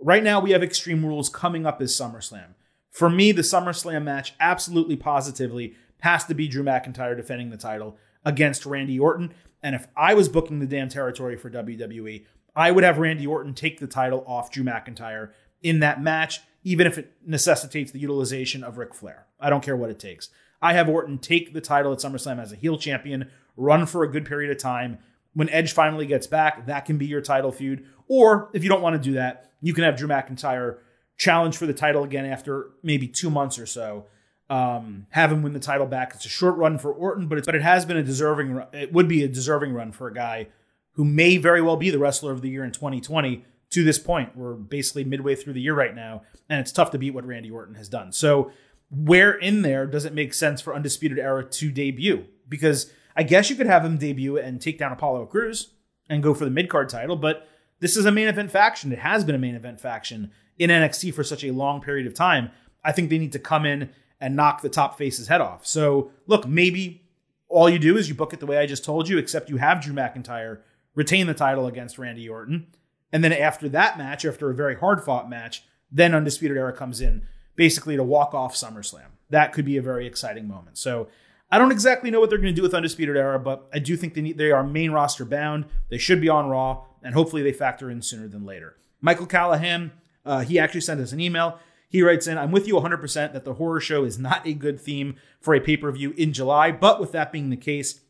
Right 0.01 0.23
now, 0.23 0.41
we 0.41 0.53
have 0.53 0.63
Extreme 0.63 1.05
Rules 1.05 1.29
coming 1.29 1.67
up 1.67 1.83
as 1.83 1.93
SummerSlam. 1.93 2.55
For 2.91 3.11
me, 3.11 3.33
the 3.33 3.43
SummerSlam 3.43 4.05
match 4.05 4.35
absolutely 4.39 4.97
positively 4.97 5.75
has 6.01 6.25
to 6.27 6.35
be 6.35 6.49
Drew 6.49 6.63
McIntyre 6.63 7.17
defending 7.17 7.51
the 7.51 7.57
title 7.57 7.97
against 8.25 8.67
Randy 8.67 8.99
Orton. 8.99 9.33
And 9.63 9.75
if 9.75 9.89
I 9.97 10.15
was 10.15 10.29
booking 10.29 10.61
the 10.61 10.67
damn 10.67 10.89
territory 10.89 11.37
for 11.37 11.51
WWE, 11.51 12.25
I 12.55 12.71
would 12.71 12.85
have 12.85 12.99
Randy 12.99 13.27
Orton 13.27 13.55
take 13.55 13.79
the 13.79 13.87
title 13.87 14.25
off 14.27 14.51
Drew 14.51 14.65
McIntyre 14.65 15.31
in 15.63 15.81
that 15.81 16.03
match, 16.03 16.41
even 16.65 16.87
if 16.87 16.99
it 16.99 17.13
necessitates 17.25 17.91
the 17.91 17.99
utilization 17.99 18.63
of 18.63 18.79
Ric 18.79 18.95
Flair. 18.95 19.27
I 19.41 19.51
don't 19.51 19.65
care 19.65 19.77
what 19.77 19.91
it 19.91 19.99
takes. 19.99 20.31
I 20.61 20.73
have 20.73 20.89
Orton 20.89 21.19
take 21.19 21.53
the 21.53 21.61
title 21.61 21.93
at 21.93 21.99
SummerSlam 21.99 22.41
as 22.41 22.53
a 22.53 22.57
heel 22.57 22.79
champion, 22.79 23.31
run 23.57 23.87
for 23.87 24.03
a 24.03 24.11
good 24.11 24.25
period 24.25 24.51
of 24.51 24.59
time. 24.59 24.99
When 25.35 25.49
Edge 25.51 25.73
finally 25.73 26.07
gets 26.07 26.27
back, 26.27 26.67
that 26.67 26.85
can 26.85 26.99
be 26.99 27.07
your 27.07 27.21
title 27.21 27.53
feud. 27.53 27.87
Or 28.09 28.51
if 28.53 28.63
you 28.63 28.69
don't 28.69 28.83
want 28.83 28.95
to 28.95 29.09
do 29.09 29.15
that, 29.15 29.51
you 29.61 29.75
can 29.75 29.85
have 29.85 29.97
Drew 29.97 30.09
McIntyre 30.09 30.79
challenge 31.17 31.57
for 31.57 31.67
the 31.67 31.75
title 31.75 32.05
again 32.05 32.25
after 32.25 32.71
maybe 32.83 33.07
two 33.07 33.31
months 33.31 33.59
or 33.59 33.67
so. 33.67 34.07
Um, 34.51 35.07
have 35.11 35.31
him 35.31 35.43
win 35.43 35.53
the 35.53 35.61
title 35.61 35.87
back. 35.87 36.13
It's 36.15 36.25
a 36.25 36.31
short 36.31 36.57
run 36.57 36.79
for 36.79 36.93
Orton, 36.93 37.29
but 37.29 37.45
but 37.45 37.55
it 37.55 37.63
has 37.63 37.85
been 37.85 37.97
a 37.97 38.03
deserving. 38.03 38.63
It 38.73 38.93
would 38.93 39.09
be 39.09 39.23
a 39.23 39.29
deserving 39.29 39.75
run 39.75 39.93
for 39.93 40.09
a 40.09 40.15
guy 40.15 40.49
who 40.93 41.05
may 41.05 41.37
very 41.37 41.61
well 41.61 41.77
be 41.77 41.91
the 41.91 41.99
wrestler 41.99 42.33
of 42.33 42.41
the 42.41 42.49
year 42.49 42.65
in 42.65 42.73
2020. 42.73 43.45
To 43.71 43.85
this 43.85 43.99
point, 43.99 44.35
we're 44.35 44.55
basically 44.55 45.05
midway 45.05 45.35
through 45.35 45.53
the 45.53 45.61
year 45.61 45.75
right 45.75 45.95
now, 45.95 46.23
and 46.49 46.61
it's 46.61 46.73
tough 46.73 46.91
to 46.93 46.99
beat 46.99 47.13
what 47.13 47.27
Randy 47.27 47.51
Orton 47.51 47.75
has 47.75 47.89
done. 47.91 48.13
So 48.13 48.51
where 48.91 49.33
in 49.33 49.63
there 49.63 49.87
does 49.87 50.05
it 50.05 50.15
make 50.15 50.33
sense 50.33 50.61
for 50.61 50.75
Undisputed 50.75 51.19
Era 51.19 51.45
to 51.45 51.71
debut? 51.71 52.25
Because 52.49 52.91
I 53.15 53.23
guess 53.23 53.51
you 53.51 53.57
could 53.57 53.67
have 53.67 53.85
him 53.85 53.99
debut 53.99 54.39
and 54.39 54.61
take 54.61 54.79
down 54.79 54.93
Apollo 54.93 55.27
Crews 55.27 55.73
and 56.09 56.23
go 56.23 56.33
for 56.33 56.45
the 56.45 56.51
mid 56.51 56.71
card 56.71 56.89
title, 56.89 57.17
but 57.17 57.47
this 57.81 57.97
is 57.97 58.07
a 58.07 58.13
main 58.13 58.29
event 58.29 58.51
faction. 58.51 58.93
It 58.93 59.01
has 59.01 59.25
been 59.25 59.35
a 59.35 59.39
main 59.39 59.55
event 59.55 59.81
faction 59.81 60.31
in 60.59 60.71
NXT 60.71 61.15
for 61.15 61.23
such 61.23 61.45
a 61.45 61.53
long 61.53 61.81
period 61.81 62.07
of 62.07 62.15
time. 62.15 62.51
I 62.83 62.93
think 62.93 63.11
they 63.11 63.19
need 63.19 63.33
to 63.33 63.39
come 63.39 63.67
in 63.67 63.91
and 64.21 64.37
knock 64.37 64.63
the 64.63 64.69
top 64.69 64.99
face's 64.99 65.29
head 65.29 65.41
off. 65.41 65.67
So, 65.67 66.11
look, 66.27 66.47
maybe 66.47 67.03
all 67.49 67.69
you 67.69 67.79
do 67.79 67.97
is 67.97 68.09
you 68.09 68.15
book 68.15 68.33
it 68.33 68.41
the 68.41 68.47
way 68.47 68.59
I 68.59 68.67
just 68.67 68.85
told 68.85 69.09
you, 69.09 69.19
except 69.19 69.49
you 69.49 69.57
have 69.57 69.81
Drew 69.81 69.95
McIntyre 69.95 70.61
retain 70.95 71.27
the 71.27 71.35
title 71.35 71.67
against 71.67 71.99
Randy 71.99 72.29
Orton. 72.29 72.67
And 73.13 73.25
then 73.25 73.33
after 73.33 73.69
that 73.71 73.97
match, 73.97 74.25
after 74.25 74.51
a 74.51 74.55
very 74.55 74.77
hard 74.77 75.03
fought 75.03 75.31
match, 75.31 75.65
then 75.91 76.15
Undisputed 76.15 76.57
Era 76.57 76.73
comes 76.73 77.01
in 77.01 77.27
basically 77.57 77.97
to 77.97 78.03
walk 78.03 78.35
off 78.35 78.55
SummerSlam. 78.55 79.11
That 79.31 79.53
could 79.53 79.65
be 79.65 79.77
a 79.77 79.83
very 79.83 80.07
exciting 80.07 80.47
moment. 80.47 80.79
So 80.79 81.09
I 81.51 81.59
don't 81.59 81.73
exactly 81.73 82.11
know 82.11 82.21
what 82.21 82.29
they're 82.29 82.39
going 82.39 82.53
to 82.53 82.57
do 82.57 82.63
with 82.63 82.75
Undisputed 82.75 83.17
Era, 83.17 83.39
but 83.39 83.69
I 83.73 83.79
do 83.79 83.97
think 83.97 84.15
they 84.15 84.21
need, 84.21 84.39
they 84.39 84.51
are 84.51 84.63
main 84.63 84.91
roster 84.91 85.25
bound. 85.25 85.65
They 85.89 85.99
should 85.99 86.21
be 86.21 86.29
on 86.29 86.49
Raw, 86.49 86.85
and 87.03 87.15
hopefully 87.15 87.43
they 87.43 87.53
factor 87.53 87.91
in 87.91 88.03
sooner 88.03 88.29
than 88.29 88.45
later. 88.45 88.77
Michael 89.01 89.27
Callahan, 89.27 89.93
uh, 90.27 90.41
he 90.41 90.59
actually 90.59 90.83
sent 90.83 91.01
us 91.01 91.13
an 91.13 91.21
email. 91.21 91.59
He 91.89 92.03
writes 92.03 92.27
in, 92.27 92.37
I'm 92.37 92.51
with 92.51 92.67
you 92.67 92.75
100% 92.75 93.33
that 93.33 93.45
the 93.45 93.55
horror 93.55 93.81
show 93.81 94.05
is 94.05 94.19
not 94.19 94.47
a 94.47 94.53
good 94.53 94.81
theme 94.81 95.17
for 95.41 95.55
a 95.55 95.61
pay 95.61 95.77
per 95.77 95.91
view 95.91 96.13
in 96.17 96.33
July. 96.33 96.71
But 96.71 97.01
with 97.01 97.13
that 97.13 97.33
being 97.33 97.51
the 97.51 97.57
case, 97.57 98.01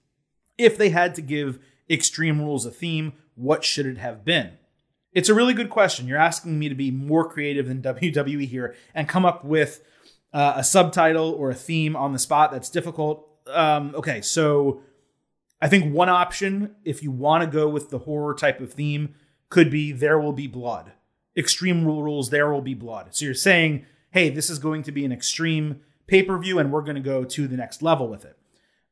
if 0.56 0.76
they 0.76 0.90
had 0.90 1.14
to 1.14 1.22
give 1.22 1.60
Extreme 1.88 2.40
Rules 2.40 2.66
a 2.66 2.70
theme, 2.70 3.12
what 3.36 3.64
should 3.64 3.86
it 3.86 3.98
have 3.98 4.24
been? 4.24 4.52
It's 5.12 5.28
a 5.28 5.34
really 5.34 5.54
good 5.54 5.70
question. 5.70 6.06
You're 6.06 6.18
asking 6.18 6.58
me 6.58 6.68
to 6.68 6.74
be 6.74 6.90
more 6.90 7.28
creative 7.28 7.68
than 7.68 7.82
WWE 7.82 8.46
here 8.46 8.74
and 8.94 9.08
come 9.08 9.24
up 9.24 9.44
with 9.44 9.82
uh, 10.32 10.54
a 10.56 10.64
subtitle 10.64 11.30
or 11.30 11.50
a 11.50 11.54
theme 11.54 11.96
on 11.96 12.12
the 12.12 12.18
spot 12.18 12.50
that's 12.50 12.70
difficult. 12.70 13.26
Um, 13.46 13.94
okay, 13.94 14.20
so 14.20 14.82
I 15.62 15.68
think 15.68 15.94
one 15.94 16.08
option, 16.08 16.74
if 16.84 17.02
you 17.02 17.10
want 17.10 17.42
to 17.42 17.50
go 17.50 17.68
with 17.68 17.90
the 17.90 17.98
horror 17.98 18.34
type 18.34 18.60
of 18.60 18.72
theme, 18.72 19.14
could 19.48 19.70
be 19.70 19.92
There 19.92 20.18
Will 20.18 20.32
Be 20.32 20.46
Blood. 20.46 20.92
Extreme 21.38 21.86
Rules, 21.86 22.30
There 22.30 22.52
Will 22.52 22.60
Be 22.60 22.74
Blood. 22.74 23.14
So 23.14 23.24
you're 23.24 23.34
saying, 23.34 23.86
hey, 24.10 24.28
this 24.28 24.50
is 24.50 24.58
going 24.58 24.82
to 24.82 24.92
be 24.92 25.04
an 25.04 25.12
extreme 25.12 25.80
pay 26.08 26.22
per 26.22 26.36
view 26.36 26.58
and 26.58 26.72
we're 26.72 26.82
going 26.82 26.96
to 26.96 27.00
go 27.00 27.24
to 27.24 27.46
the 27.46 27.56
next 27.56 27.80
level 27.80 28.08
with 28.08 28.24
it. 28.24 28.36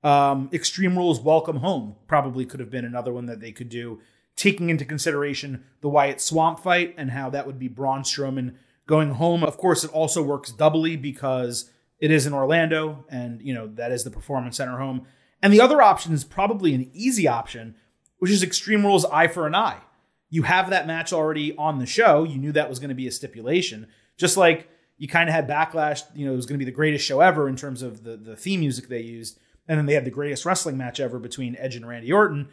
Um, 0.04 0.48
Extreme 0.52 0.96
Rules 0.96 1.20
Welcome 1.20 1.56
Home 1.56 1.96
probably 2.06 2.46
could 2.46 2.60
have 2.60 2.70
been 2.70 2.84
another 2.84 3.12
one 3.12 3.26
that 3.26 3.40
they 3.40 3.50
could 3.50 3.68
do, 3.68 4.00
taking 4.36 4.70
into 4.70 4.84
consideration 4.84 5.64
the 5.80 5.88
Wyatt 5.88 6.20
Swamp 6.20 6.60
fight 6.60 6.94
and 6.96 7.10
how 7.10 7.28
that 7.30 7.46
would 7.46 7.58
be 7.58 7.66
Braun 7.66 8.02
Strowman 8.02 8.54
going 8.86 9.12
home. 9.12 9.42
Of 9.42 9.56
course, 9.56 9.82
it 9.82 9.90
also 9.90 10.22
works 10.22 10.52
doubly 10.52 10.94
because 10.96 11.70
it 11.98 12.12
is 12.12 12.26
in 12.26 12.32
Orlando 12.32 13.04
and, 13.08 13.42
you 13.42 13.54
know, 13.54 13.66
that 13.66 13.90
is 13.90 14.04
the 14.04 14.10
Performance 14.10 14.58
Center 14.58 14.78
home. 14.78 15.06
And 15.42 15.52
the 15.52 15.60
other 15.60 15.82
option 15.82 16.12
is 16.12 16.22
probably 16.22 16.74
an 16.74 16.90
easy 16.92 17.26
option, 17.26 17.74
which 18.18 18.30
is 18.30 18.44
Extreme 18.44 18.86
Rules 18.86 19.04
Eye 19.06 19.26
for 19.26 19.46
an 19.46 19.54
Eye. 19.56 19.80
You 20.28 20.42
have 20.42 20.70
that 20.70 20.86
match 20.86 21.12
already 21.12 21.56
on 21.56 21.78
the 21.78 21.86
show. 21.86 22.24
You 22.24 22.38
knew 22.38 22.52
that 22.52 22.68
was 22.68 22.78
going 22.78 22.88
to 22.88 22.94
be 22.94 23.06
a 23.06 23.12
stipulation. 23.12 23.86
Just 24.16 24.36
like 24.36 24.68
you 24.98 25.08
kind 25.08 25.28
of 25.28 25.34
had 25.34 25.48
Backlash, 25.48 26.02
you 26.14 26.26
know, 26.26 26.32
it 26.32 26.36
was 26.36 26.46
going 26.46 26.58
to 26.58 26.64
be 26.64 26.70
the 26.70 26.74
greatest 26.74 27.04
show 27.04 27.20
ever 27.20 27.48
in 27.48 27.56
terms 27.56 27.82
of 27.82 28.02
the, 28.02 28.16
the 28.16 28.36
theme 28.36 28.60
music 28.60 28.88
they 28.88 29.00
used 29.00 29.38
and 29.68 29.78
then 29.78 29.86
they 29.86 29.94
had 29.94 30.04
the 30.04 30.10
greatest 30.10 30.44
wrestling 30.44 30.76
match 30.76 31.00
ever 31.00 31.18
between 31.18 31.56
Edge 31.58 31.76
and 31.76 31.86
Randy 31.86 32.12
Orton. 32.12 32.48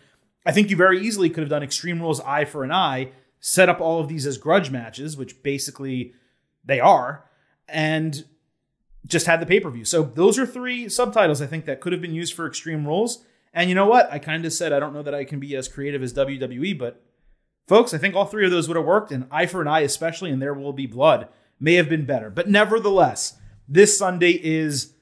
I 0.46 0.52
think 0.52 0.70
you 0.70 0.76
very 0.76 1.06
easily 1.06 1.30
could 1.30 1.42
have 1.42 1.50
done 1.50 1.64
Extreme 1.64 2.02
Rules 2.02 2.20
eye 2.22 2.46
for 2.46 2.64
an 2.64 2.72
eye, 2.72 3.12
set 3.40 3.70
up 3.70 3.80
all 3.80 4.00
of 4.00 4.08
these 4.08 4.26
as 4.26 4.38
grudge 4.38 4.72
matches, 4.72 5.16
which 5.16 5.42
basically 5.44 6.14
they 6.66 6.80
are, 6.80 7.26
and 7.68 8.26
just 9.06 9.28
had 9.28 9.40
the 9.40 9.46
pay 9.46 9.60
per 9.60 9.70
view. 9.70 9.86
So 9.86 10.04
those 10.04 10.40
are 10.40 10.46
three 10.46 10.90
subtitles 10.90 11.42
I 11.42 11.46
think 11.46 11.66
that 11.66 11.82
could 11.82 11.94
have 11.94 12.02
been 12.02 12.16
used 12.16 12.34
for 12.34 12.48
Extreme 12.48 12.86
Rules. 12.86 13.24
And 13.54 13.70
you 13.70 13.76
know 13.76 13.86
what? 13.86 14.12
I 14.12 14.20
kind 14.20 14.46
of 14.46 14.54
said 14.54 14.74
I 14.74 14.80
don't 14.80 14.94
know 14.94 15.04
that 15.04 15.14
I 15.14 15.24
can 15.24 15.40
be 15.40 15.56
as 15.56 15.68
creative 15.68 16.02
as 16.02 16.14
WWE, 16.14 16.78
but 16.78 17.04
folks, 17.68 17.94
I 17.94 17.98
think 17.98 18.16
all 18.16 18.26
three 18.26 18.46
of 18.46 18.52
those 18.52 18.68
would 18.68 18.78
have 18.78 18.86
worked, 18.86 19.12
and 19.12 19.28
eye 19.32 19.46
for 19.46 19.62
an 19.62 19.68
eye, 19.68 19.82
especially, 19.82 20.32
and 20.32 20.42
there 20.42 20.54
will 20.54 20.74
be 20.74 20.88
blood, 20.88 21.28
may 21.60 21.76
have 21.76 21.90
been 21.90 22.06
better. 22.06 22.30
But 22.30 22.50
nevertheless, 22.50 23.38
this 23.68 23.98
Sunday 23.98 24.32
is 24.32 24.94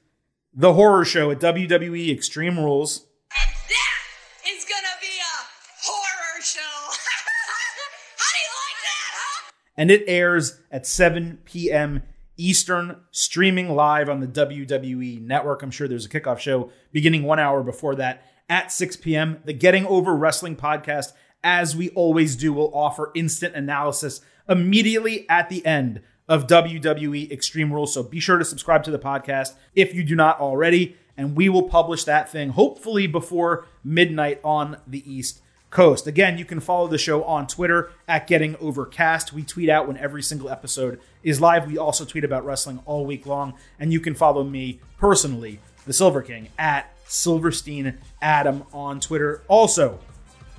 the 0.54 0.74
horror 0.74 1.04
show 1.04 1.30
at 1.30 1.40
WWE 1.40 2.12
Extreme 2.12 2.58
Rules. 2.58 3.06
And 3.40 3.54
that 3.68 4.48
is 4.48 4.64
gonna 4.64 4.96
be 5.00 5.06
a 5.06 5.36
horror 5.82 6.40
show. 6.42 6.60
How 6.60 8.30
do 8.30 8.38
you 8.38 8.52
like 8.54 8.82
that, 8.82 9.10
huh? 9.12 9.50
And 9.76 9.90
it 9.90 10.04
airs 10.06 10.60
at 10.70 10.86
7 10.86 11.38
p.m. 11.44 12.02
Eastern, 12.36 12.96
streaming 13.10 13.70
live 13.70 14.08
on 14.08 14.20
the 14.20 14.26
WWE 14.26 15.20
network. 15.22 15.62
I'm 15.62 15.70
sure 15.70 15.86
there's 15.88 16.06
a 16.06 16.08
kickoff 16.08 16.38
show 16.38 16.70
beginning 16.92 17.22
one 17.24 17.38
hour 17.38 17.62
before 17.62 17.94
that 17.96 18.26
at 18.48 18.72
6 18.72 18.96
p.m. 18.96 19.38
The 19.44 19.52
Getting 19.52 19.86
Over 19.86 20.14
Wrestling 20.14 20.56
podcast, 20.56 21.12
as 21.44 21.76
we 21.76 21.90
always 21.90 22.36
do, 22.36 22.52
we'll 22.52 22.74
offer 22.74 23.10
instant 23.14 23.54
analysis 23.54 24.20
immediately 24.48 25.28
at 25.28 25.48
the 25.48 25.64
end 25.66 26.00
of 26.28 26.46
WWE 26.46 27.30
Extreme 27.30 27.72
Rules. 27.72 27.92
So 27.92 28.02
be 28.02 28.20
sure 28.20 28.38
to 28.38 28.44
subscribe 28.44 28.84
to 28.84 28.90
the 28.90 28.98
podcast 28.98 29.54
if 29.74 29.94
you 29.94 30.04
do 30.04 30.14
not 30.14 30.40
already. 30.40 30.96
And 31.16 31.36
we 31.36 31.48
will 31.48 31.68
publish 31.68 32.04
that 32.04 32.30
thing 32.30 32.50
hopefully 32.50 33.06
before 33.06 33.66
midnight 33.84 34.40
on 34.42 34.78
the 34.86 35.10
East 35.10 35.42
Coast. 35.70 36.06
Again, 36.06 36.38
you 36.38 36.44
can 36.44 36.60
follow 36.60 36.86
the 36.86 36.98
show 36.98 37.24
on 37.24 37.46
Twitter 37.46 37.90
at 38.06 38.26
Getting 38.26 38.56
Overcast. 38.56 39.32
We 39.32 39.42
tweet 39.42 39.68
out 39.68 39.86
when 39.86 39.96
every 39.96 40.22
single 40.22 40.48
episode 40.48 41.00
is 41.22 41.40
live. 41.40 41.66
We 41.66 41.78
also 41.78 42.04
tweet 42.04 42.24
about 42.24 42.44
wrestling 42.44 42.80
all 42.84 43.04
week 43.06 43.26
long. 43.26 43.54
And 43.78 43.92
you 43.92 44.00
can 44.00 44.14
follow 44.14 44.44
me 44.44 44.80
personally, 44.98 45.60
the 45.86 45.92
Silver 45.92 46.22
King, 46.22 46.48
at 46.58 46.94
Silverstein 47.06 47.98
Adam 48.20 48.64
on 48.72 49.00
Twitter. 49.00 49.42
Also, 49.48 49.98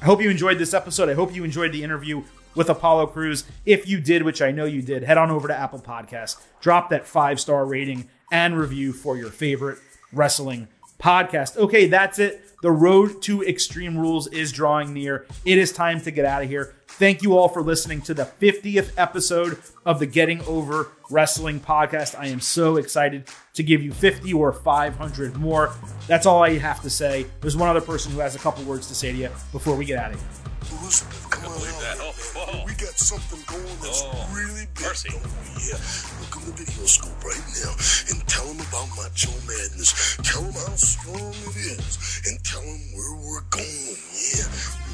I 0.04 0.06
hope 0.06 0.22
you 0.22 0.30
enjoyed 0.30 0.58
this 0.58 0.74
episode. 0.74 1.08
I 1.08 1.14
hope 1.14 1.34
you 1.34 1.46
enjoyed 1.46 1.72
the 1.72 1.82
interview 1.82 2.24
with 2.56 2.70
Apollo 2.70 3.08
Crews. 3.08 3.46
If 3.66 3.88
you 3.88 4.02
did, 4.02 4.24
which 4.24 4.42
I 4.42 4.52
know 4.52 4.66
you 4.66 4.82
did, 4.82 5.02
head 5.04 5.18
on 5.18 5.32
over 5.32 5.48
to 5.48 5.58
Apple 5.58 5.80
Podcasts, 5.80 6.42
drop 6.60 6.90
that 6.90 7.08
five 7.08 7.40
star 7.40 7.66
rating 7.66 8.10
and 8.30 8.60
review 8.60 8.92
for 8.92 9.16
your 9.16 9.30
favorite 9.30 9.80
wrestling 10.12 10.68
podcast. 11.00 11.56
Okay, 11.56 11.88
that's 11.88 12.20
it. 12.20 12.44
The 12.62 12.72
road 12.72 13.22
to 13.22 13.44
Extreme 13.44 13.98
Rules 13.98 14.28
is 14.28 14.52
drawing 14.52 14.94
near. 14.94 15.26
It 15.46 15.58
is 15.58 15.72
time 15.72 16.02
to 16.02 16.12
get 16.12 16.26
out 16.26 16.44
of 16.44 16.50
here. 16.50 16.76
Thank 16.98 17.24
you 17.24 17.38
all 17.38 17.50
for 17.50 17.62
listening 17.62 18.02
to 18.04 18.14
the 18.14 18.24
50th 18.40 18.92
episode 18.98 19.58
of 19.86 20.00
the 20.00 20.06
Getting 20.06 20.42
Over 20.44 20.92
Wrestling 21.10 21.60
podcast. 21.60 22.18
I 22.18 22.28
am 22.28 22.40
so 22.40 22.78
excited 22.78 23.26
to 23.56 23.64
give 23.64 23.82
you 23.82 23.92
50 23.92 24.32
or 24.34 24.54
500 24.54 25.36
more. 25.38 25.74
That's 26.08 26.26
all 26.26 26.44
I 26.44 26.58
have 26.60 26.82
to 26.84 26.90
say. 26.90 27.26
There's 27.42 27.58
one 27.58 27.68
other 27.70 27.82
person 27.82 28.12
who 28.12 28.20
has 28.20 28.36
a 28.36 28.40
couple 28.40 28.64
words 28.66 28.88
to 28.90 28.96
say 28.96 29.12
to 29.12 29.18
you 29.18 29.30
before 29.52 29.76
we 29.76 29.86
get 29.86 29.98
out 30.00 30.14
of 30.14 30.20
here. 30.20 30.30
Elizabeth, 30.82 31.28
come 31.30 31.52
on 31.52 31.58
believe 31.60 31.80
that. 31.82 31.98
out. 31.98 32.14
Oh, 32.36 32.46
whoa. 32.46 32.66
We 32.66 32.74
got 32.74 32.98
something 32.98 33.40
going 33.48 33.66
that's 33.82 34.04
Oh, 34.06 34.30
really 34.34 34.66
big. 34.74 34.86
mercy. 34.86 35.10
Yeah, 35.12 35.78
look 36.22 36.38
on 36.38 36.46
the 36.46 36.52
video 36.56 36.86
scope 36.86 37.03
right 37.24 37.48
now 37.64 37.72
and 38.12 38.20
tell 38.28 38.46
them 38.52 38.60
about 38.68 38.88
Macho 39.00 39.32
Madness. 39.48 40.20
Tell 40.24 40.44
them 40.44 40.54
how 40.54 40.76
strong 40.76 41.32
it 41.32 41.56
is 41.56 42.22
and 42.28 42.36
tell 42.44 42.62
them 42.62 42.84
where 42.94 43.16
we're 43.24 43.48
going. 43.50 43.98
Yeah, 44.36 44.48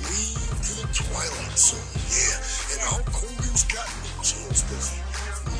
lead 0.05 0.37
to 0.37 0.71
the 0.79 0.87
Twilight 0.93 1.57
Zone. 1.57 1.81
Yeah, 2.07 2.37
and 2.73 2.81
Hulk 2.85 3.09
Hogan's 3.09 3.65
got 3.65 3.89
no 3.89 4.13
chance, 4.21 4.61
does 4.69 4.93
he? 4.93 5.01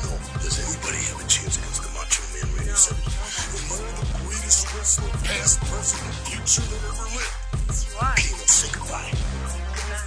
No. 0.06 0.14
Does 0.40 0.56
anybody 0.62 1.02
have 1.10 1.20
a 1.20 1.28
chance 1.28 1.58
against 1.58 1.82
the 1.82 1.90
Macho 1.90 2.22
Man 2.34 2.46
Randy 2.54 2.74
Savage? 2.78 3.02
And 3.02 3.64
one 3.74 3.84
of 3.90 3.96
the 3.98 4.08
greatest 4.24 4.70
wrestler, 4.74 5.10
past, 5.26 5.58
present, 5.66 6.02
and 6.06 6.14
future 6.30 6.62
that 6.70 6.82
ever 6.86 7.06
lived. 7.18 7.34
That's 7.66 7.82
right. 7.98 8.14
Okay, 8.14 8.32
let's 8.38 8.54
say 8.54 8.70
goodbye. 8.70 9.12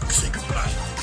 Say 0.10 0.30
goodbye. 0.32 1.02